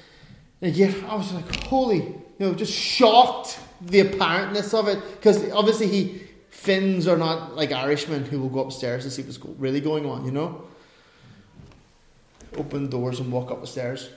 and 0.63 0.73
again, 0.73 1.05
I 1.09 1.17
was 1.17 1.33
like, 1.33 1.65
holy, 1.65 1.99
you 1.99 2.23
know, 2.39 2.55
just 2.55 2.73
shocked 2.73 3.59
the 3.81 4.01
apparentness 4.01 4.73
of 4.73 4.89
it 4.89 4.99
because 5.17 5.51
obviously 5.53 5.87
he 5.87 6.27
Finns 6.57 7.07
are 7.07 7.19
not 7.19 7.55
like 7.55 7.71
Irishmen 7.71 8.25
who 8.25 8.41
will 8.41 8.49
go 8.49 8.61
upstairs 8.61 9.05
to 9.05 9.11
see 9.11 9.23
what's 9.23 9.39
really 9.61 9.81
going 9.81 10.07
on, 10.07 10.25
you 10.25 10.31
know. 10.31 10.65
Open 12.57 12.89
doors 12.89 13.21
and 13.21 13.31
walk 13.31 13.51
up 13.51 13.61
the 13.61 13.67
stairs. 13.67 14.09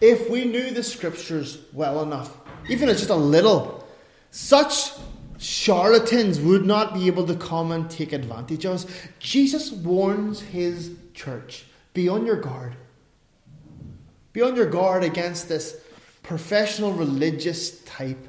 If 0.00 0.30
we 0.30 0.44
knew 0.44 0.70
the 0.70 0.84
scriptures 0.84 1.58
well 1.72 2.02
enough, 2.02 2.38
even 2.68 2.88
if 2.88 2.98
just 2.98 3.10
a 3.10 3.16
little, 3.16 3.84
such 4.30 4.92
charlatans 5.38 6.38
would 6.40 6.64
not 6.64 6.94
be 6.94 7.08
able 7.08 7.26
to 7.26 7.34
come 7.34 7.72
and 7.72 7.90
take 7.90 8.12
advantage 8.12 8.64
of 8.64 8.74
us. 8.74 8.86
Jesus 9.18 9.72
warns 9.72 10.40
his 10.40 10.92
church 11.14 11.66
be 11.94 12.08
on 12.08 12.24
your 12.24 12.40
guard. 12.40 12.76
Be 14.32 14.40
on 14.40 14.54
your 14.54 14.70
guard 14.70 15.02
against 15.02 15.48
this 15.48 15.84
professional 16.30 16.92
religious 16.92 17.80
type 17.80 18.28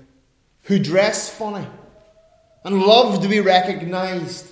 who 0.64 0.80
dress 0.80 1.30
funny 1.30 1.68
and 2.64 2.82
love 2.82 3.22
to 3.22 3.30
be 3.30 3.40
recognized. 3.40 4.52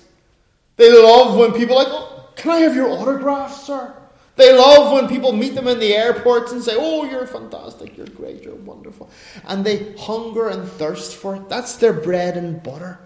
They 0.76 0.88
love 0.92 1.36
when 1.36 1.52
people 1.54 1.74
like, 1.74 1.88
oh, 1.90 2.28
can 2.36 2.52
I 2.52 2.58
have 2.58 2.76
your 2.76 2.88
autograph, 2.88 3.52
sir? 3.52 3.92
They 4.36 4.56
love 4.56 4.92
when 4.92 5.08
people 5.08 5.32
meet 5.32 5.56
them 5.56 5.66
in 5.66 5.80
the 5.80 5.96
airports 5.96 6.52
and 6.52 6.62
say, 6.62 6.76
Oh, 6.78 7.04
you're 7.04 7.26
fantastic, 7.26 7.96
you're 7.98 8.06
great, 8.06 8.44
you're 8.44 8.54
wonderful. 8.54 9.10
And 9.48 9.66
they 9.66 9.94
hunger 9.94 10.46
and 10.46 10.66
thirst 10.66 11.16
for 11.16 11.34
it. 11.34 11.48
That's 11.48 11.74
their 11.74 11.92
bread 11.92 12.36
and 12.36 12.62
butter, 12.62 13.00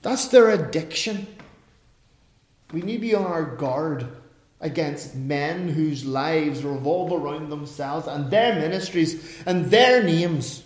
that's 0.00 0.28
their 0.28 0.50
addiction. 0.50 1.26
We 2.72 2.82
need 2.82 2.98
to 2.98 3.00
be 3.00 3.14
on 3.16 3.26
our 3.26 3.44
guard 3.44 4.06
against 4.60 5.14
men 5.14 5.68
whose 5.68 6.04
lives 6.04 6.64
revolve 6.64 7.12
around 7.12 7.50
themselves 7.50 8.06
and 8.06 8.30
their 8.30 8.54
ministries 8.54 9.42
and 9.44 9.66
their 9.66 10.02
names, 10.02 10.62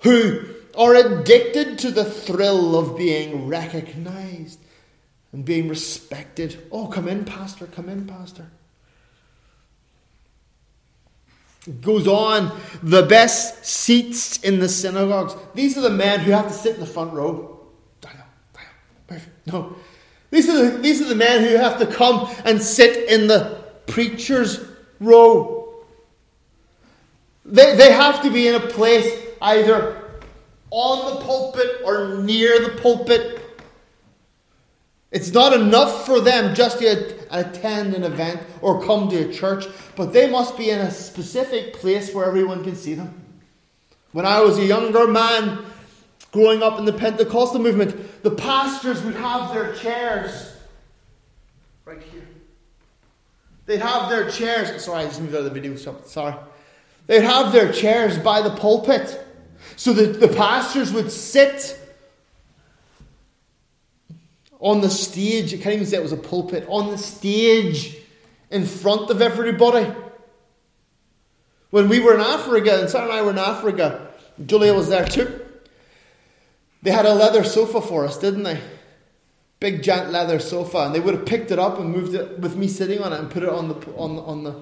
who 0.00 0.44
are 0.76 0.94
addicted 0.94 1.78
to 1.78 1.90
the 1.90 2.04
thrill 2.04 2.76
of 2.76 2.96
being 2.96 3.46
recognized 3.46 4.58
and 5.32 5.44
being 5.44 5.68
respected. 5.68 6.66
Oh, 6.70 6.86
come 6.88 7.08
in, 7.08 7.24
Pastor, 7.24 7.66
come 7.66 7.88
in, 7.88 8.06
Pastor. 8.06 8.50
It 11.66 11.80
goes 11.80 12.06
on, 12.06 12.52
the 12.82 13.04
best 13.04 13.64
seats 13.64 14.38
in 14.38 14.58
the 14.58 14.68
synagogues. 14.68 15.34
These 15.54 15.78
are 15.78 15.80
the 15.80 15.90
men 15.90 16.20
who 16.20 16.32
have 16.32 16.48
to 16.48 16.52
sit 16.52 16.74
in 16.74 16.80
the 16.80 16.86
front 16.86 17.14
row. 17.14 17.60
Daniel, 18.02 18.26
Daniel, 18.52 18.72
perfect. 19.06 19.46
No. 19.46 19.76
These 20.34 20.48
are, 20.48 20.68
the, 20.68 20.78
these 20.78 21.00
are 21.00 21.04
the 21.04 21.14
men 21.14 21.44
who 21.44 21.54
have 21.54 21.78
to 21.78 21.86
come 21.86 22.28
and 22.44 22.60
sit 22.60 23.08
in 23.08 23.28
the 23.28 23.62
preacher's 23.86 24.66
row. 24.98 25.84
They, 27.44 27.76
they 27.76 27.92
have 27.92 28.20
to 28.22 28.30
be 28.30 28.48
in 28.48 28.56
a 28.56 28.66
place 28.66 29.16
either 29.40 30.02
on 30.72 31.14
the 31.14 31.24
pulpit 31.24 31.82
or 31.84 32.16
near 32.16 32.58
the 32.58 32.80
pulpit. 32.82 33.42
It's 35.12 35.30
not 35.30 35.52
enough 35.52 36.04
for 36.04 36.20
them 36.20 36.52
just 36.52 36.80
to 36.80 37.14
attend 37.30 37.94
an 37.94 38.02
event 38.02 38.40
or 38.60 38.84
come 38.84 39.08
to 39.10 39.28
a 39.28 39.32
church, 39.32 39.66
but 39.94 40.12
they 40.12 40.28
must 40.28 40.58
be 40.58 40.70
in 40.70 40.80
a 40.80 40.90
specific 40.90 41.74
place 41.74 42.12
where 42.12 42.26
everyone 42.26 42.64
can 42.64 42.74
see 42.74 42.94
them. 42.94 43.22
When 44.10 44.26
I 44.26 44.40
was 44.40 44.58
a 44.58 44.64
younger 44.64 45.06
man, 45.06 45.64
growing 46.34 46.64
up 46.64 46.80
in 46.80 46.84
the 46.84 46.92
Pentecostal 46.92 47.60
movement, 47.60 48.24
the 48.24 48.30
pastors 48.32 49.00
would 49.04 49.14
have 49.14 49.54
their 49.54 49.72
chairs 49.74 50.52
right 51.84 52.02
here. 52.02 52.26
They'd 53.66 53.80
have 53.80 54.10
their 54.10 54.28
chairs. 54.28 54.84
Sorry, 54.84 55.04
I 55.04 55.06
just 55.06 55.20
moved 55.20 55.32
out 55.32 55.38
of 55.38 55.44
the 55.44 55.50
video. 55.50 55.76
Sorry. 55.76 56.34
They'd 57.06 57.22
have 57.22 57.52
their 57.52 57.70
chairs 57.72 58.18
by 58.18 58.42
the 58.42 58.50
pulpit. 58.50 59.24
So 59.76 59.92
that 59.92 60.18
the 60.18 60.26
pastors 60.26 60.92
would 60.92 61.12
sit 61.12 61.78
on 64.58 64.80
the 64.80 64.90
stage. 64.90 65.52
You 65.52 65.58
can't 65.58 65.76
even 65.76 65.86
say 65.86 65.98
it 65.98 66.02
was 66.02 66.10
a 66.10 66.16
pulpit. 66.16 66.66
On 66.68 66.90
the 66.90 66.98
stage 66.98 67.96
in 68.50 68.66
front 68.66 69.08
of 69.08 69.22
everybody. 69.22 69.88
When 71.70 71.88
we 71.88 72.00
were 72.00 72.14
in 72.14 72.20
Africa, 72.20 72.80
and 72.80 72.90
Sarah 72.90 73.04
and 73.04 73.12
I 73.12 73.22
were 73.22 73.30
in 73.30 73.38
Africa, 73.38 74.08
Julia 74.44 74.74
was 74.74 74.88
there 74.88 75.06
too. 75.06 75.42
They 76.84 76.90
had 76.90 77.06
a 77.06 77.14
leather 77.14 77.44
sofa 77.44 77.80
for 77.80 78.04
us, 78.04 78.18
didn't 78.18 78.42
they? 78.42 78.60
Big 79.58 79.82
giant 79.82 80.12
leather 80.12 80.38
sofa, 80.38 80.80
and 80.80 80.94
they 80.94 81.00
would 81.00 81.14
have 81.14 81.24
picked 81.24 81.50
it 81.50 81.58
up 81.58 81.78
and 81.78 81.90
moved 81.90 82.14
it 82.14 82.38
with 82.38 82.56
me 82.56 82.68
sitting 82.68 83.00
on 83.00 83.10
it 83.14 83.20
and 83.20 83.30
put 83.30 83.42
it 83.42 83.48
on 83.48 83.68
the 83.68 83.74
on 83.96 84.18
on 84.18 84.44
the. 84.44 84.54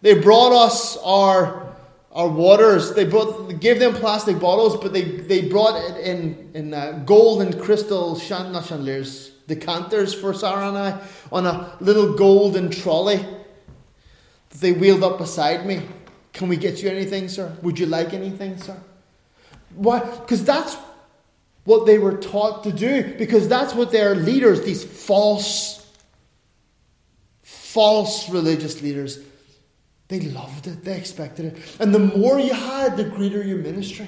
They 0.00 0.18
brought 0.18 0.52
us 0.52 0.96
our 1.04 1.74
our 2.10 2.28
waters. 2.28 2.94
They 2.94 3.04
brought, 3.04 3.60
gave 3.60 3.80
them 3.80 3.92
plastic 3.92 4.40
bottles, 4.40 4.78
but 4.78 4.94
they, 4.94 5.02
they 5.02 5.46
brought 5.46 5.76
it 5.76 6.06
in, 6.06 6.50
in 6.54 6.72
uh, 6.72 7.02
gold 7.04 7.42
and 7.42 7.60
crystal, 7.60 8.18
chan, 8.18 8.52
not 8.52 8.66
chandeliers, 8.66 9.30
decanters 9.46 10.14
for 10.14 10.32
Sarah 10.32 10.68
and 10.68 10.78
I 10.78 11.00
on 11.32 11.44
a 11.44 11.76
little 11.80 12.14
golden 12.14 12.70
trolley 12.70 13.16
that 13.16 14.60
they 14.60 14.72
wheeled 14.72 15.02
up 15.02 15.18
beside 15.18 15.66
me. 15.66 15.82
Can 16.32 16.48
we 16.48 16.56
get 16.56 16.82
you 16.82 16.88
anything, 16.88 17.28
sir? 17.28 17.54
Would 17.62 17.78
you 17.78 17.86
like 17.86 18.14
anything, 18.14 18.56
sir? 18.58 18.80
Why? 19.74 19.98
Because 19.98 20.44
that's 20.44 20.76
what 21.64 21.86
they 21.86 21.98
were 21.98 22.16
taught 22.16 22.64
to 22.64 22.72
do. 22.72 23.14
Because 23.14 23.48
that's 23.48 23.74
what 23.74 23.90
their 23.90 24.14
leaders, 24.14 24.62
these 24.62 24.84
false, 24.84 25.86
false 27.42 28.28
religious 28.28 28.82
leaders, 28.82 29.18
they 30.08 30.20
loved 30.20 30.66
it, 30.66 30.84
they 30.84 30.96
expected 30.96 31.46
it. 31.46 31.76
And 31.80 31.94
the 31.94 31.98
more 31.98 32.38
you 32.38 32.52
had, 32.52 32.96
the 32.96 33.04
greater 33.04 33.42
your 33.42 33.58
ministry. 33.58 34.06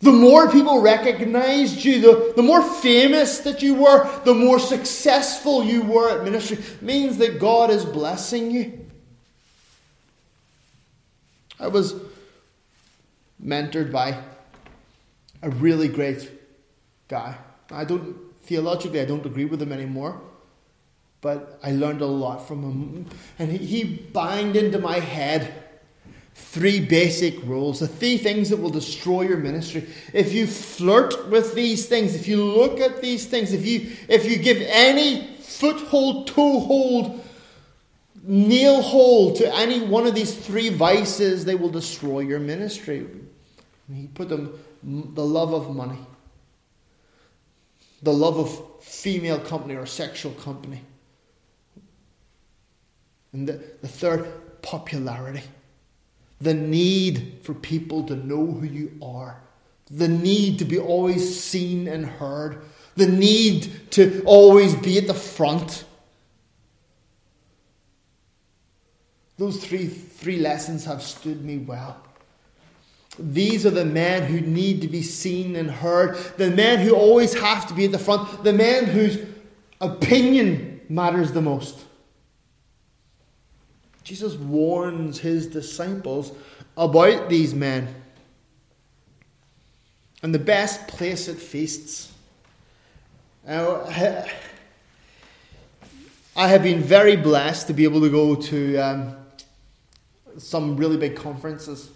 The 0.00 0.12
more 0.12 0.50
people 0.50 0.80
recognized 0.80 1.84
you, 1.84 2.00
the, 2.00 2.32
the 2.36 2.42
more 2.42 2.62
famous 2.62 3.40
that 3.40 3.62
you 3.62 3.74
were, 3.74 4.08
the 4.24 4.34
more 4.34 4.58
successful 4.58 5.64
you 5.64 5.82
were 5.82 6.10
at 6.10 6.24
ministry, 6.24 6.58
means 6.82 7.16
that 7.18 7.40
God 7.40 7.70
is 7.70 7.84
blessing 7.84 8.50
you. 8.50 8.86
I 11.58 11.68
was 11.68 11.94
mentored 13.42 13.90
by 13.90 14.22
a 15.42 15.50
really 15.50 15.88
great 15.88 16.30
guy. 17.08 17.36
I 17.70 17.84
don't 17.84 18.16
theologically 18.42 19.00
I 19.00 19.04
don't 19.04 19.26
agree 19.26 19.44
with 19.44 19.60
him 19.60 19.72
anymore, 19.72 20.20
but 21.20 21.58
I 21.62 21.72
learned 21.72 22.00
a 22.00 22.06
lot 22.06 22.46
from 22.46 22.62
him, 22.62 23.06
and 23.38 23.50
he, 23.50 23.58
he 23.58 23.84
banged 23.84 24.56
into 24.56 24.78
my 24.78 25.00
head 25.00 25.62
three 26.34 26.80
basic 26.80 27.42
rules, 27.44 27.80
the 27.80 27.88
three 27.88 28.18
things 28.18 28.50
that 28.50 28.58
will 28.58 28.70
destroy 28.70 29.22
your 29.22 29.38
ministry. 29.38 29.88
If 30.12 30.32
you 30.32 30.46
flirt 30.46 31.28
with 31.30 31.54
these 31.54 31.86
things, 31.86 32.14
if 32.14 32.28
you 32.28 32.44
look 32.44 32.78
at 32.78 33.00
these 33.00 33.26
things, 33.26 33.52
if 33.52 33.66
you 33.66 33.96
if 34.08 34.30
you 34.30 34.36
give 34.38 34.58
any 34.62 35.36
foothold, 35.38 36.28
toehold, 36.28 37.24
nail 38.22 38.82
hold 38.82 39.36
to 39.36 39.54
any 39.54 39.80
one 39.80 40.06
of 40.06 40.14
these 40.14 40.34
three 40.34 40.68
vices, 40.68 41.44
they 41.44 41.54
will 41.54 41.70
destroy 41.70 42.20
your 42.20 42.38
ministry. 42.38 43.06
He 43.92 44.08
put 44.08 44.28
them 44.28 44.58
the 44.86 45.24
love 45.24 45.52
of 45.52 45.74
money, 45.74 45.98
the 48.02 48.12
love 48.12 48.38
of 48.38 48.82
female 48.82 49.40
company 49.40 49.74
or 49.74 49.84
sexual 49.84 50.32
company. 50.32 50.82
And 53.32 53.48
the, 53.48 53.60
the 53.82 53.88
third, 53.88 54.62
popularity. 54.62 55.42
The 56.40 56.54
need 56.54 57.40
for 57.42 57.52
people 57.52 58.04
to 58.04 58.14
know 58.14 58.46
who 58.46 58.66
you 58.66 58.92
are. 59.02 59.40
The 59.90 60.08
need 60.08 60.58
to 60.60 60.64
be 60.64 60.78
always 60.78 61.42
seen 61.42 61.88
and 61.88 62.06
heard. 62.06 62.62
The 62.94 63.06
need 63.06 63.90
to 63.92 64.22
always 64.24 64.74
be 64.76 64.98
at 64.98 65.06
the 65.06 65.14
front. 65.14 65.84
Those 69.36 69.62
three, 69.62 69.86
three 69.86 70.38
lessons 70.38 70.84
have 70.84 71.02
stood 71.02 71.44
me 71.44 71.58
well. 71.58 72.05
These 73.18 73.64
are 73.64 73.70
the 73.70 73.84
men 73.84 74.24
who 74.24 74.40
need 74.40 74.82
to 74.82 74.88
be 74.88 75.02
seen 75.02 75.56
and 75.56 75.70
heard, 75.70 76.16
the 76.36 76.50
men 76.50 76.80
who 76.80 76.94
always 76.94 77.34
have 77.34 77.66
to 77.68 77.74
be 77.74 77.86
at 77.86 77.92
the 77.92 77.98
front, 77.98 78.44
the 78.44 78.52
men 78.52 78.86
whose 78.86 79.18
opinion 79.80 80.80
matters 80.88 81.32
the 81.32 81.40
most. 81.40 81.84
Jesus 84.04 84.34
warns 84.34 85.18
his 85.20 85.46
disciples 85.46 86.32
about 86.76 87.28
these 87.28 87.54
men. 87.54 87.88
And 90.22 90.34
the 90.34 90.38
best 90.38 90.86
place 90.88 91.28
at 91.28 91.36
feasts. 91.36 92.12
Now, 93.46 93.82
I 96.36 96.48
have 96.48 96.62
been 96.62 96.82
very 96.82 97.16
blessed 97.16 97.66
to 97.68 97.72
be 97.72 97.84
able 97.84 98.00
to 98.02 98.10
go 98.10 98.34
to 98.34 98.76
um, 98.76 99.16
some 100.38 100.76
really 100.76 100.96
big 100.96 101.16
conferences 101.16 101.90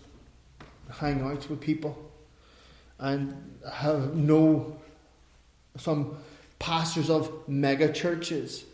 hang 0.99 1.23
out 1.23 1.49
with 1.49 1.61
people 1.61 1.97
and 2.99 3.61
have 3.73 4.15
know 4.15 4.77
some 5.77 6.17
pastors 6.59 7.09
of 7.09 7.49
mega 7.49 7.93
churches. 7.93 8.65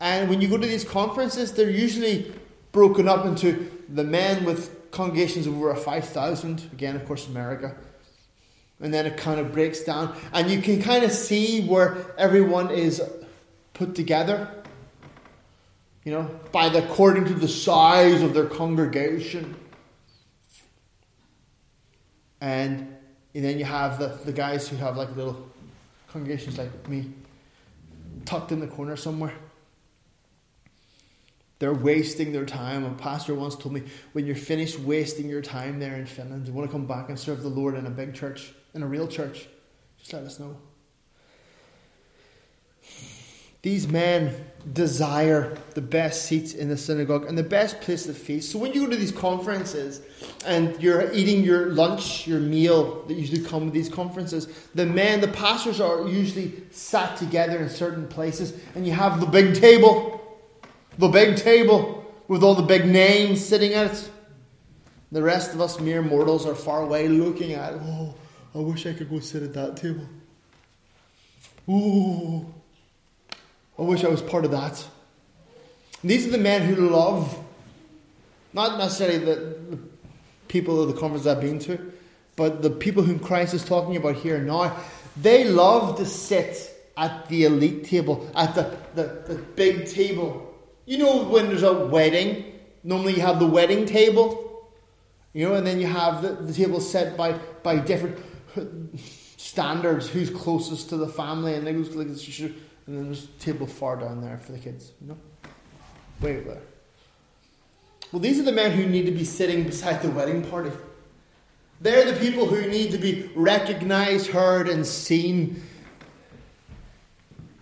And 0.00 0.28
when 0.28 0.40
you 0.40 0.48
go 0.48 0.56
to 0.56 0.66
these 0.66 0.84
conferences, 0.84 1.52
they're 1.52 1.70
usually 1.70 2.32
broken 2.72 3.06
up 3.06 3.24
into 3.24 3.70
the 3.88 4.02
men 4.02 4.44
with 4.44 4.90
congregations 4.90 5.46
of 5.46 5.56
over 5.56 5.74
5,000, 5.74 6.70
again, 6.72 6.96
of 6.96 7.06
course, 7.06 7.28
America. 7.28 7.76
And 8.80 8.92
then 8.92 9.06
it 9.06 9.16
kind 9.16 9.38
of 9.38 9.52
breaks 9.52 9.84
down, 9.84 10.16
and 10.32 10.50
you 10.50 10.60
can 10.60 10.82
kind 10.82 11.04
of 11.04 11.12
see 11.12 11.64
where 11.66 12.12
everyone 12.18 12.70
is 12.70 13.00
put 13.74 13.94
together. 13.94 14.50
You 16.04 16.12
know, 16.12 16.40
by 16.50 16.68
the, 16.68 16.84
according 16.84 17.26
to 17.26 17.34
the 17.34 17.46
size 17.46 18.22
of 18.22 18.34
their 18.34 18.46
congregation. 18.46 19.54
And, 22.42 22.92
and 23.36 23.44
then 23.44 23.56
you 23.56 23.64
have 23.64 24.00
the, 24.00 24.08
the 24.24 24.32
guys 24.32 24.66
who 24.68 24.76
have 24.76 24.96
like 24.96 25.14
little 25.14 25.48
congregations 26.08 26.58
like 26.58 26.88
me, 26.88 27.12
tucked 28.24 28.50
in 28.50 28.58
the 28.58 28.66
corner 28.66 28.96
somewhere. 28.96 29.32
They're 31.60 31.72
wasting 31.72 32.32
their 32.32 32.44
time. 32.44 32.84
A 32.84 32.90
pastor 32.94 33.36
once 33.36 33.54
told 33.54 33.74
me, 33.74 33.84
when 34.12 34.26
you're 34.26 34.34
finished 34.34 34.80
wasting 34.80 35.28
your 35.28 35.40
time 35.40 35.78
there 35.78 35.94
in 35.94 36.04
Finland, 36.04 36.48
you 36.48 36.52
want 36.52 36.68
to 36.68 36.72
come 36.72 36.84
back 36.84 37.08
and 37.08 37.16
serve 37.16 37.42
the 37.42 37.48
Lord 37.48 37.76
in 37.76 37.86
a 37.86 37.90
big 37.90 38.12
church, 38.12 38.52
in 38.74 38.82
a 38.82 38.86
real 38.88 39.06
church, 39.06 39.46
just 40.00 40.12
let 40.12 40.24
us 40.24 40.40
know. 40.40 40.56
These 43.62 43.86
men 43.86 44.34
desire 44.72 45.56
the 45.74 45.80
best 45.80 46.24
seats 46.24 46.54
in 46.54 46.68
the 46.68 46.76
synagogue 46.76 47.26
and 47.26 47.38
the 47.38 47.44
best 47.44 47.80
place 47.80 48.06
to 48.06 48.14
feast. 48.14 48.50
So 48.50 48.58
when 48.58 48.72
you 48.72 48.84
go 48.84 48.90
to 48.90 48.96
these 48.96 49.12
conferences 49.12 50.02
and 50.44 50.80
you're 50.82 51.12
eating 51.12 51.44
your 51.44 51.66
lunch, 51.70 52.26
your 52.26 52.40
meal 52.40 53.02
that 53.06 53.14
usually 53.14 53.44
come 53.44 53.64
with 53.64 53.74
these 53.74 53.88
conferences, 53.88 54.48
the 54.74 54.86
men, 54.86 55.20
the 55.20 55.28
pastors 55.28 55.80
are 55.80 56.08
usually 56.08 56.62
sat 56.72 57.16
together 57.16 57.58
in 57.58 57.68
certain 57.68 58.08
places 58.08 58.52
and 58.74 58.84
you 58.84 58.92
have 58.92 59.20
the 59.20 59.26
big 59.26 59.54
table. 59.54 60.20
The 60.98 61.08
big 61.08 61.36
table 61.36 62.04
with 62.26 62.42
all 62.42 62.54
the 62.54 62.62
big 62.62 62.86
names 62.86 63.44
sitting 63.44 63.74
at 63.74 63.92
it. 63.92 64.10
The 65.12 65.22
rest 65.22 65.54
of 65.54 65.60
us 65.60 65.78
mere 65.78 66.02
mortals 66.02 66.46
are 66.46 66.54
far 66.54 66.82
away 66.82 67.06
looking 67.06 67.52
at. 67.52 67.74
Oh, 67.74 68.14
I 68.54 68.58
wish 68.58 68.86
I 68.86 68.92
could 68.92 69.08
go 69.08 69.20
sit 69.20 69.42
at 69.42 69.54
that 69.54 69.76
table. 69.76 70.06
Ooh. 71.68 72.52
I 73.78 73.82
wish 73.82 74.04
I 74.04 74.08
was 74.08 74.22
part 74.22 74.44
of 74.44 74.50
that. 74.50 74.84
And 76.02 76.10
these 76.10 76.26
are 76.26 76.30
the 76.30 76.38
men 76.38 76.62
who 76.62 76.90
love, 76.90 77.38
not 78.52 78.78
necessarily 78.78 79.18
the, 79.18 79.34
the 79.70 79.78
people 80.48 80.82
of 80.82 80.88
the 80.88 81.00
conference 81.00 81.26
I've 81.26 81.40
been 81.40 81.58
to, 81.60 81.92
but 82.36 82.62
the 82.62 82.70
people 82.70 83.02
whom 83.02 83.18
Christ 83.18 83.54
is 83.54 83.64
talking 83.64 83.96
about 83.96 84.16
here 84.16 84.38
now. 84.38 84.76
They 85.16 85.44
love 85.44 85.98
to 85.98 86.06
sit 86.06 86.70
at 86.96 87.28
the 87.28 87.44
elite 87.44 87.84
table, 87.84 88.30
at 88.34 88.54
the, 88.54 88.76
the, 88.94 89.34
the 89.34 89.34
big 89.36 89.86
table. 89.86 90.54
You 90.86 90.98
know, 90.98 91.24
when 91.24 91.48
there's 91.48 91.62
a 91.62 91.72
wedding, 91.86 92.44
normally 92.82 93.14
you 93.14 93.20
have 93.20 93.38
the 93.38 93.46
wedding 93.46 93.86
table, 93.86 94.70
you 95.32 95.48
know, 95.48 95.54
and 95.54 95.66
then 95.66 95.80
you 95.80 95.86
have 95.86 96.22
the, 96.22 96.30
the 96.32 96.52
table 96.52 96.80
set 96.80 97.16
by, 97.16 97.32
by 97.62 97.78
different 97.78 98.18
standards 99.36 100.08
who's 100.08 100.30
closest 100.30 100.90
to 100.90 100.96
the 100.96 101.08
family, 101.08 101.54
and 101.54 101.66
they 101.66 101.72
go 101.72 101.80
like 101.98 102.08
and 102.86 102.96
then 102.96 103.04
there's 103.06 103.24
a 103.24 103.40
table 103.40 103.66
far 103.66 103.96
down 103.96 104.20
there 104.20 104.38
for 104.38 104.52
the 104.52 104.58
kids, 104.58 104.92
you 105.00 105.08
know? 105.08 105.18
Way 106.20 106.38
over 106.38 106.50
there. 106.50 106.62
Well, 108.10 108.20
these 108.20 108.38
are 108.38 108.42
the 108.42 108.52
men 108.52 108.72
who 108.72 108.86
need 108.86 109.06
to 109.06 109.12
be 109.12 109.24
sitting 109.24 109.64
beside 109.64 110.02
the 110.02 110.10
wedding 110.10 110.44
party. 110.44 110.70
They're 111.80 112.10
the 112.10 112.18
people 112.18 112.46
who 112.46 112.68
need 112.68 112.92
to 112.92 112.98
be 112.98 113.30
recognized, 113.34 114.28
heard, 114.28 114.68
and 114.68 114.86
seen 114.86 115.62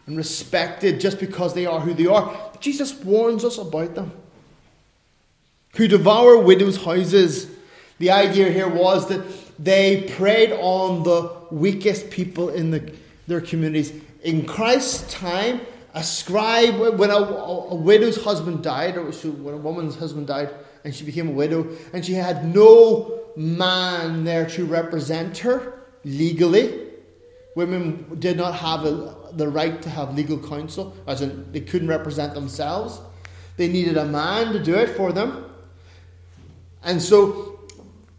and 0.06 0.16
respected 0.16 1.00
just 1.00 1.20
because 1.20 1.54
they 1.54 1.66
are 1.66 1.80
who 1.80 1.94
they 1.94 2.06
are. 2.06 2.52
Jesus 2.58 2.94
warns 3.04 3.44
us 3.44 3.58
about 3.58 3.94
them. 3.94 4.12
Who 5.76 5.86
devour 5.86 6.36
widows' 6.36 6.82
houses. 6.82 7.48
The 7.98 8.10
idea 8.10 8.50
here 8.50 8.68
was 8.68 9.08
that 9.08 9.22
they 9.62 10.02
preyed 10.16 10.52
on 10.52 11.04
the 11.04 11.30
weakest 11.50 12.10
people 12.10 12.48
in 12.48 12.72
the, 12.72 12.92
their 13.28 13.40
communities 13.40 13.92
in 14.22 14.46
Christ's 14.46 15.12
time, 15.12 15.60
a 15.94 16.02
scribe, 16.02 16.78
when 16.98 17.10
a, 17.10 17.14
a, 17.14 17.74
widow's 17.74 18.22
husband 18.22 18.62
died, 18.62 18.96
or 18.96 19.10
when 19.10 19.54
a 19.54 19.58
woman's 19.58 19.96
husband 19.96 20.26
died, 20.26 20.50
and 20.84 20.94
she 20.94 21.04
became 21.04 21.28
a 21.28 21.32
widow, 21.32 21.68
and 21.92 22.04
she 22.04 22.14
had 22.14 22.44
no 22.44 23.20
man 23.36 24.24
there 24.24 24.46
to 24.50 24.64
represent 24.64 25.38
her 25.38 25.80
legally, 26.04 26.88
women 27.56 28.16
did 28.18 28.36
not 28.36 28.54
have 28.54 28.84
a, 28.84 29.16
the 29.32 29.48
right 29.48 29.82
to 29.82 29.90
have 29.90 30.14
legal 30.14 30.38
counsel, 30.38 30.94
as 31.06 31.22
in 31.22 31.50
they 31.52 31.60
couldn't 31.60 31.88
represent 31.88 32.34
themselves. 32.34 33.00
They 33.56 33.68
needed 33.68 33.96
a 33.96 34.04
man 34.04 34.52
to 34.52 34.62
do 34.62 34.74
it 34.74 34.90
for 34.90 35.12
them. 35.12 35.46
And 36.82 37.02
so 37.02 37.60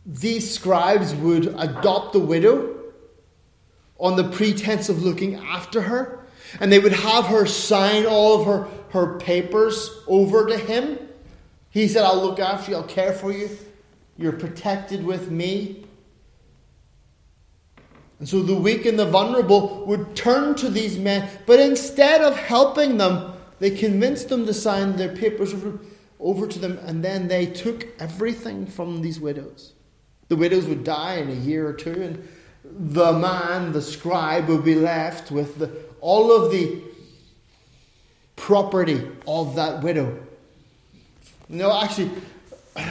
these 0.05 0.53
scribes 0.53 1.15
would 1.15 1.47
adopt 1.57 2.13
the 2.13 2.19
widow 2.19 2.80
on 4.01 4.17
the 4.17 4.25
pretense 4.25 4.89
of 4.89 5.03
looking 5.03 5.35
after 5.35 5.83
her. 5.83 6.19
And 6.59 6.71
they 6.71 6.79
would 6.79 6.91
have 6.91 7.27
her 7.27 7.45
sign 7.45 8.05
all 8.05 8.41
of 8.41 8.45
her, 8.45 8.67
her 8.89 9.17
papers 9.19 9.89
over 10.07 10.47
to 10.47 10.57
him. 10.57 10.99
He 11.69 11.87
said, 11.87 12.03
I'll 12.03 12.21
look 12.21 12.39
after 12.39 12.71
you, 12.71 12.77
I'll 12.77 12.83
care 12.83 13.13
for 13.13 13.31
you. 13.31 13.49
You're 14.17 14.33
protected 14.33 15.05
with 15.05 15.31
me. 15.31 15.85
And 18.19 18.27
so 18.27 18.41
the 18.41 18.55
weak 18.55 18.85
and 18.85 18.99
the 18.99 19.05
vulnerable 19.05 19.85
would 19.87 20.15
turn 20.15 20.55
to 20.55 20.69
these 20.69 20.97
men, 20.99 21.27
but 21.47 21.59
instead 21.59 22.21
of 22.21 22.35
helping 22.35 22.97
them, 22.97 23.33
they 23.59 23.71
convinced 23.71 24.29
them 24.29 24.45
to 24.45 24.53
sign 24.53 24.95
their 24.95 25.15
papers 25.15 25.55
over, 26.19 26.47
to 26.47 26.59
them, 26.59 26.77
and 26.85 27.03
then 27.03 27.27
they 27.27 27.47
took 27.47 27.87
everything 27.99 28.67
from 28.67 29.01
these 29.01 29.19
widows. 29.19 29.73
The 30.27 30.35
widows 30.35 30.65
would 30.65 30.83
die 30.83 31.15
in 31.15 31.29
a 31.29 31.33
year 31.33 31.67
or 31.67 31.73
two, 31.73 32.01
and 32.01 32.27
the 32.80 33.13
man, 33.13 33.72
the 33.72 33.82
scribe, 33.82 34.47
would 34.47 34.63
be 34.63 34.76
left 34.76 35.32
with 35.32 35.59
the, 35.59 35.72
all 35.99 36.32
of 36.32 36.51
the 36.51 36.82
property 38.36 39.07
of 39.28 39.55
that 39.55 39.82
widow. 39.84 40.17
No, 41.49 41.82
actually, 41.82 42.11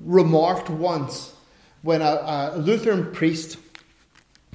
remarked 0.00 0.70
once 0.70 1.34
when 1.82 2.02
a, 2.02 2.52
a 2.54 2.58
Lutheran 2.58 3.12
priest 3.12 3.58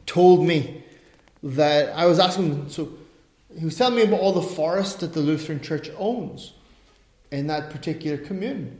told 0.05 0.45
me 0.45 0.83
that 1.41 1.89
I 1.95 2.05
was 2.05 2.19
asking 2.19 2.69
so 2.69 2.89
he 3.57 3.63
was 3.63 3.77
telling 3.77 3.95
me 3.95 4.03
about 4.03 4.19
all 4.19 4.33
the 4.33 4.41
forests 4.41 4.95
that 4.95 5.13
the 5.13 5.21
Lutheran 5.21 5.61
Church 5.61 5.89
owns 5.97 6.53
in 7.31 7.47
that 7.47 7.69
particular 7.69 8.17
commune, 8.17 8.79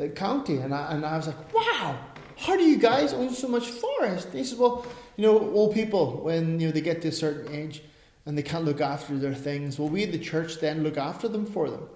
uh, 0.00 0.06
county, 0.08 0.56
and 0.56 0.74
I, 0.74 0.92
and 0.92 1.04
I 1.04 1.16
was 1.16 1.26
like, 1.26 1.54
wow, 1.54 1.98
how 2.44 2.56
do 2.56 2.62
you 2.62 2.76
guys 2.76 3.14
own 3.14 3.32
so 3.32 3.48
much 3.48 3.66
forest? 3.66 4.26
And 4.28 4.38
he 4.38 4.44
said, 4.44 4.58
well, 4.58 4.84
you 5.16 5.24
know, 5.24 5.38
old 5.38 5.72
people 5.72 6.18
when 6.22 6.60
you 6.60 6.66
know 6.66 6.72
they 6.72 6.82
get 6.82 7.00
to 7.02 7.08
a 7.08 7.12
certain 7.12 7.54
age 7.54 7.82
and 8.26 8.36
they 8.36 8.42
can't 8.42 8.64
look 8.64 8.80
after 8.80 9.16
their 9.16 9.34
things, 9.34 9.78
well, 9.78 9.88
we 9.88 10.04
the 10.04 10.18
church 10.18 10.60
then 10.60 10.82
look 10.82 10.98
after 10.98 11.26
them 11.28 11.46
for 11.46 11.70
them, 11.70 11.88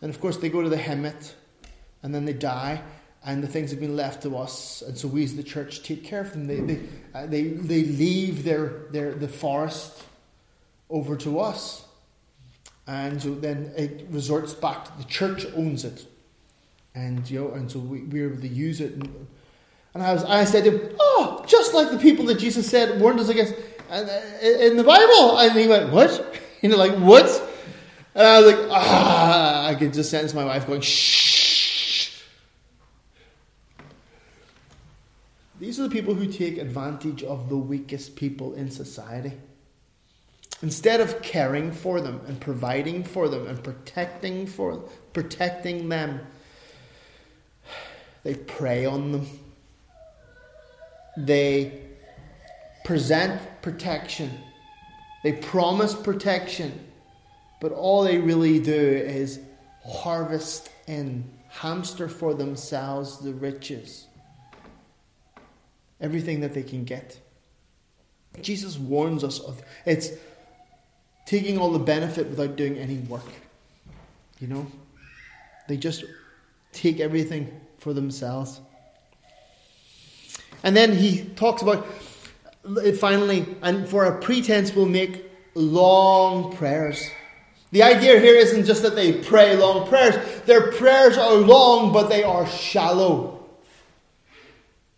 and 0.00 0.08
of 0.08 0.20
course 0.20 0.38
they 0.38 0.48
go 0.48 0.62
to 0.62 0.70
the 0.70 0.76
Hemet, 0.76 1.34
and 2.02 2.14
then 2.14 2.24
they 2.24 2.32
die, 2.32 2.82
and 3.24 3.42
the 3.42 3.46
things 3.46 3.70
have 3.70 3.80
been 3.80 3.96
left 3.96 4.22
to 4.22 4.36
us, 4.38 4.82
and 4.82 4.96
so 4.96 5.06
we 5.08 5.22
as 5.24 5.36
the 5.36 5.42
church 5.42 5.82
take 5.82 6.02
care 6.02 6.20
of 6.20 6.32
them. 6.32 6.46
They 6.46 6.60
they 6.60 6.80
uh, 7.14 7.26
they, 7.26 7.42
they 7.42 7.84
leave 7.84 8.44
their, 8.44 8.86
their 8.90 9.14
the 9.14 9.28
forest 9.28 10.02
over 10.88 11.16
to 11.16 11.40
us, 11.40 11.84
and 12.86 13.20
so 13.20 13.34
then 13.34 13.72
it 13.76 14.06
resorts 14.10 14.54
back 14.54 14.86
to 14.86 14.92
the 14.96 15.04
church 15.04 15.44
owns 15.54 15.84
it, 15.84 16.06
and 16.94 17.28
you 17.30 17.40
know, 17.40 17.50
and 17.52 17.70
so 17.70 17.78
we 17.80 18.00
we're 18.02 18.30
able 18.30 18.40
to 18.40 18.48
use 18.48 18.80
it. 18.80 18.92
And, 18.94 19.26
and 19.94 20.02
I 20.02 20.12
was 20.12 20.24
I 20.24 20.44
said 20.44 20.64
to 20.64 20.72
him, 20.72 20.96
oh, 20.98 21.44
just 21.46 21.72
like 21.72 21.90
the 21.90 21.98
people 21.98 22.26
that 22.26 22.38
Jesus 22.38 22.68
said 22.68 23.00
warned 23.00 23.20
us 23.20 23.28
against 23.28 23.54
uh, 23.90 24.06
in 24.42 24.76
the 24.76 24.84
Bible, 24.84 25.38
and 25.38 25.58
he 25.58 25.68
went, 25.68 25.90
what? 25.90 26.40
You 26.62 26.70
know, 26.70 26.78
like 26.78 26.94
what? 26.94 27.26
And 28.14 28.26
I 28.26 28.40
was 28.40 28.54
like, 28.54 28.70
ah, 28.70 29.66
I 29.66 29.74
could 29.74 29.92
just 29.92 30.10
sense 30.10 30.32
my 30.32 30.46
wife 30.46 30.66
going, 30.66 30.80
shh. 30.80 32.22
These 35.60 35.78
are 35.78 35.82
the 35.82 35.90
people 35.90 36.14
who 36.14 36.32
take 36.32 36.56
advantage 36.56 37.22
of 37.22 37.50
the 37.50 37.58
weakest 37.58 38.16
people 38.16 38.54
in 38.54 38.70
society. 38.70 39.32
Instead 40.62 41.02
of 41.02 41.20
caring 41.20 41.70
for 41.70 42.00
them 42.00 42.22
and 42.26 42.40
providing 42.40 43.04
for 43.04 43.28
them 43.28 43.46
and 43.46 43.62
protecting 43.62 44.46
for 44.46 44.76
protecting 45.12 45.90
them, 45.90 46.20
they 48.22 48.34
prey 48.34 48.86
on 48.86 49.12
them. 49.12 49.26
They 51.16 51.80
present 52.84 53.40
protection. 53.62 54.30
They 55.22 55.32
promise 55.32 55.94
protection. 55.94 56.86
But 57.60 57.72
all 57.72 58.04
they 58.04 58.18
really 58.18 58.60
do 58.60 58.72
is 58.72 59.40
harvest 59.84 60.70
and 60.86 61.30
hamster 61.48 62.08
for 62.08 62.34
themselves 62.34 63.18
the 63.18 63.32
riches 63.32 64.06
everything 66.04 66.40
that 66.40 66.54
they 66.54 66.62
can 66.62 66.84
get. 66.84 67.18
Jesus 68.42 68.78
warns 68.78 69.24
us 69.24 69.38
of 69.40 69.62
it's 69.86 70.10
taking 71.24 71.58
all 71.58 71.70
the 71.70 71.78
benefit 71.78 72.28
without 72.28 72.56
doing 72.56 72.76
any 72.76 72.98
work. 72.98 73.32
You 74.38 74.48
know? 74.48 74.66
They 75.66 75.78
just 75.78 76.04
take 76.72 77.00
everything 77.00 77.60
for 77.78 77.94
themselves. 77.94 78.60
And 80.64 80.74
then 80.74 80.96
he 80.96 81.24
talks 81.36 81.62
about 81.62 81.86
finally, 82.98 83.46
and 83.62 83.86
for 83.86 84.06
a 84.06 84.18
pretense 84.20 84.74
will 84.74 84.88
make 84.88 85.30
long 85.54 86.56
prayers. 86.56 87.08
The 87.70 87.82
idea 87.82 88.18
here 88.18 88.34
isn't 88.34 88.64
just 88.64 88.82
that 88.82 88.96
they 88.96 89.12
pray 89.12 89.56
long 89.56 89.86
prayers. 89.86 90.16
Their 90.46 90.72
prayers 90.72 91.18
are 91.18 91.34
long, 91.34 91.92
but 91.92 92.08
they 92.08 92.24
are 92.24 92.46
shallow. 92.46 93.46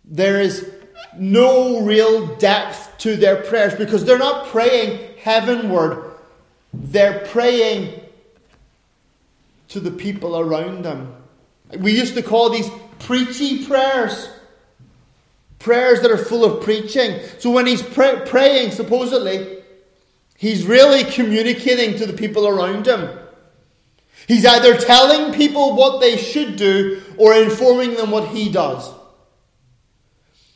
There 0.04 0.40
is 0.40 0.70
no 1.18 1.80
real 1.80 2.36
depth 2.36 2.98
to 2.98 3.16
their 3.16 3.42
prayers 3.42 3.74
because 3.74 4.04
they're 4.04 4.18
not 4.18 4.46
praying 4.48 5.18
heavenward, 5.18 6.12
they're 6.72 7.26
praying 7.26 8.00
to 9.68 9.80
the 9.80 9.90
people 9.90 10.38
around 10.38 10.84
them. 10.84 11.12
We 11.78 11.98
used 11.98 12.14
to 12.14 12.22
call 12.22 12.50
these 12.50 12.70
preachy 13.00 13.66
prayers. 13.66 14.28
Prayers 15.58 16.00
that 16.02 16.10
are 16.10 16.18
full 16.18 16.44
of 16.44 16.62
preaching. 16.62 17.20
So 17.38 17.50
when 17.50 17.66
he's 17.66 17.82
pray- 17.82 18.22
praying, 18.26 18.72
supposedly, 18.72 19.62
he's 20.36 20.66
really 20.66 21.04
communicating 21.04 21.98
to 21.98 22.06
the 22.06 22.12
people 22.12 22.46
around 22.46 22.86
him. 22.86 23.18
He's 24.28 24.44
either 24.44 24.76
telling 24.76 25.32
people 25.32 25.76
what 25.76 26.00
they 26.00 26.16
should 26.16 26.56
do 26.56 27.02
or 27.16 27.34
informing 27.34 27.94
them 27.94 28.10
what 28.10 28.28
he 28.28 28.50
does. 28.50 28.90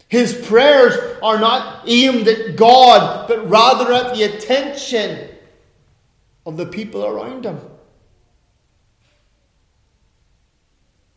His 0.09 0.34
prayers 0.34 0.94
are 1.22 1.38
not 1.38 1.84
aimed 1.86 2.26
at 2.26 2.57
God, 2.57 3.28
but 3.28 3.48
rather 3.48 3.92
at 3.92 4.14
the 4.14 4.24
attention 4.24 5.28
of 6.44 6.57
the 6.57 6.66
people 6.66 7.07
around 7.07 7.44
him. 7.44 7.61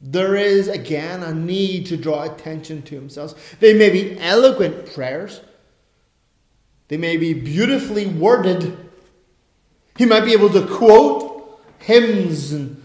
There 0.05 0.35
is 0.35 0.67
again 0.67 1.23
a 1.23 1.33
need 1.33 1.85
to 1.85 1.95
draw 1.95 2.23
attention 2.23 2.81
to 2.83 2.95
himself. 2.95 3.55
They 3.61 3.73
may 3.73 3.89
be 3.89 4.19
eloquent 4.19 4.93
prayers, 4.93 5.39
they 6.89 6.97
may 6.97 7.15
be 7.15 7.33
beautifully 7.33 8.05
worded. 8.05 8.77
He 9.95 10.05
might 10.05 10.25
be 10.25 10.33
able 10.33 10.49
to 10.49 10.65
quote 10.65 11.61
hymns 11.77 12.51
and 12.51 12.83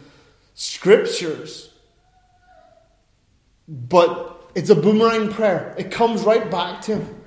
scriptures, 0.54 1.72
but 3.66 4.50
it's 4.54 4.70
a 4.70 4.74
boomerang 4.74 5.30
prayer. 5.30 5.74
It 5.78 5.90
comes 5.90 6.22
right 6.22 6.50
back 6.50 6.82
to 6.82 6.98
him. 6.98 7.22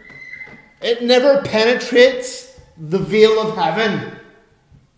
It 0.81 1.03
never 1.03 1.41
penetrates 1.41 2.59
the 2.77 2.99
veil 2.99 3.41
of 3.41 3.57
heaven. 3.57 4.15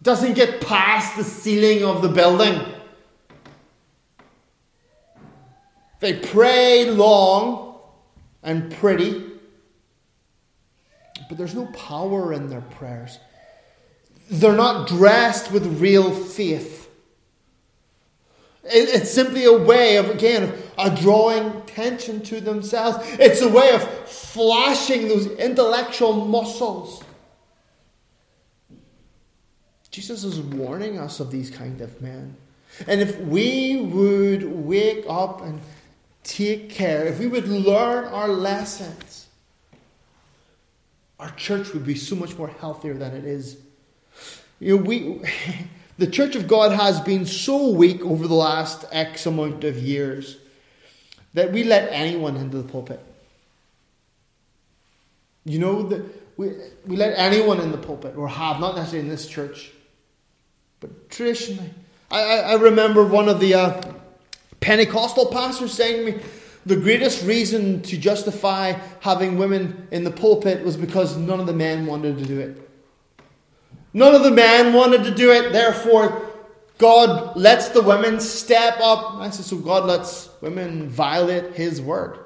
Doesn't 0.02 0.34
get 0.34 0.62
past 0.62 1.16
the 1.16 1.24
ceiling 1.24 1.84
of 1.84 2.02
the 2.02 2.10
building. 2.10 2.73
They 6.04 6.12
pray 6.12 6.84
long 6.84 7.80
and 8.44 8.70
pretty, 8.74 9.24
but 11.30 11.38
there's 11.38 11.56
no 11.56 11.68
power 11.68 12.34
in 12.34 12.50
their 12.50 12.60
prayers. 12.60 13.20
They're 14.30 14.52
not 14.52 14.90
dressed 14.90 15.54
with 15.54 15.80
real 15.80 16.12
faith. 16.12 16.90
It's 18.66 19.12
simply 19.12 19.46
a 19.46 19.58
way 19.58 19.96
of, 19.96 20.10
again, 20.10 20.52
of 20.78 21.00
drawing 21.00 21.46
attention 21.56 22.20
to 22.24 22.42
themselves. 22.42 22.98
It's 23.18 23.42
a 23.42 23.48
way 23.48 23.70
of 23.70 23.82
flashing 24.10 25.08
those 25.08 25.28
intellectual 25.28 26.26
muscles. 26.26 27.02
Jesus 29.90 30.26
is 30.26 30.42
warning 30.42 31.00
us 31.00 31.22
of 31.22 31.32
these 31.32 31.50
kind 31.50 31.80
of 31.80 32.02
men. 32.02 32.36
And 32.88 33.00
if 33.00 33.18
we 33.22 33.78
would 33.78 34.44
wake 34.44 35.06
up 35.08 35.42
and 35.42 35.62
take 36.24 36.70
care, 36.70 37.06
if 37.06 37.20
we 37.20 37.28
would 37.28 37.48
learn 37.48 38.06
our 38.06 38.28
lessons, 38.28 39.28
our 41.20 41.32
church 41.32 41.74
would 41.74 41.86
be 41.86 41.96
so 41.96 42.16
much 42.16 42.38
more 42.38 42.50
healthier 42.50 42.94
than 42.94 43.16
it 43.16 43.26
is. 43.26 43.58
You 44.60 44.78
know, 44.78 44.84
we 44.84 45.22
The 45.98 46.08
Church 46.08 46.36
of 46.36 46.48
God 46.48 46.72
has 46.72 47.00
been 47.02 47.26
so 47.26 47.70
weak 47.70 48.02
over 48.02 48.28
the 48.28 48.34
last 48.34 48.86
X 48.92 49.26
amount 49.26 49.64
of 49.64 49.78
years 49.78 50.38
that 51.34 51.52
we 51.52 51.64
let 51.64 51.92
anyone 51.92 52.36
into 52.36 52.58
the 52.58 52.68
pulpit. 52.68 53.00
You 55.46 55.60
know, 55.60 55.84
that 55.84 56.04
we, 56.38 56.52
we 56.86 56.96
let 56.96 57.14
anyone 57.18 57.60
in 57.60 57.72
the 57.72 57.78
pulpit, 57.78 58.16
or 58.16 58.28
have, 58.28 58.60
not 58.60 58.76
necessarily 58.76 59.08
in 59.08 59.10
this 59.10 59.28
church, 59.28 59.72
but 60.80 61.10
traditionally. 61.10 61.70
I, 62.10 62.22
I, 62.22 62.38
I 62.38 62.54
remember 62.56 63.06
one 63.06 63.30
of 63.30 63.40
the 63.40 63.54
uh, 63.54 63.82
Pentecostal 64.64 65.26
pastors 65.26 65.74
saying 65.74 66.06
to 66.06 66.12
me, 66.14 66.24
the 66.66 66.78
greatest 66.78 67.26
reason 67.26 67.82
to 67.82 67.98
justify 67.98 68.72
having 69.02 69.38
women 69.38 69.90
in 69.92 70.06
the 70.06 70.12
pulpit 70.12 70.64
was 70.64 70.78
because 70.78 71.18
none 71.18 71.42
of 71.42 71.48
the 71.48 71.54
men 71.54 71.86
wanted 71.86 72.18
to 72.18 72.26
do 72.26 72.40
it. 72.40 72.70
None 73.94 74.16
of 74.16 74.24
the 74.24 74.32
men 74.32 74.72
wanted 74.72 75.04
to 75.04 75.14
do 75.14 75.34
it, 75.34 75.52
therefore, 75.52 76.30
God 76.78 77.36
lets 77.36 77.70
the 77.70 77.82
women 77.82 78.22
step 78.22 78.80
up. 78.80 79.16
I 79.16 79.30
said, 79.32 79.44
so 79.44 79.58
God 79.58 79.84
lets 79.84 80.30
women 80.40 80.88
violate 80.88 81.56
His 81.56 81.82
word. 81.82 82.20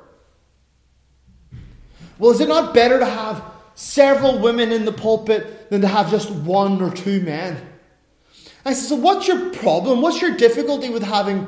Well, 2.19 2.29
is 2.29 2.39
it 2.39 2.47
not 2.47 2.71
better 2.71 2.99
to 2.99 3.05
have 3.05 3.43
several 3.73 4.37
women 4.37 4.71
in 4.71 4.85
the 4.85 4.93
pulpit 4.93 5.71
than 5.71 5.81
to 5.81 5.87
have 5.87 6.11
just 6.11 6.29
one 6.29 6.83
or 6.83 6.91
two 6.91 7.19
men? 7.21 7.59
I 8.63 8.73
said, 8.73 8.89
so 8.89 8.95
what's 8.95 9.27
your 9.27 9.49
problem? 9.49 10.01
What's 10.01 10.21
your 10.21 10.37
difficulty 10.37 10.91
with 10.91 11.01
having 11.01 11.47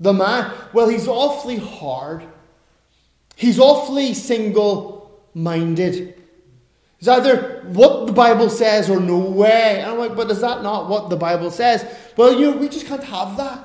the 0.00 0.12
man? 0.12 0.52
Well, 0.72 0.88
he's 0.88 1.08
awfully 1.08 1.58
hard. 1.58 2.24
He's 3.36 3.58
awfully 3.58 4.14
single 4.14 5.22
minded. 5.34 6.14
It's 6.98 7.08
either 7.08 7.62
what 7.68 8.06
the 8.06 8.12
Bible 8.12 8.50
says 8.50 8.90
or 8.90 8.98
no 8.98 9.18
way. 9.18 9.80
And 9.80 9.90
I'm 9.90 9.98
like, 9.98 10.16
but 10.16 10.30
is 10.30 10.40
that 10.40 10.62
not 10.62 10.88
what 10.88 11.10
the 11.10 11.16
Bible 11.16 11.50
says? 11.50 11.84
Well, 12.16 12.38
you 12.38 12.50
know, 12.50 12.56
we 12.56 12.68
just 12.68 12.86
can't 12.86 13.04
have 13.04 13.36
that. 13.36 13.64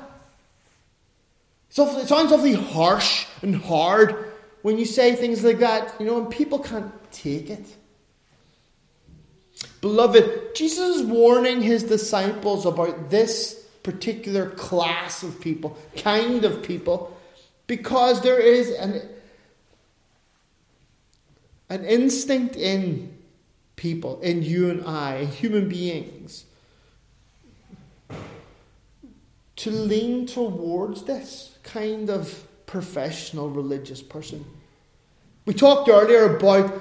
Awfully, 1.76 2.04
it 2.04 2.08
sounds 2.08 2.32
awfully 2.32 2.54
harsh 2.54 3.26
and 3.42 3.56
hard. 3.56 4.32
when 4.62 4.78
you 4.78 4.86
say 4.86 5.16
things 5.16 5.44
like 5.44 5.60
that, 5.60 5.96
you 6.00 6.06
know, 6.06 6.18
and 6.18 6.30
people 6.30 6.60
can't 6.60 6.92
take 7.12 7.50
it. 7.50 7.66
Beloved, 9.82 10.56
Jesus 10.56 10.98
is 10.98 11.04
warning 11.04 11.62
his 11.62 11.84
disciples 11.84 12.66
about 12.66 13.10
this 13.10 13.62
particular 13.84 14.50
class 14.50 15.24
of 15.24 15.40
people, 15.42 15.78
kind 15.98 16.46
of 16.46 16.64
people, 16.64 17.20
because 17.68 18.22
there 18.22 18.40
is 18.40 18.72
an, 18.72 19.02
an 21.70 21.84
instinct 21.86 22.56
in 22.56 23.18
people, 23.76 24.20
in 24.22 24.42
you 24.42 24.70
and 24.70 24.86
I, 24.86 25.26
human 25.26 25.68
beings, 25.68 26.46
to 29.58 29.70
lean 29.70 30.26
towards 30.26 31.04
this 31.04 31.58
kind 31.64 32.10
of 32.10 32.48
professional 32.66 33.50
religious 33.50 34.02
person. 34.02 34.46
We 35.46 35.54
talked 35.54 35.90
earlier 35.90 36.38
about 36.38 36.74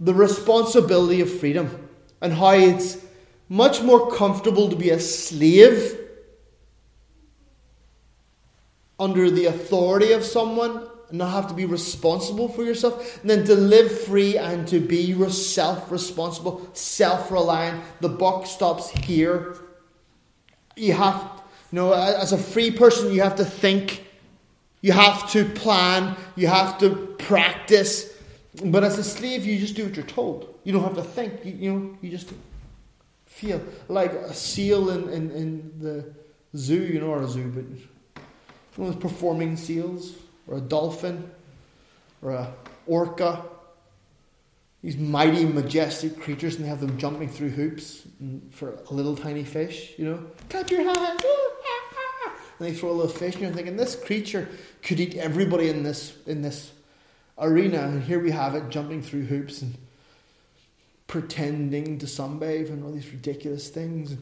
the 0.00 0.14
responsibility 0.14 1.20
of 1.20 1.40
freedom 1.40 1.88
and 2.20 2.32
how 2.32 2.52
it's 2.52 3.04
much 3.48 3.82
more 3.82 4.10
comfortable 4.10 4.68
to 4.68 4.76
be 4.76 4.90
a 4.90 5.00
slave 5.00 5.98
under 8.98 9.30
the 9.30 9.46
authority 9.46 10.12
of 10.12 10.24
someone 10.24 10.88
and 11.08 11.18
not 11.18 11.30
have 11.30 11.48
to 11.48 11.54
be 11.54 11.64
responsible 11.64 12.48
for 12.48 12.62
yourself, 12.62 13.22
than 13.22 13.44
to 13.46 13.54
live 13.54 14.00
free 14.02 14.36
and 14.36 14.68
to 14.68 14.80
be 14.80 15.14
self 15.30 15.90
responsible, 15.90 16.68
self 16.74 17.30
reliant. 17.30 17.82
The 18.00 18.08
buck 18.08 18.46
stops 18.46 18.90
here. 18.90 19.56
You 20.76 20.92
have, 20.92 21.22
you 21.72 21.76
know, 21.76 21.92
as 21.92 22.32
a 22.32 22.38
free 22.38 22.70
person, 22.70 23.12
you 23.12 23.22
have 23.22 23.36
to 23.36 23.44
think, 23.44 24.04
you 24.80 24.92
have 24.92 25.30
to 25.32 25.44
plan, 25.44 26.16
you 26.36 26.46
have 26.46 26.78
to 26.78 26.90
practice. 27.18 28.12
But 28.64 28.84
as 28.84 28.98
a 28.98 29.04
slave, 29.04 29.46
you 29.46 29.58
just 29.58 29.76
do 29.76 29.84
what 29.84 29.96
you're 29.96 30.04
told. 30.04 30.54
You 30.64 30.72
don't 30.72 30.82
have 30.82 30.96
to 30.96 31.02
think. 31.02 31.44
You, 31.44 31.52
you 31.52 31.72
know, 31.72 31.98
you 32.02 32.10
just 32.10 32.32
feel 33.38 33.62
like 33.88 34.12
a 34.12 34.34
seal 34.34 34.90
in, 34.90 35.08
in, 35.10 35.30
in 35.30 35.72
the 35.78 36.12
zoo. 36.56 36.82
You 36.82 37.00
know, 37.00 37.06
or 37.08 37.22
a 37.22 37.28
zoo, 37.28 37.52
but 37.54 37.64
one 38.76 38.88
of 38.88 38.94
those 38.94 39.02
performing 39.10 39.56
seals, 39.56 40.14
or 40.46 40.58
a 40.58 40.60
dolphin, 40.60 41.30
or 42.22 42.32
a 42.32 42.52
orca. 42.86 43.44
These 44.82 44.96
mighty, 44.96 45.44
majestic 45.44 46.20
creatures, 46.20 46.54
and 46.54 46.64
they 46.64 46.68
have 46.68 46.80
them 46.80 46.98
jumping 46.98 47.28
through 47.28 47.50
hoops 47.50 48.06
for 48.50 48.78
a 48.88 48.94
little 48.94 49.16
tiny 49.16 49.42
fish. 49.42 49.94
You 49.98 50.04
know, 50.04 50.24
clap 50.48 50.70
your 50.70 50.82
hands. 50.82 51.24
And 52.58 52.66
they 52.66 52.72
throw 52.72 52.90
a 52.90 52.92
little 52.92 53.12
fish, 53.12 53.34
and 53.34 53.42
you're 53.42 53.52
thinking, 53.52 53.76
this 53.76 53.96
creature 53.96 54.48
could 54.82 54.98
eat 55.00 55.16
everybody 55.16 55.68
in 55.68 55.82
this 55.82 56.16
in 56.26 56.42
this 56.42 56.72
arena, 57.38 57.82
and 57.82 58.02
here 58.02 58.18
we 58.18 58.30
have 58.30 58.54
it 58.54 58.68
jumping 58.68 59.02
through 59.02 59.24
hoops 59.24 59.62
and 59.62 59.76
pretending 61.08 61.98
to 61.98 62.06
sunbathe 62.06 62.68
and 62.68 62.84
all 62.84 62.92
these 62.92 63.10
ridiculous 63.10 63.68
things. 63.68 64.16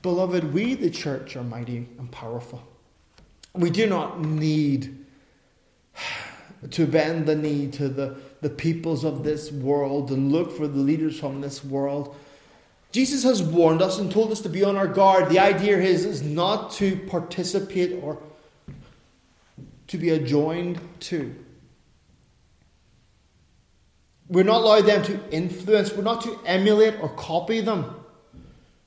Beloved, 0.00 0.54
we, 0.54 0.74
the 0.74 0.88
church, 0.88 1.36
are 1.36 1.42
mighty 1.42 1.88
and 1.98 2.10
powerful. 2.10 2.66
We 3.52 3.68
do 3.68 3.86
not 3.86 4.20
need 4.20 4.96
to 6.70 6.86
bend 6.86 7.26
the 7.26 7.34
knee 7.34 7.66
to 7.68 7.88
the, 7.88 8.16
the 8.40 8.48
peoples 8.48 9.04
of 9.04 9.24
this 9.24 9.50
world 9.50 10.10
and 10.10 10.30
look 10.30 10.52
for 10.52 10.66
the 10.66 10.78
leaders 10.78 11.18
from 11.18 11.40
this 11.40 11.64
world. 11.64 12.16
Jesus 12.92 13.22
has 13.24 13.42
warned 13.42 13.82
us 13.82 13.98
and 13.98 14.10
told 14.10 14.30
us 14.30 14.40
to 14.42 14.48
be 14.48 14.64
on 14.64 14.76
our 14.76 14.88
guard. 14.88 15.28
The 15.28 15.38
idea 15.38 15.78
is, 15.78 16.04
is 16.04 16.22
not 16.22 16.70
to 16.72 16.96
participate 16.96 18.00
or 18.02 18.22
to 19.88 19.98
be 19.98 20.10
adjoined 20.10 20.80
to. 21.00 21.34
We're 24.30 24.44
not 24.44 24.62
allowed 24.62 24.86
them 24.86 25.02
to 25.02 25.20
influence. 25.30 25.92
We're 25.92 26.04
not 26.04 26.22
to 26.22 26.38
emulate 26.46 26.94
or 27.00 27.08
copy 27.08 27.60
them. 27.60 27.96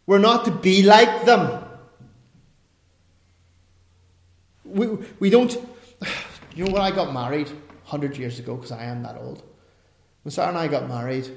We're 0.06 0.18
not 0.18 0.46
to 0.46 0.52
be 0.52 0.84
like 0.84 1.26
them. 1.26 1.66
We, 4.64 4.88
we 5.20 5.30
don't. 5.30 5.56
You 6.56 6.66
know, 6.66 6.74
when 6.74 6.84
I 6.84 6.92
got 6.92 7.12
married 7.12 7.48
100 7.48 8.16
years 8.16 8.38
ago, 8.38 8.56
because 8.56 8.72
I 8.72 8.84
am 8.84 9.02
that 9.02 9.18
old, 9.18 9.42
when 10.22 10.32
Sarah 10.32 10.50
and 10.50 10.58
I 10.60 10.68
got 10.68 10.88
married, 10.88 11.28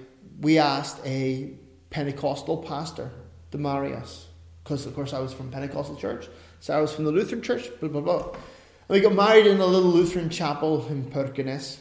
we 0.43 0.59
asked 0.59 1.01
a 1.07 1.53
Pentecostal 1.89 2.59
pastor 2.59 3.11
to 3.51 3.57
marry 3.57 3.95
us. 3.95 4.27
Because, 4.63 4.85
of 4.85 4.95
course, 4.95 5.15
I 5.15 5.21
was 5.21 5.33
from 5.33 5.51
Pentecostal 5.51 5.97
church. 5.97 6.29
Sarah 6.61 6.83
was 6.83 6.93
from 6.93 7.07
the 7.07 7.13
Lutheran 7.13 7.41
church, 7.41 7.71
blah, 7.81 7.89
blah, 7.89 8.03
blah. 8.03 8.29
And 8.29 8.91
we 8.91 9.01
got 9.01 9.15
married 9.15 9.47
in 9.47 9.59
a 9.59 9.65
little 9.65 9.89
Lutheran 9.89 10.29
chapel 10.29 10.87
in 10.89 11.11
Perkins. 11.11 11.79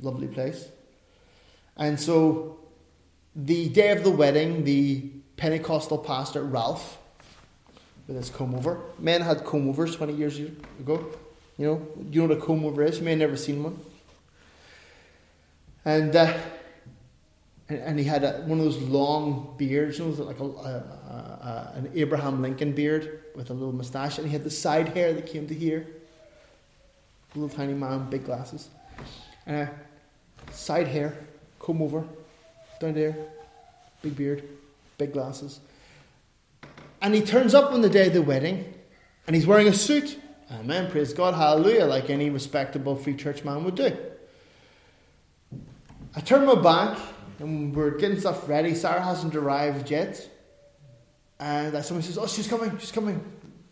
Lovely 0.00 0.28
place. 0.28 0.68
And 1.78 1.98
so 1.98 2.58
the 3.34 3.68
day 3.68 3.90
of 3.90 4.02
the 4.02 4.10
wedding, 4.10 4.64
the 4.64 5.10
Pentecostal 5.36 5.98
pastor, 5.98 6.42
Ralph, 6.42 6.98
with 8.08 8.16
his 8.16 8.30
comb 8.30 8.54
over, 8.54 8.80
men 8.98 9.20
had 9.20 9.44
comb 9.44 9.68
overs 9.68 9.94
20 9.94 10.12
years 10.12 10.38
ago. 10.38 11.06
You 11.56 11.66
know, 11.66 11.88
you 12.10 12.20
know 12.22 12.28
what 12.28 12.38
a 12.38 12.40
comb 12.40 12.64
over 12.64 12.82
is? 12.82 12.98
You 12.98 13.04
may 13.04 13.10
have 13.10 13.20
never 13.20 13.36
seen 13.36 13.62
one. 13.62 13.78
And, 15.84 16.14
uh, 16.14 16.36
and, 17.68 17.78
and, 17.78 17.98
he 17.98 18.04
had 18.04 18.24
a, 18.24 18.42
one 18.46 18.58
of 18.58 18.64
those 18.64 18.78
long 18.78 19.54
beards, 19.56 19.98
you 19.98 20.06
know, 20.06 20.22
like 20.24 20.40
a, 20.40 20.44
a, 20.44 21.72
an 21.76 21.90
Abraham 21.94 22.42
Lincoln 22.42 22.72
beard 22.72 23.24
with 23.36 23.50
a 23.50 23.54
little 23.54 23.72
moustache, 23.72 24.18
and 24.18 24.26
he 24.26 24.32
had 24.32 24.44
the 24.44 24.50
side 24.50 24.88
hair 24.88 25.12
that 25.12 25.26
came 25.26 25.46
to 25.46 25.54
here. 25.54 25.86
Little 27.34 27.54
tiny 27.54 27.74
man, 27.74 28.10
big 28.10 28.24
glasses. 28.24 28.68
Uh, 29.46 29.66
side 30.50 30.88
hair 30.88 31.27
come 31.68 31.82
over, 31.82 32.02
down 32.80 32.94
there, 32.94 33.14
big 34.00 34.16
beard, 34.16 34.42
big 34.96 35.12
glasses. 35.12 35.60
And 37.02 37.14
he 37.14 37.20
turns 37.20 37.52
up 37.52 37.72
on 37.72 37.82
the 37.82 37.90
day 37.90 38.06
of 38.06 38.14
the 38.14 38.22
wedding, 38.22 38.72
and 39.26 39.36
he's 39.36 39.46
wearing 39.46 39.68
a 39.68 39.74
suit. 39.74 40.18
Amen, 40.50 40.90
praise 40.90 41.12
God, 41.12 41.34
hallelujah, 41.34 41.84
like 41.84 42.08
any 42.08 42.30
respectable 42.30 42.96
free 42.96 43.14
church 43.14 43.44
man 43.44 43.64
would 43.64 43.74
do. 43.74 43.94
I 46.16 46.20
turn 46.20 46.46
my 46.46 46.54
back, 46.54 46.98
and 47.38 47.76
we're 47.76 47.98
getting 47.98 48.18
stuff 48.18 48.48
ready. 48.48 48.74
Sarah 48.74 49.02
hasn't 49.02 49.36
arrived 49.36 49.90
yet. 49.90 50.26
And 51.38 51.84
someone 51.84 52.02
says, 52.02 52.16
Oh, 52.16 52.26
she's 52.26 52.48
coming, 52.48 52.78
she's 52.78 52.92
coming. 52.92 53.22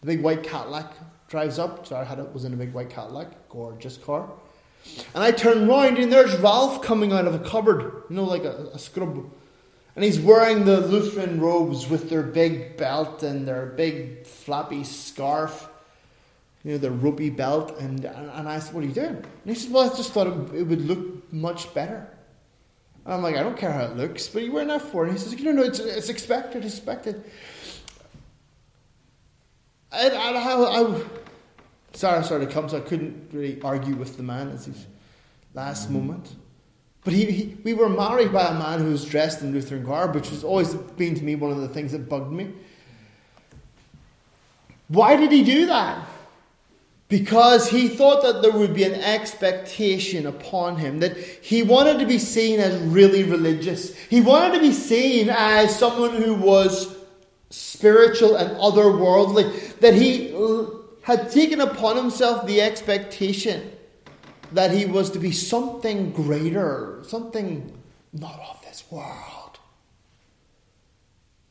The 0.02 0.06
big 0.06 0.22
white 0.22 0.42
Cadillac 0.42 0.92
drives 1.28 1.58
up. 1.58 1.86
Sarah 1.86 2.04
had 2.04 2.18
it, 2.18 2.30
was 2.34 2.44
in 2.44 2.52
a 2.52 2.56
big 2.56 2.74
white 2.74 2.90
Cadillac, 2.90 3.48
gorgeous 3.48 3.96
car. 3.96 4.30
And 5.14 5.22
I 5.22 5.30
turn 5.30 5.66
round 5.66 5.98
and 5.98 6.12
there's 6.12 6.36
Ralph 6.36 6.82
coming 6.82 7.12
out 7.12 7.26
of 7.26 7.34
a 7.34 7.38
cupboard, 7.38 8.04
you 8.08 8.16
know, 8.16 8.24
like 8.24 8.44
a, 8.44 8.70
a 8.72 8.78
scrub. 8.78 9.30
And 9.94 10.04
he's 10.04 10.20
wearing 10.20 10.66
the 10.66 10.82
Lutheran 10.82 11.40
robes 11.40 11.88
with 11.88 12.10
their 12.10 12.22
big 12.22 12.76
belt 12.76 13.22
and 13.22 13.48
their 13.48 13.66
big 13.66 14.26
flappy 14.26 14.84
scarf, 14.84 15.68
you 16.64 16.72
know, 16.72 16.78
their 16.78 16.90
ropey 16.90 17.30
belt. 17.30 17.78
And, 17.78 18.04
and 18.04 18.48
I 18.48 18.58
said, 18.58 18.74
What 18.74 18.84
are 18.84 18.86
you 18.86 18.92
doing? 18.92 19.16
And 19.16 19.26
he 19.44 19.54
said, 19.54 19.72
Well, 19.72 19.90
I 19.90 19.96
just 19.96 20.12
thought 20.12 20.26
it, 20.26 20.54
it 20.54 20.62
would 20.64 20.82
look 20.82 21.32
much 21.32 21.72
better. 21.72 22.10
And 23.06 23.14
I'm 23.14 23.22
like, 23.22 23.36
I 23.36 23.42
don't 23.42 23.56
care 23.56 23.72
how 23.72 23.84
it 23.84 23.96
looks, 23.96 24.28
but 24.28 24.42
you 24.42 24.52
wearing 24.52 24.68
that 24.68 24.82
for? 24.82 25.04
And 25.04 25.12
he 25.12 25.18
says, 25.18 25.32
You 25.32 25.46
know, 25.46 25.52
no, 25.52 25.62
it's, 25.62 25.78
it's 25.78 26.10
expected, 26.10 26.64
expected. 26.64 27.24
And, 29.92 30.12
and 30.12 30.36
I, 30.36 30.42
I, 30.42 30.82
Sarah 30.82 31.25
sort 31.96 32.42
of 32.42 32.50
comes, 32.50 32.72
so 32.72 32.78
I 32.78 32.80
couldn't 32.80 33.30
really 33.32 33.60
argue 33.62 33.96
with 33.96 34.16
the 34.16 34.22
man 34.22 34.48
at 34.48 34.62
his 34.62 34.86
last 35.54 35.84
mm-hmm. 35.84 35.94
moment. 35.94 36.34
But 37.04 37.14
he, 37.14 37.30
he, 37.30 37.56
we 37.62 37.72
were 37.72 37.88
married 37.88 38.32
by 38.32 38.48
a 38.48 38.54
man 38.54 38.80
who 38.80 38.90
was 38.90 39.04
dressed 39.04 39.40
in 39.40 39.52
Lutheran 39.52 39.84
garb, 39.84 40.14
which 40.14 40.28
has 40.30 40.42
always 40.42 40.74
been 40.74 41.14
to 41.14 41.22
me 41.22 41.36
one 41.36 41.52
of 41.52 41.58
the 41.58 41.68
things 41.68 41.92
that 41.92 42.08
bugged 42.08 42.32
me. 42.32 42.52
Why 44.88 45.16
did 45.16 45.30
he 45.30 45.44
do 45.44 45.66
that? 45.66 46.06
Because 47.08 47.70
he 47.70 47.88
thought 47.88 48.22
that 48.22 48.42
there 48.42 48.50
would 48.50 48.74
be 48.74 48.82
an 48.82 48.94
expectation 48.94 50.26
upon 50.26 50.78
him, 50.78 50.98
that 50.98 51.16
he 51.16 51.62
wanted 51.62 52.00
to 52.00 52.06
be 52.06 52.18
seen 52.18 52.58
as 52.58 52.76
really 52.82 53.22
religious. 53.22 53.96
He 53.96 54.20
wanted 54.20 54.54
to 54.54 54.60
be 54.60 54.72
seen 54.72 55.28
as 55.30 55.78
someone 55.78 56.20
who 56.20 56.34
was 56.34 56.96
spiritual 57.50 58.34
and 58.34 58.50
otherworldly, 58.56 59.78
that 59.78 59.94
he 59.94 60.32
had 61.06 61.30
taken 61.30 61.60
upon 61.60 61.96
himself 61.96 62.44
the 62.48 62.60
expectation 62.60 63.70
that 64.50 64.72
he 64.72 64.84
was 64.84 65.08
to 65.08 65.20
be 65.20 65.30
something 65.30 66.10
greater, 66.10 67.00
something 67.06 67.80
not 68.12 68.40
of 68.50 68.60
this 68.62 68.82
world. 68.90 69.60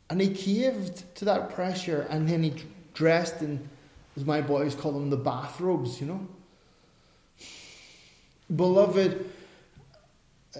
And 0.10 0.20
he 0.20 0.28
caved 0.28 1.16
to 1.16 1.24
that 1.24 1.51
pressure 1.51 2.06
and 2.10 2.28
then 2.28 2.43
he 2.43 2.53
dressed 2.93 3.41
in, 3.41 3.70
as 4.18 4.26
my 4.26 4.41
boys 4.41 4.76
call 4.76 4.91
them, 4.91 5.10
the 5.10 5.16
bathrobes, 5.16 6.01
you 6.01 6.08
know. 6.08 6.28
Beloved, 8.53 9.30
uh, 10.53 10.60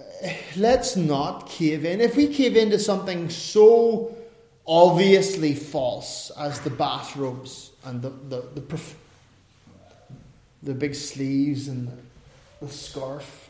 let's 0.56 0.96
not 0.96 1.50
cave 1.50 1.84
in. 1.84 2.00
If 2.00 2.16
we 2.16 2.28
cave 2.28 2.56
into 2.56 2.78
something 2.78 3.28
so 3.28 4.16
obviously 4.66 5.54
false 5.54 6.32
as 6.38 6.60
the 6.60 6.70
bathrobes 6.70 7.72
and 7.86 8.02
the, 8.02 8.10
the, 8.10 8.60
the, 8.60 8.80
the 10.64 10.74
big 10.74 10.94
sleeves 10.94 11.68
and 11.68 11.88
the 12.60 12.68
scarf, 12.68 13.48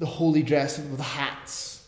the 0.00 0.06
holy 0.06 0.42
dress 0.42 0.78
with 0.78 0.96
the 0.96 1.02
hats, 1.02 1.86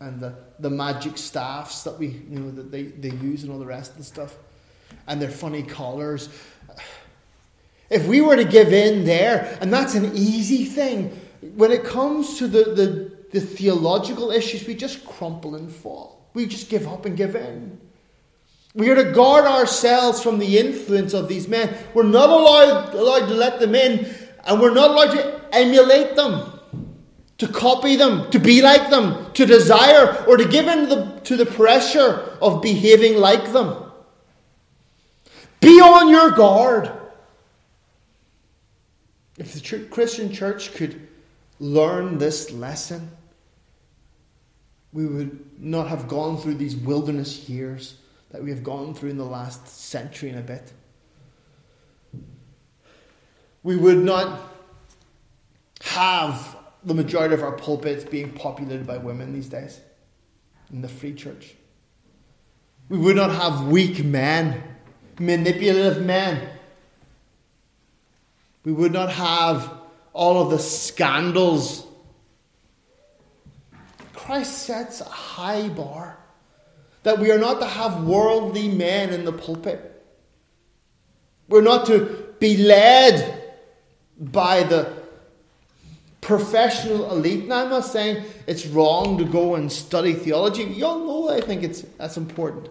and 0.00 0.20
the, 0.20 0.34
the 0.58 0.70
magic 0.70 1.18
staffs 1.18 1.82
that 1.82 1.98
we 1.98 2.06
you 2.06 2.38
know 2.38 2.50
that 2.52 2.70
they, 2.70 2.84
they 2.84 3.10
use 3.10 3.42
and 3.42 3.52
all 3.52 3.58
the 3.58 3.66
rest 3.66 3.92
of 3.92 3.98
the 3.98 4.04
stuff, 4.04 4.36
and 5.06 5.20
their 5.20 5.30
funny 5.30 5.62
collars. 5.62 6.30
If 7.90 8.06
we 8.06 8.20
were 8.20 8.36
to 8.36 8.44
give 8.44 8.72
in 8.72 9.04
there, 9.04 9.58
and 9.60 9.72
that's 9.72 9.94
an 9.94 10.12
easy 10.14 10.64
thing, 10.64 11.08
when 11.56 11.72
it 11.72 11.84
comes 11.84 12.38
to 12.38 12.46
the, 12.46 12.64
the, 12.74 13.12
the 13.32 13.40
theological 13.40 14.30
issues, 14.30 14.66
we 14.66 14.74
just 14.74 15.04
crumple 15.06 15.54
and 15.56 15.70
fall. 15.70 16.26
We 16.34 16.46
just 16.46 16.68
give 16.68 16.86
up 16.86 17.06
and 17.06 17.16
give 17.16 17.34
in. 17.34 17.80
We 18.78 18.90
are 18.90 18.94
to 18.94 19.10
guard 19.10 19.44
ourselves 19.44 20.22
from 20.22 20.38
the 20.38 20.56
influence 20.56 21.12
of 21.12 21.26
these 21.26 21.48
men. 21.48 21.76
We're 21.94 22.04
not 22.04 22.30
allowed, 22.30 22.94
allowed 22.94 23.26
to 23.26 23.34
let 23.34 23.58
them 23.58 23.74
in, 23.74 24.08
and 24.44 24.60
we're 24.60 24.72
not 24.72 24.92
allowed 24.92 25.14
to 25.16 25.44
emulate 25.52 26.14
them, 26.14 26.60
to 27.38 27.48
copy 27.48 27.96
them, 27.96 28.30
to 28.30 28.38
be 28.38 28.62
like 28.62 28.88
them, 28.88 29.32
to 29.32 29.44
desire, 29.44 30.24
or 30.28 30.36
to 30.36 30.46
give 30.46 30.68
in 30.68 30.88
the, 30.88 31.20
to 31.24 31.36
the 31.36 31.44
pressure 31.44 32.38
of 32.40 32.62
behaving 32.62 33.16
like 33.16 33.52
them. 33.52 33.90
Be 35.58 35.80
on 35.80 36.08
your 36.08 36.30
guard. 36.30 36.92
If 39.38 39.54
the 39.54 39.86
Christian 39.86 40.32
church 40.32 40.72
could 40.74 41.08
learn 41.58 42.18
this 42.18 42.52
lesson, 42.52 43.10
we 44.92 45.04
would 45.04 45.60
not 45.60 45.88
have 45.88 46.06
gone 46.06 46.36
through 46.36 46.54
these 46.54 46.76
wilderness 46.76 47.48
years 47.48 47.96
that 48.30 48.42
we 48.42 48.50
have 48.50 48.62
gone 48.62 48.94
through 48.94 49.10
in 49.10 49.16
the 49.16 49.24
last 49.24 49.66
century 49.68 50.30
and 50.30 50.38
a 50.38 50.42
bit. 50.42 50.72
We 53.62 53.76
would 53.76 53.98
not 53.98 54.40
have 55.82 56.56
the 56.84 56.94
majority 56.94 57.34
of 57.34 57.42
our 57.42 57.52
pulpits 57.52 58.04
being 58.04 58.30
populated 58.32 58.86
by 58.86 58.98
women 58.98 59.32
these 59.32 59.48
days 59.48 59.80
in 60.70 60.82
the 60.82 60.88
free 60.88 61.14
church. 61.14 61.54
We 62.88 62.98
would 62.98 63.16
not 63.16 63.30
have 63.30 63.68
weak 63.68 64.04
men, 64.04 64.62
manipulative 65.18 66.04
men. 66.04 66.48
We 68.64 68.72
would 68.72 68.92
not 68.92 69.10
have 69.12 69.72
all 70.12 70.42
of 70.42 70.50
the 70.50 70.58
scandals. 70.58 71.86
Christ 74.14 74.58
sets 74.58 75.00
a 75.00 75.04
high 75.04 75.68
bar 75.68 76.18
that 77.02 77.18
we 77.18 77.30
are 77.30 77.38
not 77.38 77.60
to 77.60 77.66
have 77.66 78.04
worldly 78.04 78.68
men 78.68 79.10
in 79.10 79.24
the 79.24 79.32
pulpit. 79.32 80.04
We're 81.48 81.62
not 81.62 81.86
to 81.86 82.34
be 82.38 82.56
led 82.56 83.56
by 84.18 84.62
the 84.64 84.92
professional 86.20 87.10
elite. 87.10 87.46
Now, 87.46 87.64
I'm 87.64 87.70
not 87.70 87.84
saying 87.84 88.24
it's 88.46 88.66
wrong 88.66 89.16
to 89.18 89.24
go 89.24 89.54
and 89.54 89.70
study 89.70 90.12
theology. 90.12 90.64
You 90.64 90.86
all 90.86 90.98
know 90.98 91.30
I 91.30 91.40
think 91.40 91.62
it's, 91.62 91.82
that's 91.96 92.16
important. 92.16 92.68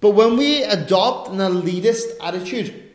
But 0.00 0.10
when 0.10 0.36
we 0.36 0.62
adopt 0.62 1.30
an 1.30 1.38
elitist 1.38 2.16
attitude, 2.20 2.94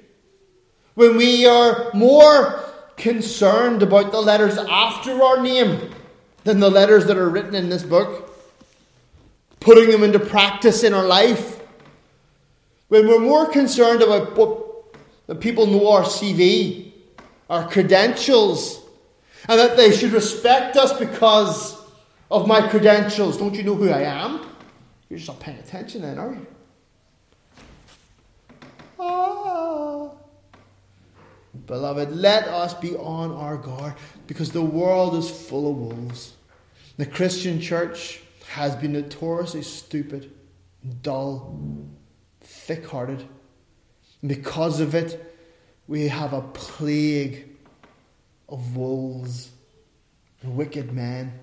when 0.96 1.18
we 1.18 1.46
are 1.46 1.90
more 1.94 2.64
concerned 2.98 3.82
about 3.82 4.12
the 4.12 4.22
letters 4.22 4.58
after 4.58 5.22
our 5.22 5.42
name 5.42 5.92
than 6.44 6.60
the 6.60 6.70
letters 6.70 7.06
that 7.08 7.18
are 7.18 7.30
written 7.30 7.56
in 7.56 7.70
this 7.70 7.84
book, 7.84 8.33
putting 9.64 9.90
them 9.90 10.04
into 10.04 10.20
practice 10.20 10.84
in 10.84 10.94
our 10.94 11.06
life. 11.06 11.60
When 12.90 13.08
we're 13.08 13.20
more 13.20 13.48
concerned 13.48 14.02
about 14.02 14.36
what 14.36 14.64
the 15.28 15.36
people 15.36 15.66
know 15.66 15.90
our 15.90 16.04
CV, 16.04 16.92
our 17.50 17.68
credentials, 17.68 18.82
and 19.48 19.60
that 19.60 19.78
they 19.78 19.92
should 19.92 20.12
respect 20.12 20.78
us 20.78 20.98
because 20.98 21.82
of 22.30 22.48
my 22.48 22.68
credentials. 22.68 23.38
Don't 23.38 23.56
you 23.56 23.64
know 23.64 23.76
who 23.76 23.90
I 23.90 24.02
am? 24.02 24.46
You're 25.10 25.20
just 25.20 25.30
not 25.30 25.40
paying 25.40 25.60
attention 25.60 26.02
then, 26.02 26.18
are 26.18 26.34
you? 26.34 26.48
Ah. 29.00 30.10
Beloved, 31.68 32.12
let 32.12 32.48
us 32.48 32.74
be 32.74 32.96
on 32.96 33.32
our 33.32 33.58
guard 33.58 33.94
because 34.28 34.52
the 34.52 34.62
world 34.62 35.16
is 35.16 35.30
full 35.30 35.70
of 35.70 35.78
wolves. 35.78 36.34
The 36.98 37.06
Christian 37.06 37.62
church 37.62 38.22
has 38.54 38.76
been 38.76 38.94
notoriously 38.94 39.64
stupid, 39.64 40.32
dull, 41.02 41.60
thick 42.42 42.86
hearted. 42.86 43.28
Because 44.26 44.80
of 44.80 44.94
it, 44.94 45.36
we 45.88 46.08
have 46.08 46.34
a 46.34 46.42
plague 46.42 47.50
of 48.48 48.78
wolves 48.78 49.50
wicked 50.44 50.92
men. 50.92 51.34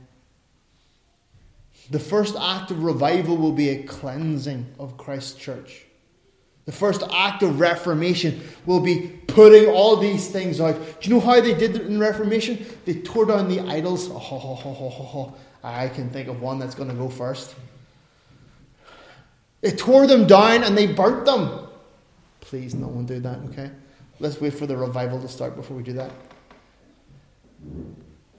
The 1.91 1.99
first 1.99 2.37
act 2.41 2.71
of 2.71 2.85
revival 2.85 3.37
will 3.37 3.53
be 3.53 3.71
a 3.71 3.83
cleansing 3.83 4.73
of 4.79 4.97
Christ's 4.97 5.35
church. 5.35 5.87
The 6.67 6.73
first 6.73 7.03
act 7.11 7.43
of 7.43 7.59
reformation 7.59 8.41
will 8.67 8.79
be 8.79 9.09
putting 9.27 9.69
all 9.69 9.97
these 9.97 10.29
things 10.29 10.61
out. 10.61 10.77
Do 11.01 11.09
you 11.09 11.17
know 11.17 11.21
how 11.21 11.41
they 11.41 11.55
did 11.55 11.75
it 11.75 11.87
in 11.87 11.99
Reformation? 11.99 12.65
They 12.85 12.95
tore 12.95 13.27
down 13.27 13.49
the 13.49 13.61
idols. 13.61 14.09
Oh. 14.23 15.35
I 15.63 15.89
can 15.89 16.11
think 16.11 16.29
of 16.29 16.41
one 16.41 16.59
that's 16.59 16.75
going 16.75 16.89
to 16.89 16.95
go 16.95 17.09
first. 17.09 17.55
They 19.61 19.73
tore 19.73 20.07
them 20.07 20.27
down 20.27 20.63
and 20.63 20.77
they 20.77 20.87
burnt 20.87 21.27
them. 21.27 21.69
Please, 22.41 22.75
no 22.75 22.89
one 22.89 23.05
do 23.05 23.21
that, 23.21 23.39
okay? 23.51 23.71
Let's 24.19 24.41
wait 24.41 24.55
for 24.55 24.67
the 24.67 24.77
revival 24.77 25.21
to 25.21 25.29
start 25.29 25.57
before 25.57 25.77
we 25.77 25.83
do 25.83 25.93
that. 25.95 26.11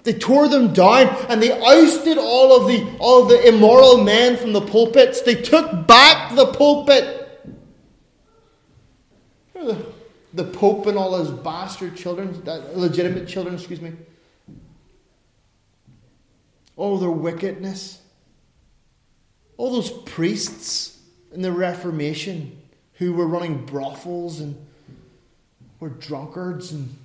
They 0.03 0.13
tore 0.13 0.47
them 0.47 0.73
down 0.73 1.15
and 1.29 1.41
they 1.41 1.51
ousted 1.51 2.17
all 2.17 2.59
of 2.59 2.67
the 2.67 2.97
all 2.97 3.21
of 3.23 3.29
the 3.29 3.47
immoral 3.47 4.03
men 4.03 4.35
from 4.35 4.51
the 4.51 4.61
pulpits. 4.61 5.21
They 5.21 5.35
took 5.35 5.85
back 5.85 6.35
the 6.35 6.47
pulpit 6.47 7.21
the, 9.65 9.85
the 10.33 10.43
Pope 10.43 10.87
and 10.87 10.97
all 10.97 11.17
his 11.17 11.29
bastard 11.29 11.95
children, 11.95 12.43
legitimate 12.73 13.27
children, 13.27 13.55
excuse 13.55 13.81
me. 13.81 13.93
All 16.81 16.97
their 16.97 17.11
wickedness. 17.11 18.01
All 19.57 19.71
those 19.71 19.91
priests 19.91 20.97
in 21.31 21.43
the 21.43 21.51
Reformation 21.51 22.59
who 22.93 23.13
were 23.13 23.27
running 23.27 23.65
brothels 23.67 24.39
and 24.39 24.55
were 25.79 25.89
drunkards 25.89 26.71
and 26.71 26.97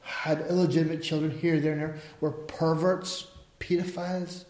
had 0.00 0.40
illegitimate 0.48 1.02
children 1.02 1.30
here, 1.30 1.60
there, 1.60 1.72
and 1.72 1.82
there, 1.82 1.96
were 2.20 2.30
perverts, 2.30 3.26
pedophiles. 3.60 4.44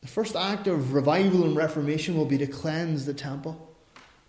The 0.00 0.08
first 0.08 0.34
act 0.34 0.66
of 0.66 0.94
revival 0.94 1.44
and 1.44 1.54
reformation 1.54 2.16
will 2.16 2.24
be 2.24 2.38
to 2.38 2.46
cleanse 2.46 3.04
the 3.04 3.12
temple, 3.12 3.70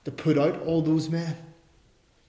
to 0.04 0.12
put 0.12 0.38
out 0.38 0.62
all 0.64 0.82
those 0.82 1.10
men 1.10 1.38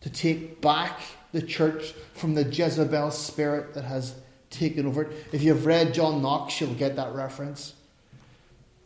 to 0.00 0.10
take 0.10 0.60
back 0.60 1.00
the 1.32 1.42
church 1.42 1.92
from 2.14 2.34
the 2.34 2.44
Jezebel 2.44 3.10
spirit 3.10 3.74
that 3.74 3.84
has 3.84 4.14
taken 4.50 4.86
over 4.86 5.02
it. 5.02 5.26
If 5.32 5.42
you've 5.42 5.66
read 5.66 5.94
John 5.94 6.22
Knox, 6.22 6.60
you'll 6.60 6.74
get 6.74 6.96
that 6.96 7.14
reference. 7.14 7.74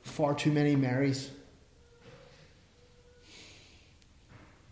Far 0.03 0.35
too 0.35 0.51
many 0.51 0.77
Marys. 0.77 1.31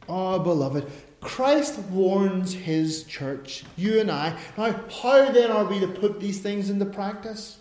Oh, 0.09 0.41
beloved, 0.41 0.91
Christ 1.21 1.79
warns 1.91 2.53
his 2.53 3.05
church, 3.05 3.65
you 3.77 4.01
and 4.01 4.11
I. 4.11 4.37
Now, 4.57 4.75
how 5.03 5.31
then 5.31 5.51
are 5.51 5.65
we 5.65 5.79
to 5.81 5.87
put 5.87 6.19
these 6.19 6.41
things 6.41 6.69
into 6.69 6.85
practice? 6.85 7.59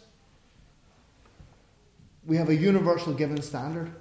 We 2.26 2.38
have 2.38 2.50
a 2.50 2.56
universal 2.56 3.14
given 3.14 3.42
standard. 3.42 3.92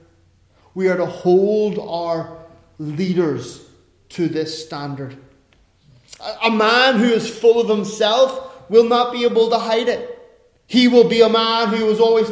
We 0.74 0.88
are 0.88 0.96
to 0.96 1.06
hold 1.06 1.78
our 1.78 2.38
leaders 2.78 3.66
to 4.10 4.28
this 4.28 4.64
standard. 4.64 5.16
A 6.42 6.50
man 6.50 6.98
who 6.98 7.06
is 7.06 7.28
full 7.28 7.60
of 7.60 7.68
himself 7.68 8.47
will 8.68 8.84
not 8.84 9.12
be 9.12 9.24
able 9.24 9.50
to 9.50 9.58
hide 9.58 9.88
it. 9.88 10.14
He 10.66 10.88
will 10.88 11.08
be 11.08 11.20
a 11.20 11.28
man 11.28 11.68
who 11.68 11.88
is 11.88 12.00
always 12.00 12.30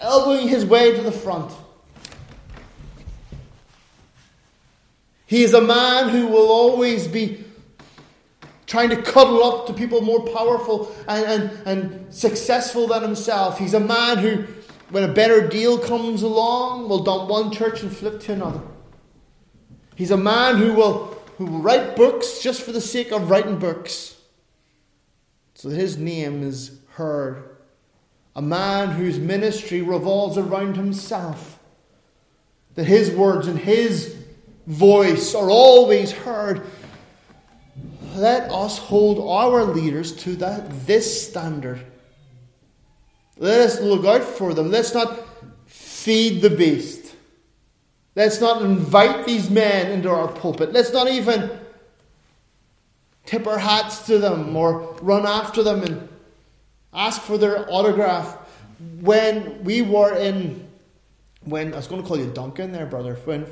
elbowing 0.00 0.48
his 0.48 0.64
way 0.64 0.94
to 0.94 1.02
the 1.02 1.12
front. 1.12 1.52
He 5.26 5.42
is 5.42 5.54
a 5.54 5.60
man 5.60 6.08
who 6.08 6.26
will 6.26 6.50
always 6.50 7.06
be 7.06 7.44
trying 8.66 8.90
to 8.90 9.00
cuddle 9.00 9.42
up 9.42 9.66
to 9.66 9.72
people 9.72 10.00
more 10.02 10.24
powerful 10.26 10.94
and, 11.06 11.24
and, 11.24 11.66
and 11.66 12.14
successful 12.14 12.86
than 12.86 13.02
himself. 13.02 13.58
He's 13.58 13.74
a 13.74 13.80
man 13.80 14.18
who, 14.18 14.44
when 14.90 15.04
a 15.04 15.12
better 15.12 15.46
deal 15.46 15.78
comes 15.78 16.22
along, 16.22 16.88
will 16.88 17.02
dump 17.02 17.30
one 17.30 17.50
church 17.50 17.82
and 17.82 17.94
flip 17.94 18.20
to 18.20 18.32
another. 18.32 18.60
He's 19.96 20.10
a 20.10 20.16
man 20.16 20.56
who 20.56 20.74
will 20.74 21.18
who 21.38 21.46
will 21.46 21.60
write 21.60 21.94
books 21.94 22.40
just 22.40 22.62
for 22.62 22.72
the 22.72 22.80
sake 22.80 23.12
of 23.12 23.30
writing 23.30 23.58
books. 23.58 24.16
So 25.58 25.70
his 25.70 25.98
name 25.98 26.44
is 26.44 26.78
heard. 26.90 27.42
A 28.36 28.40
man 28.40 28.90
whose 28.90 29.18
ministry 29.18 29.82
revolves 29.82 30.38
around 30.38 30.76
himself. 30.76 31.58
That 32.76 32.84
his 32.84 33.10
words 33.10 33.48
and 33.48 33.58
his 33.58 34.14
voice 34.68 35.34
are 35.34 35.50
always 35.50 36.12
heard. 36.12 36.62
let 38.14 38.52
us 38.52 38.78
hold 38.78 39.18
our 39.18 39.64
leaders 39.64 40.12
to 40.22 40.36
that 40.36 40.86
this 40.86 41.28
standard. 41.28 41.84
Let 43.36 43.60
us 43.60 43.80
look 43.80 44.04
out 44.04 44.22
for 44.22 44.54
them. 44.54 44.70
Let's 44.70 44.94
not 44.94 45.26
feed 45.66 46.40
the 46.40 46.50
beast. 46.50 47.16
Let's 48.14 48.40
not 48.40 48.62
invite 48.62 49.26
these 49.26 49.50
men 49.50 49.90
into 49.90 50.08
our 50.08 50.28
pulpit. 50.28 50.72
Let's 50.72 50.92
not 50.92 51.08
even 51.08 51.50
tip 53.28 53.46
our 53.46 53.58
hats 53.58 54.06
to 54.06 54.18
them 54.18 54.56
or 54.56 54.96
run 55.02 55.26
after 55.26 55.62
them 55.62 55.82
and 55.82 56.08
ask 56.94 57.20
for 57.20 57.36
their 57.36 57.70
autograph. 57.70 58.34
When 59.00 59.62
we 59.64 59.82
were 59.82 60.16
in, 60.16 60.66
when 61.44 61.74
I 61.74 61.76
was 61.76 61.86
going 61.86 62.00
to 62.00 62.08
call 62.08 62.18
you 62.18 62.30
Duncan 62.30 62.72
there, 62.72 62.86
brother. 62.86 63.16
When 63.26 63.46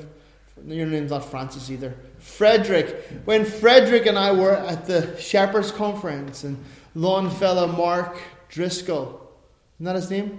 your 0.64 0.87
name's 0.87 1.11
not 1.11 1.27
Francis 1.27 1.70
either. 1.70 1.95
Frederick. 2.18 3.07
When 3.27 3.45
Frederick 3.45 4.07
and 4.07 4.18
I 4.18 4.33
were 4.33 4.55
at 4.55 4.87
the 4.87 5.14
Shepherds 5.20 5.70
Conference 5.70 6.43
and 6.43 6.57
Longfellow 6.95 7.66
Mark 7.66 8.18
Driscoll, 8.49 9.31
isn't 9.77 9.85
that 9.85 9.97
his 9.97 10.11
name? 10.11 10.39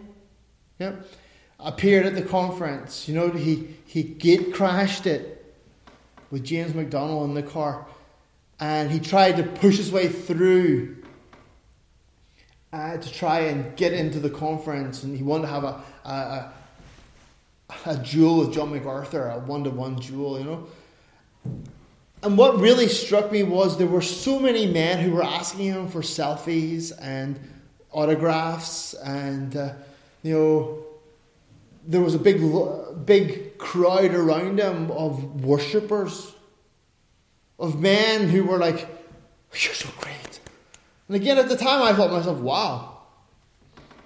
Yep. 0.80 1.06
Appeared 1.60 2.08
at 2.08 2.16
the 2.16 2.24
conference. 2.24 3.08
You 3.08 3.14
know, 3.14 3.30
he, 3.30 3.76
he 3.86 4.02
gate 4.02 4.52
crashed 4.52 5.06
it 5.06 5.56
with 6.32 6.44
James 6.44 6.74
MacDonald 6.74 7.30
in 7.30 7.36
the 7.36 7.44
car. 7.44 7.86
And 8.60 8.90
he 8.90 9.00
tried 9.00 9.38
to 9.38 9.44
push 9.44 9.78
his 9.78 9.92
way 9.92 10.08
through 10.08 10.98
uh, 12.74 12.98
to 12.98 13.14
try 13.14 13.40
and 13.42 13.76
get 13.76 13.94
into 13.94 14.20
the 14.20 14.30
conference. 14.30 15.04
And 15.04 15.16
he 15.16 15.24
wanted 15.24 15.44
to 15.44 15.48
have 15.48 15.64
a, 15.64 15.84
a, 16.06 16.54
a, 17.86 17.98
duel 17.98 18.40
with 18.40 18.54
John 18.54 18.72
MacArthur, 18.72 19.28
a 19.28 19.40
one 19.40 19.64
to 19.64 19.70
one 19.70 19.96
duel, 19.96 20.40
you 20.40 20.46
know. 20.46 20.68
And 22.24 22.38
what 22.38 22.60
really 22.60 22.88
struck 22.88 23.32
me 23.32 23.44
was 23.44 23.78
there 23.78 23.88
were 23.88 24.02
so 24.02 24.40
many 24.40 24.66
men 24.66 25.00
who 25.00 25.12
were 25.12 25.24
asking 25.24 25.66
him 25.66 25.88
for 25.88 26.02
selfies 26.02 26.92
and 27.00 27.40
autographs, 27.92 28.96
and 28.96 29.56
uh, 29.56 29.74
you 30.24 30.34
know, 30.34 30.84
there 31.86 32.02
was 32.02 32.16
a 32.16 32.20
big, 32.20 32.42
big 33.06 33.58
crowd 33.58 34.14
around 34.14 34.60
him 34.60 34.92
of 34.92 35.46
worshippers, 35.46 36.34
of 37.60 37.80
men 37.80 38.30
who 38.30 38.44
were 38.44 38.58
like, 38.58 38.88
oh, 38.88 39.58
"You're 39.58 39.74
so 39.74 39.90
great." 40.00 40.40
And 41.08 41.16
again, 41.16 41.38
at 41.38 41.50
the 41.50 41.58
time, 41.58 41.82
I 41.82 41.94
thought 41.94 42.12
myself, 42.12 42.40
"Wow, 42.40 42.98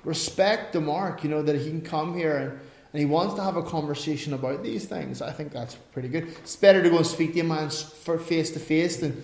respect 0.03 0.73
the 0.73 0.81
mark." 0.81 1.23
You 1.23 1.29
know 1.29 1.41
that 1.41 1.55
he 1.55 1.69
can 1.69 1.81
come 1.81 2.15
here 2.15 2.37
and 2.37 2.59
and 2.93 2.99
he 2.99 3.05
wants 3.05 3.35
to 3.35 3.43
have 3.43 3.55
a 3.55 3.63
conversation 3.63 4.33
about 4.33 4.63
these 4.63 4.85
things, 4.85 5.21
I 5.21 5.31
think 5.31 5.53
that's 5.53 5.75
pretty 5.75 6.09
good. 6.09 6.27
It's 6.27 6.57
better 6.57 6.83
to 6.83 6.89
go 6.89 6.97
and 6.97 7.07
speak 7.07 7.33
to 7.33 7.39
a 7.39 7.43
man 7.43 7.69
face 7.69 8.51
to 8.51 8.59
face 8.59 8.97
than 8.97 9.23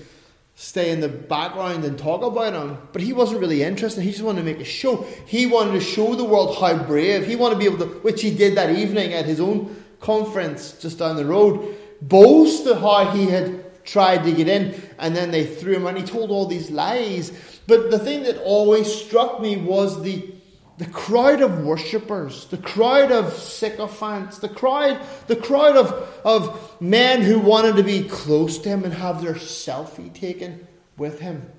stay 0.56 0.90
in 0.90 1.02
the 1.02 1.10
background 1.10 1.84
and 1.84 2.00
talk 2.00 2.24
about 2.24 2.54
him. 2.54 2.78
But 2.94 3.02
he 3.02 3.12
wasn't 3.12 3.42
really 3.42 3.64
interested. 3.64 4.04
He 4.04 4.12
just 4.12 4.24
wanted 4.24 4.40
to 4.40 4.46
make 4.46 4.62
a 4.62 4.66
show. 4.66 5.06
He 5.26 5.46
wanted 5.46 5.74
to 5.74 5.82
show 5.82 6.16
the 6.16 6.24
world 6.24 6.58
how 6.58 6.82
brave. 6.82 7.28
He 7.28 7.36
wanted 7.36 7.56
to 7.56 7.60
be 7.60 7.66
able 7.66 7.80
to, 7.80 7.94
which 8.00 8.22
he 8.22 8.34
did 8.34 8.56
that 8.56 8.74
evening 8.74 9.14
at 9.14 9.26
his 9.26 9.42
own 9.42 9.76
conference 10.00 10.72
just 10.74 11.00
down 11.00 11.18
the 11.18 11.26
road, 11.26 11.76
boast 12.02 12.66
of 12.68 12.80
how 12.80 13.12
he 13.12 13.26
had 13.26 13.67
tried 13.88 14.24
to 14.26 14.32
get 14.32 14.48
in 14.48 14.80
and 15.00 15.16
then 15.16 15.32
they 15.32 15.46
threw 15.46 15.76
him 15.76 15.88
and 15.88 15.98
he 15.98 16.04
told 16.04 16.30
all 16.30 16.46
these 16.46 16.70
lies. 16.70 17.32
But 17.66 17.90
the 17.90 17.98
thing 17.98 18.24
that 18.24 18.38
always 18.44 18.94
struck 18.94 19.42
me 19.42 19.58
was 19.58 20.04
the 20.04 20.34
the 20.78 20.86
crowd 20.86 21.42
of 21.42 21.64
worshippers, 21.64 22.46
the 22.46 22.58
crowd 22.58 23.12
of 23.12 23.34
sycophants, 23.34 24.38
the 24.38 24.50
crowd, 24.50 25.02
the 25.26 25.36
crowd 25.36 25.76
of, 25.76 26.22
of 26.24 26.80
men 26.80 27.24
who 27.24 27.40
wanted 27.40 27.78
to 27.78 27.84
be 27.84 28.04
close 28.04 28.60
to 28.60 28.70
him 28.70 28.84
and 28.84 28.94
have 28.94 29.24
their 29.24 29.34
selfie 29.34 30.14
taken 30.14 30.68
with 30.96 31.20
him. 31.20 31.52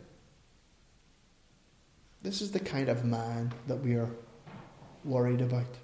This 2.22 2.40
is 2.40 2.52
the 2.52 2.60
kind 2.60 2.88
of 2.88 3.04
man 3.04 3.52
that 3.66 3.78
we 3.78 3.96
are 3.96 4.10
worried 5.04 5.40
about. 5.40 5.78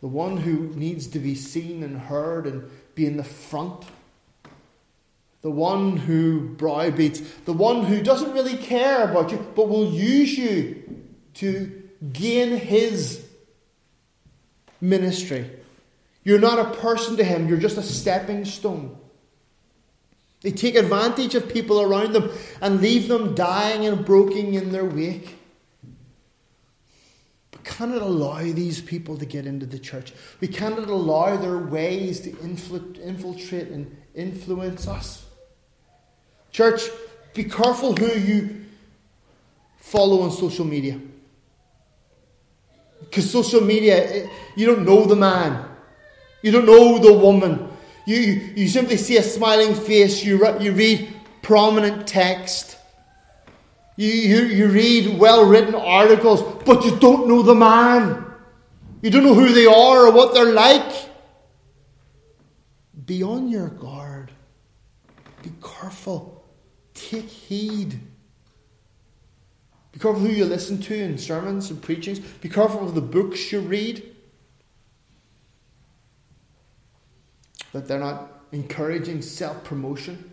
The 0.00 0.08
one 0.08 0.38
who 0.38 0.74
needs 0.74 1.06
to 1.08 1.20
be 1.20 1.36
seen 1.36 1.84
and 1.84 1.98
heard 1.98 2.46
and 2.46 2.68
be 2.96 3.06
in 3.06 3.16
the 3.16 3.24
front. 3.24 3.84
The 5.42 5.50
one 5.50 5.96
who 5.96 6.54
browbeats. 6.56 7.20
The 7.44 7.52
one 7.52 7.84
who 7.84 8.02
doesn't 8.02 8.32
really 8.32 8.56
care 8.56 9.08
about 9.08 9.30
you 9.30 9.38
but 9.54 9.68
will 9.68 9.92
use 9.92 10.36
you 10.36 10.82
to 11.34 11.82
gain 12.12 12.56
his 12.56 13.26
ministry. 14.80 15.50
You're 16.24 16.40
not 16.40 16.58
a 16.58 16.78
person 16.78 17.16
to 17.18 17.24
him, 17.24 17.48
you're 17.48 17.58
just 17.58 17.78
a 17.78 17.82
stepping 17.82 18.44
stone. 18.44 18.98
They 20.40 20.50
take 20.50 20.74
advantage 20.74 21.34
of 21.34 21.48
people 21.48 21.80
around 21.80 22.12
them 22.12 22.30
and 22.60 22.80
leave 22.80 23.08
them 23.08 23.34
dying 23.34 23.86
and 23.86 24.04
broken 24.04 24.54
in 24.54 24.70
their 24.70 24.84
wake. 24.84 25.36
But 27.50 27.64
cannot 27.64 28.02
allow 28.02 28.42
these 28.42 28.80
people 28.80 29.16
to 29.18 29.26
get 29.26 29.46
into 29.46 29.66
the 29.66 29.78
church. 29.78 30.12
We 30.40 30.48
cannot 30.48 30.88
allow 30.88 31.36
their 31.36 31.58
ways 31.58 32.20
to 32.20 32.30
infiltrate 32.40 33.68
and 33.68 33.96
influence 34.14 34.86
us. 34.86 35.25
Church, 36.52 36.82
be 37.34 37.44
careful 37.44 37.94
who 37.94 38.06
you 38.18 38.64
follow 39.78 40.22
on 40.22 40.30
social 40.30 40.64
media. 40.64 40.98
Because 43.00 43.30
social 43.30 43.60
media, 43.60 44.28
you 44.56 44.66
don't 44.66 44.84
know 44.84 45.04
the 45.04 45.16
man, 45.16 45.68
you 46.42 46.50
don't 46.50 46.66
know 46.66 46.98
the 46.98 47.12
woman. 47.12 47.68
You, 48.06 48.16
you 48.16 48.68
simply 48.68 48.96
see 48.96 49.16
a 49.16 49.22
smiling 49.22 49.74
face, 49.74 50.24
you, 50.24 50.46
you 50.60 50.72
read 50.72 51.12
prominent 51.42 52.06
text, 52.06 52.76
you, 53.96 54.08
you, 54.08 54.44
you 54.44 54.68
read 54.68 55.18
well 55.18 55.46
written 55.46 55.74
articles, 55.74 56.42
but 56.64 56.84
you 56.84 56.96
don't 56.98 57.28
know 57.28 57.42
the 57.42 57.54
man. 57.54 58.24
You 59.02 59.10
don't 59.10 59.24
know 59.24 59.34
who 59.34 59.52
they 59.52 59.66
are 59.66 60.06
or 60.06 60.12
what 60.12 60.34
they're 60.34 60.52
like. 60.52 61.10
Be 63.04 63.22
on 63.22 63.48
your 63.48 63.68
guard. 63.68 64.32
Be 65.42 65.52
careful. 65.62 66.35
Take 66.96 67.28
heed. 67.28 68.00
Be 69.92 70.00
careful 70.00 70.20
who 70.20 70.28
you 70.28 70.46
listen 70.46 70.80
to 70.82 70.94
in 70.94 71.18
sermons 71.18 71.70
and 71.70 71.80
preachings. 71.80 72.18
Be 72.18 72.48
careful 72.48 72.84
of 72.84 72.94
the 72.94 73.00
books 73.02 73.52
you 73.52 73.60
read. 73.60 74.02
That 77.72 77.86
they're 77.86 78.00
not 78.00 78.32
encouraging 78.50 79.20
self 79.22 79.62
promotion 79.62 80.32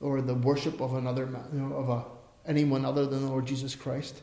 or 0.00 0.22
the 0.22 0.34
worship 0.34 0.80
of 0.80 0.94
another 0.94 1.26
man, 1.26 1.44
you 1.52 1.60
know, 1.60 1.74
of 1.74 1.88
a, 1.88 2.04
anyone 2.46 2.84
other 2.84 3.04
than 3.06 3.22
the 3.22 3.28
Lord 3.28 3.46
Jesus 3.46 3.74
Christ. 3.74 4.22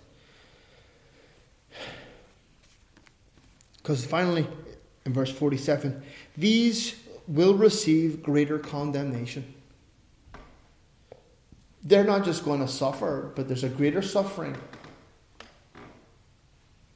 Because 3.78 4.06
finally, 4.06 4.48
in 5.06 5.14
verse 5.14 5.32
47, 5.32 6.02
these 6.36 6.96
will 7.28 7.54
receive 7.54 8.24
greater 8.24 8.58
condemnation 8.58 9.54
they're 11.88 12.04
not 12.04 12.26
just 12.26 12.44
going 12.44 12.60
to 12.60 12.68
suffer, 12.68 13.32
but 13.36 13.48
there's 13.48 13.64
a 13.64 13.70
greater 13.70 14.02
suffering. 14.02 14.56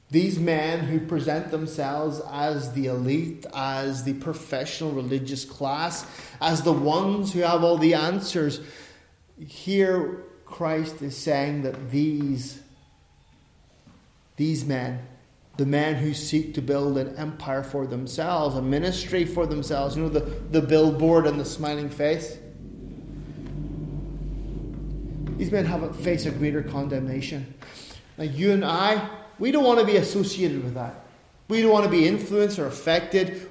These 0.09 0.37
men 0.37 0.81
who 0.81 0.99
present 0.99 1.49
themselves 1.49 2.21
as 2.29 2.73
the 2.73 2.87
elite, 2.87 3.45
as 3.55 4.03
the 4.03 4.13
professional 4.15 4.91
religious 4.91 5.45
class, 5.45 6.05
as 6.41 6.63
the 6.63 6.73
ones 6.73 7.31
who 7.31 7.39
have 7.39 7.63
all 7.63 7.77
the 7.77 7.93
answers, 7.93 8.59
here 9.39 10.23
Christ 10.43 11.01
is 11.01 11.15
saying 11.15 11.61
that 11.61 11.89
these, 11.89 12.59
these 14.35 14.65
men, 14.65 15.07
the 15.55 15.65
men 15.65 15.95
who 15.95 16.13
seek 16.13 16.53
to 16.55 16.61
build 16.61 16.97
an 16.97 17.15
empire 17.15 17.63
for 17.63 17.87
themselves, 17.87 18.57
a 18.57 18.61
ministry 18.61 19.23
for 19.23 19.45
themselves, 19.45 19.95
you 19.95 20.03
know, 20.03 20.09
the, 20.09 20.19
the 20.19 20.61
billboard 20.61 21.25
and 21.25 21.39
the 21.39 21.45
smiling 21.45 21.89
face, 21.89 22.37
these 25.41 25.51
men 25.51 25.65
have 25.65 25.95
faced 25.95 26.27
a 26.27 26.31
greater 26.31 26.61
condemnation. 26.61 27.51
Now, 28.15 28.25
you 28.25 28.51
and 28.51 28.63
I, 28.63 29.09
we 29.39 29.51
don't 29.51 29.63
want 29.63 29.79
to 29.79 29.85
be 29.87 29.95
associated 29.95 30.63
with 30.63 30.75
that. 30.75 31.03
We 31.47 31.63
don't 31.63 31.71
want 31.71 31.83
to 31.85 31.89
be 31.89 32.07
influenced 32.07 32.59
or 32.59 32.67
affected. 32.67 33.49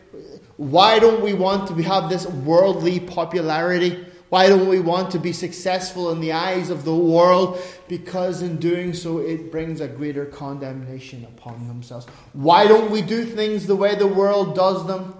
Why 0.57 1.01
don't 1.01 1.21
we 1.21 1.35
want 1.35 1.67
to 1.67 1.75
have 1.83 2.09
this 2.09 2.27
worldly 2.29 3.01
popularity? 3.01 4.07
Why 4.29 4.49
don't 4.49 4.69
we 4.69 4.79
want 4.79 5.11
to 5.11 5.19
be 5.19 5.33
successful 5.33 6.13
in 6.13 6.21
the 6.21 6.31
eyes 6.31 6.71
of 6.71 6.85
the 6.85 6.95
world? 6.95 7.61
Because 7.89 8.41
in 8.41 8.59
doing 8.59 8.95
so, 8.95 9.19
it 9.19 9.51
brings 9.51 9.81
a 9.81 9.89
greater 9.89 10.27
condemnation 10.27 11.25
upon 11.25 11.67
themselves. 11.67 12.07
Why 12.35 12.69
don't 12.69 12.93
we 12.93 13.03
do 13.03 13.25
things 13.25 13.67
the 13.67 13.75
way 13.75 13.97
the 13.97 14.07
world 14.07 14.55
does 14.55 14.87
them? 14.87 15.17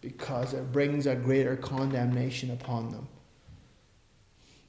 Because 0.00 0.54
it 0.54 0.72
brings 0.72 1.06
a 1.06 1.14
greater 1.14 1.54
condemnation 1.54 2.50
upon 2.50 2.92
them. 2.92 3.08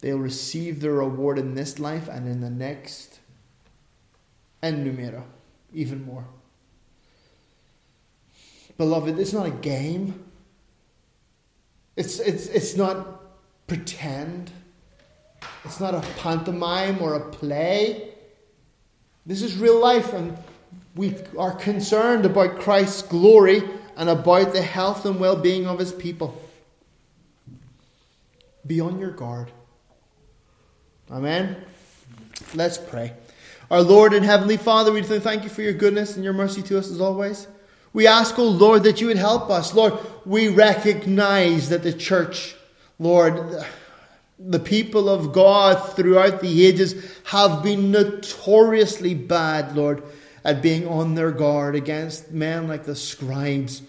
They'll 0.03 0.17
receive 0.17 0.81
their 0.81 0.95
reward 0.95 1.39
in 1.39 1.55
this 1.55 1.79
life 1.79 2.09
and 2.09 2.27
in 2.27 2.41
the 2.41 2.49
next, 2.49 3.21
and 4.61 4.83
numero, 4.83 5.23
even 5.73 6.03
more. 6.03 6.25
Beloved, 8.77 9.17
it's 9.17 9.31
not 9.31 9.45
a 9.45 9.51
game. 9.51 10.25
It's, 11.95 12.19
it's, 12.19 12.47
it's 12.47 12.75
not 12.75 13.21
pretend. 13.67 14.51
It's 15.63 15.79
not 15.79 15.95
a 15.95 16.01
pantomime 16.17 17.01
or 17.01 17.13
a 17.13 17.29
play. 17.29 18.09
This 19.25 19.41
is 19.41 19.55
real 19.55 19.79
life, 19.79 20.11
and 20.11 20.37
we 20.95 21.15
are 21.39 21.55
concerned 21.55 22.25
about 22.25 22.59
Christ's 22.59 23.03
glory 23.03 23.63
and 23.95 24.09
about 24.09 24.51
the 24.51 24.63
health 24.63 25.05
and 25.05 25.17
well 25.17 25.37
being 25.37 25.65
of 25.65 25.79
his 25.79 25.93
people. 25.93 26.41
Be 28.67 28.81
on 28.81 28.99
your 28.99 29.11
guard. 29.11 29.49
Amen. 31.11 31.57
Let's 32.55 32.77
pray. 32.77 33.13
Our 33.69 33.81
Lord 33.81 34.13
and 34.13 34.25
Heavenly 34.25 34.57
Father, 34.57 34.91
we 34.91 35.01
thank 35.03 35.43
you 35.43 35.49
for 35.49 35.61
your 35.61 35.73
goodness 35.73 36.15
and 36.15 36.23
your 36.23 36.33
mercy 36.33 36.61
to 36.63 36.77
us 36.77 36.89
as 36.89 37.01
always. 37.01 37.47
We 37.91 38.07
ask, 38.07 38.39
O 38.39 38.43
oh 38.43 38.47
Lord, 38.47 38.83
that 38.83 39.01
you 39.01 39.07
would 39.07 39.17
help 39.17 39.49
us. 39.49 39.73
Lord, 39.73 39.93
we 40.25 40.47
recognize 40.47 41.69
that 41.69 41.83
the 41.83 41.93
church, 41.93 42.55
Lord, 42.99 43.63
the 44.39 44.59
people 44.59 45.09
of 45.09 45.33
God 45.33 45.93
throughout 45.93 46.39
the 46.39 46.65
ages 46.65 47.19
have 47.25 47.61
been 47.61 47.91
notoriously 47.91 49.13
bad, 49.13 49.75
Lord, 49.75 50.03
at 50.45 50.61
being 50.61 50.87
on 50.87 51.15
their 51.15 51.31
guard 51.31 51.75
against 51.75 52.31
men 52.31 52.67
like 52.67 52.85
the 52.85 52.95
scribes. 52.95 53.81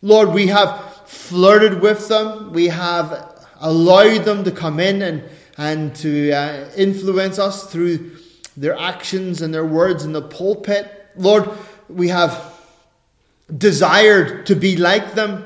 Lord, 0.00 0.30
we 0.30 0.46
have 0.46 1.06
flirted 1.06 1.80
with 1.80 2.08
them. 2.08 2.52
We 2.52 2.68
have 2.68 3.46
allowed 3.60 4.24
them 4.24 4.44
to 4.44 4.50
come 4.50 4.80
in 4.80 5.02
and, 5.02 5.24
and 5.58 5.94
to 5.96 6.32
uh, 6.32 6.70
influence 6.76 7.38
us 7.38 7.70
through 7.70 8.16
their 8.56 8.78
actions 8.78 9.42
and 9.42 9.52
their 9.52 9.64
words 9.64 10.04
in 10.04 10.12
the 10.12 10.22
pulpit. 10.22 11.10
Lord, 11.16 11.48
we 11.88 12.08
have 12.08 12.58
desired 13.56 14.46
to 14.46 14.54
be 14.54 14.76
like 14.76 15.14
them. 15.14 15.44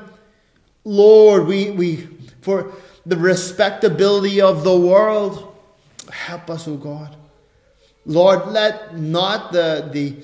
Lord, 0.83 1.47
we, 1.47 1.71
we 1.71 2.07
for 2.41 2.73
the 3.05 3.17
respectability 3.17 4.41
of 4.41 4.63
the 4.63 4.77
world, 4.77 5.55
help 6.11 6.49
us, 6.49 6.67
O 6.67 6.73
oh 6.73 6.77
God. 6.77 7.15
Lord, 8.05 8.47
let 8.47 8.97
not 8.97 9.51
the, 9.51 9.89
the, 9.91 10.15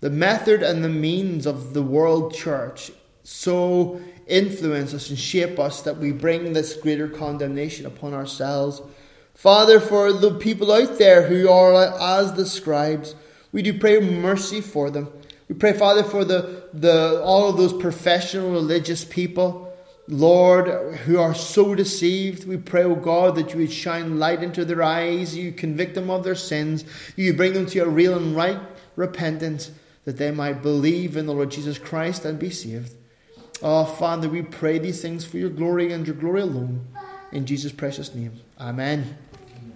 the 0.00 0.10
method 0.10 0.62
and 0.62 0.84
the 0.84 0.90
means 0.90 1.46
of 1.46 1.72
the 1.72 1.82
world 1.82 2.34
church 2.34 2.90
so 3.26 4.00
influence 4.26 4.92
us 4.92 5.08
and 5.08 5.18
shape 5.18 5.58
us 5.58 5.82
that 5.82 5.98
we 5.98 6.12
bring 6.12 6.52
this 6.52 6.74
greater 6.74 7.08
condemnation 7.08 7.86
upon 7.86 8.12
ourselves. 8.12 8.82
Father, 9.34 9.80
for 9.80 10.12
the 10.12 10.34
people 10.34 10.72
out 10.72 10.98
there 10.98 11.26
who 11.26 11.48
are 11.48 11.74
as 12.00 12.32
the 12.32 12.46
scribes, 12.46 13.14
we 13.52 13.62
do 13.62 13.78
pray 13.78 14.00
mercy 14.00 14.60
for 14.60 14.90
them. 14.90 15.08
We 15.48 15.54
pray, 15.54 15.72
Father, 15.72 16.02
for 16.02 16.24
the, 16.24 16.64
the, 16.72 17.22
all 17.22 17.48
of 17.48 17.56
those 17.56 17.72
professional 17.72 18.50
religious 18.50 19.04
people, 19.04 19.72
Lord, 20.08 20.96
who 20.98 21.18
are 21.18 21.34
so 21.34 21.74
deceived. 21.74 22.48
We 22.48 22.56
pray, 22.56 22.82
O 22.84 22.92
oh 22.92 22.94
God, 22.96 23.36
that 23.36 23.52
you 23.52 23.58
would 23.58 23.72
shine 23.72 24.18
light 24.18 24.42
into 24.42 24.64
their 24.64 24.82
eyes, 24.82 25.36
you 25.36 25.52
convict 25.52 25.94
them 25.94 26.10
of 26.10 26.24
their 26.24 26.34
sins, 26.34 26.84
you 27.14 27.32
bring 27.34 27.52
them 27.52 27.66
to 27.66 27.78
a 27.80 27.88
real 27.88 28.16
and 28.16 28.34
right 28.34 28.58
repentance, 28.96 29.70
that 30.04 30.16
they 30.16 30.30
might 30.30 30.62
believe 30.62 31.16
in 31.16 31.26
the 31.26 31.34
Lord 31.34 31.50
Jesus 31.50 31.78
Christ 31.78 32.24
and 32.24 32.38
be 32.38 32.50
saved. 32.50 32.92
Oh, 33.62 33.84
Father, 33.84 34.28
we 34.28 34.42
pray 34.42 34.78
these 34.78 35.00
things 35.00 35.24
for 35.24 35.38
your 35.38 35.50
glory 35.50 35.92
and 35.92 36.06
your 36.06 36.16
glory 36.16 36.42
alone. 36.42 36.86
In 37.32 37.46
Jesus' 37.46 37.72
precious 37.72 38.14
name. 38.14 38.40
Amen. 38.60 39.16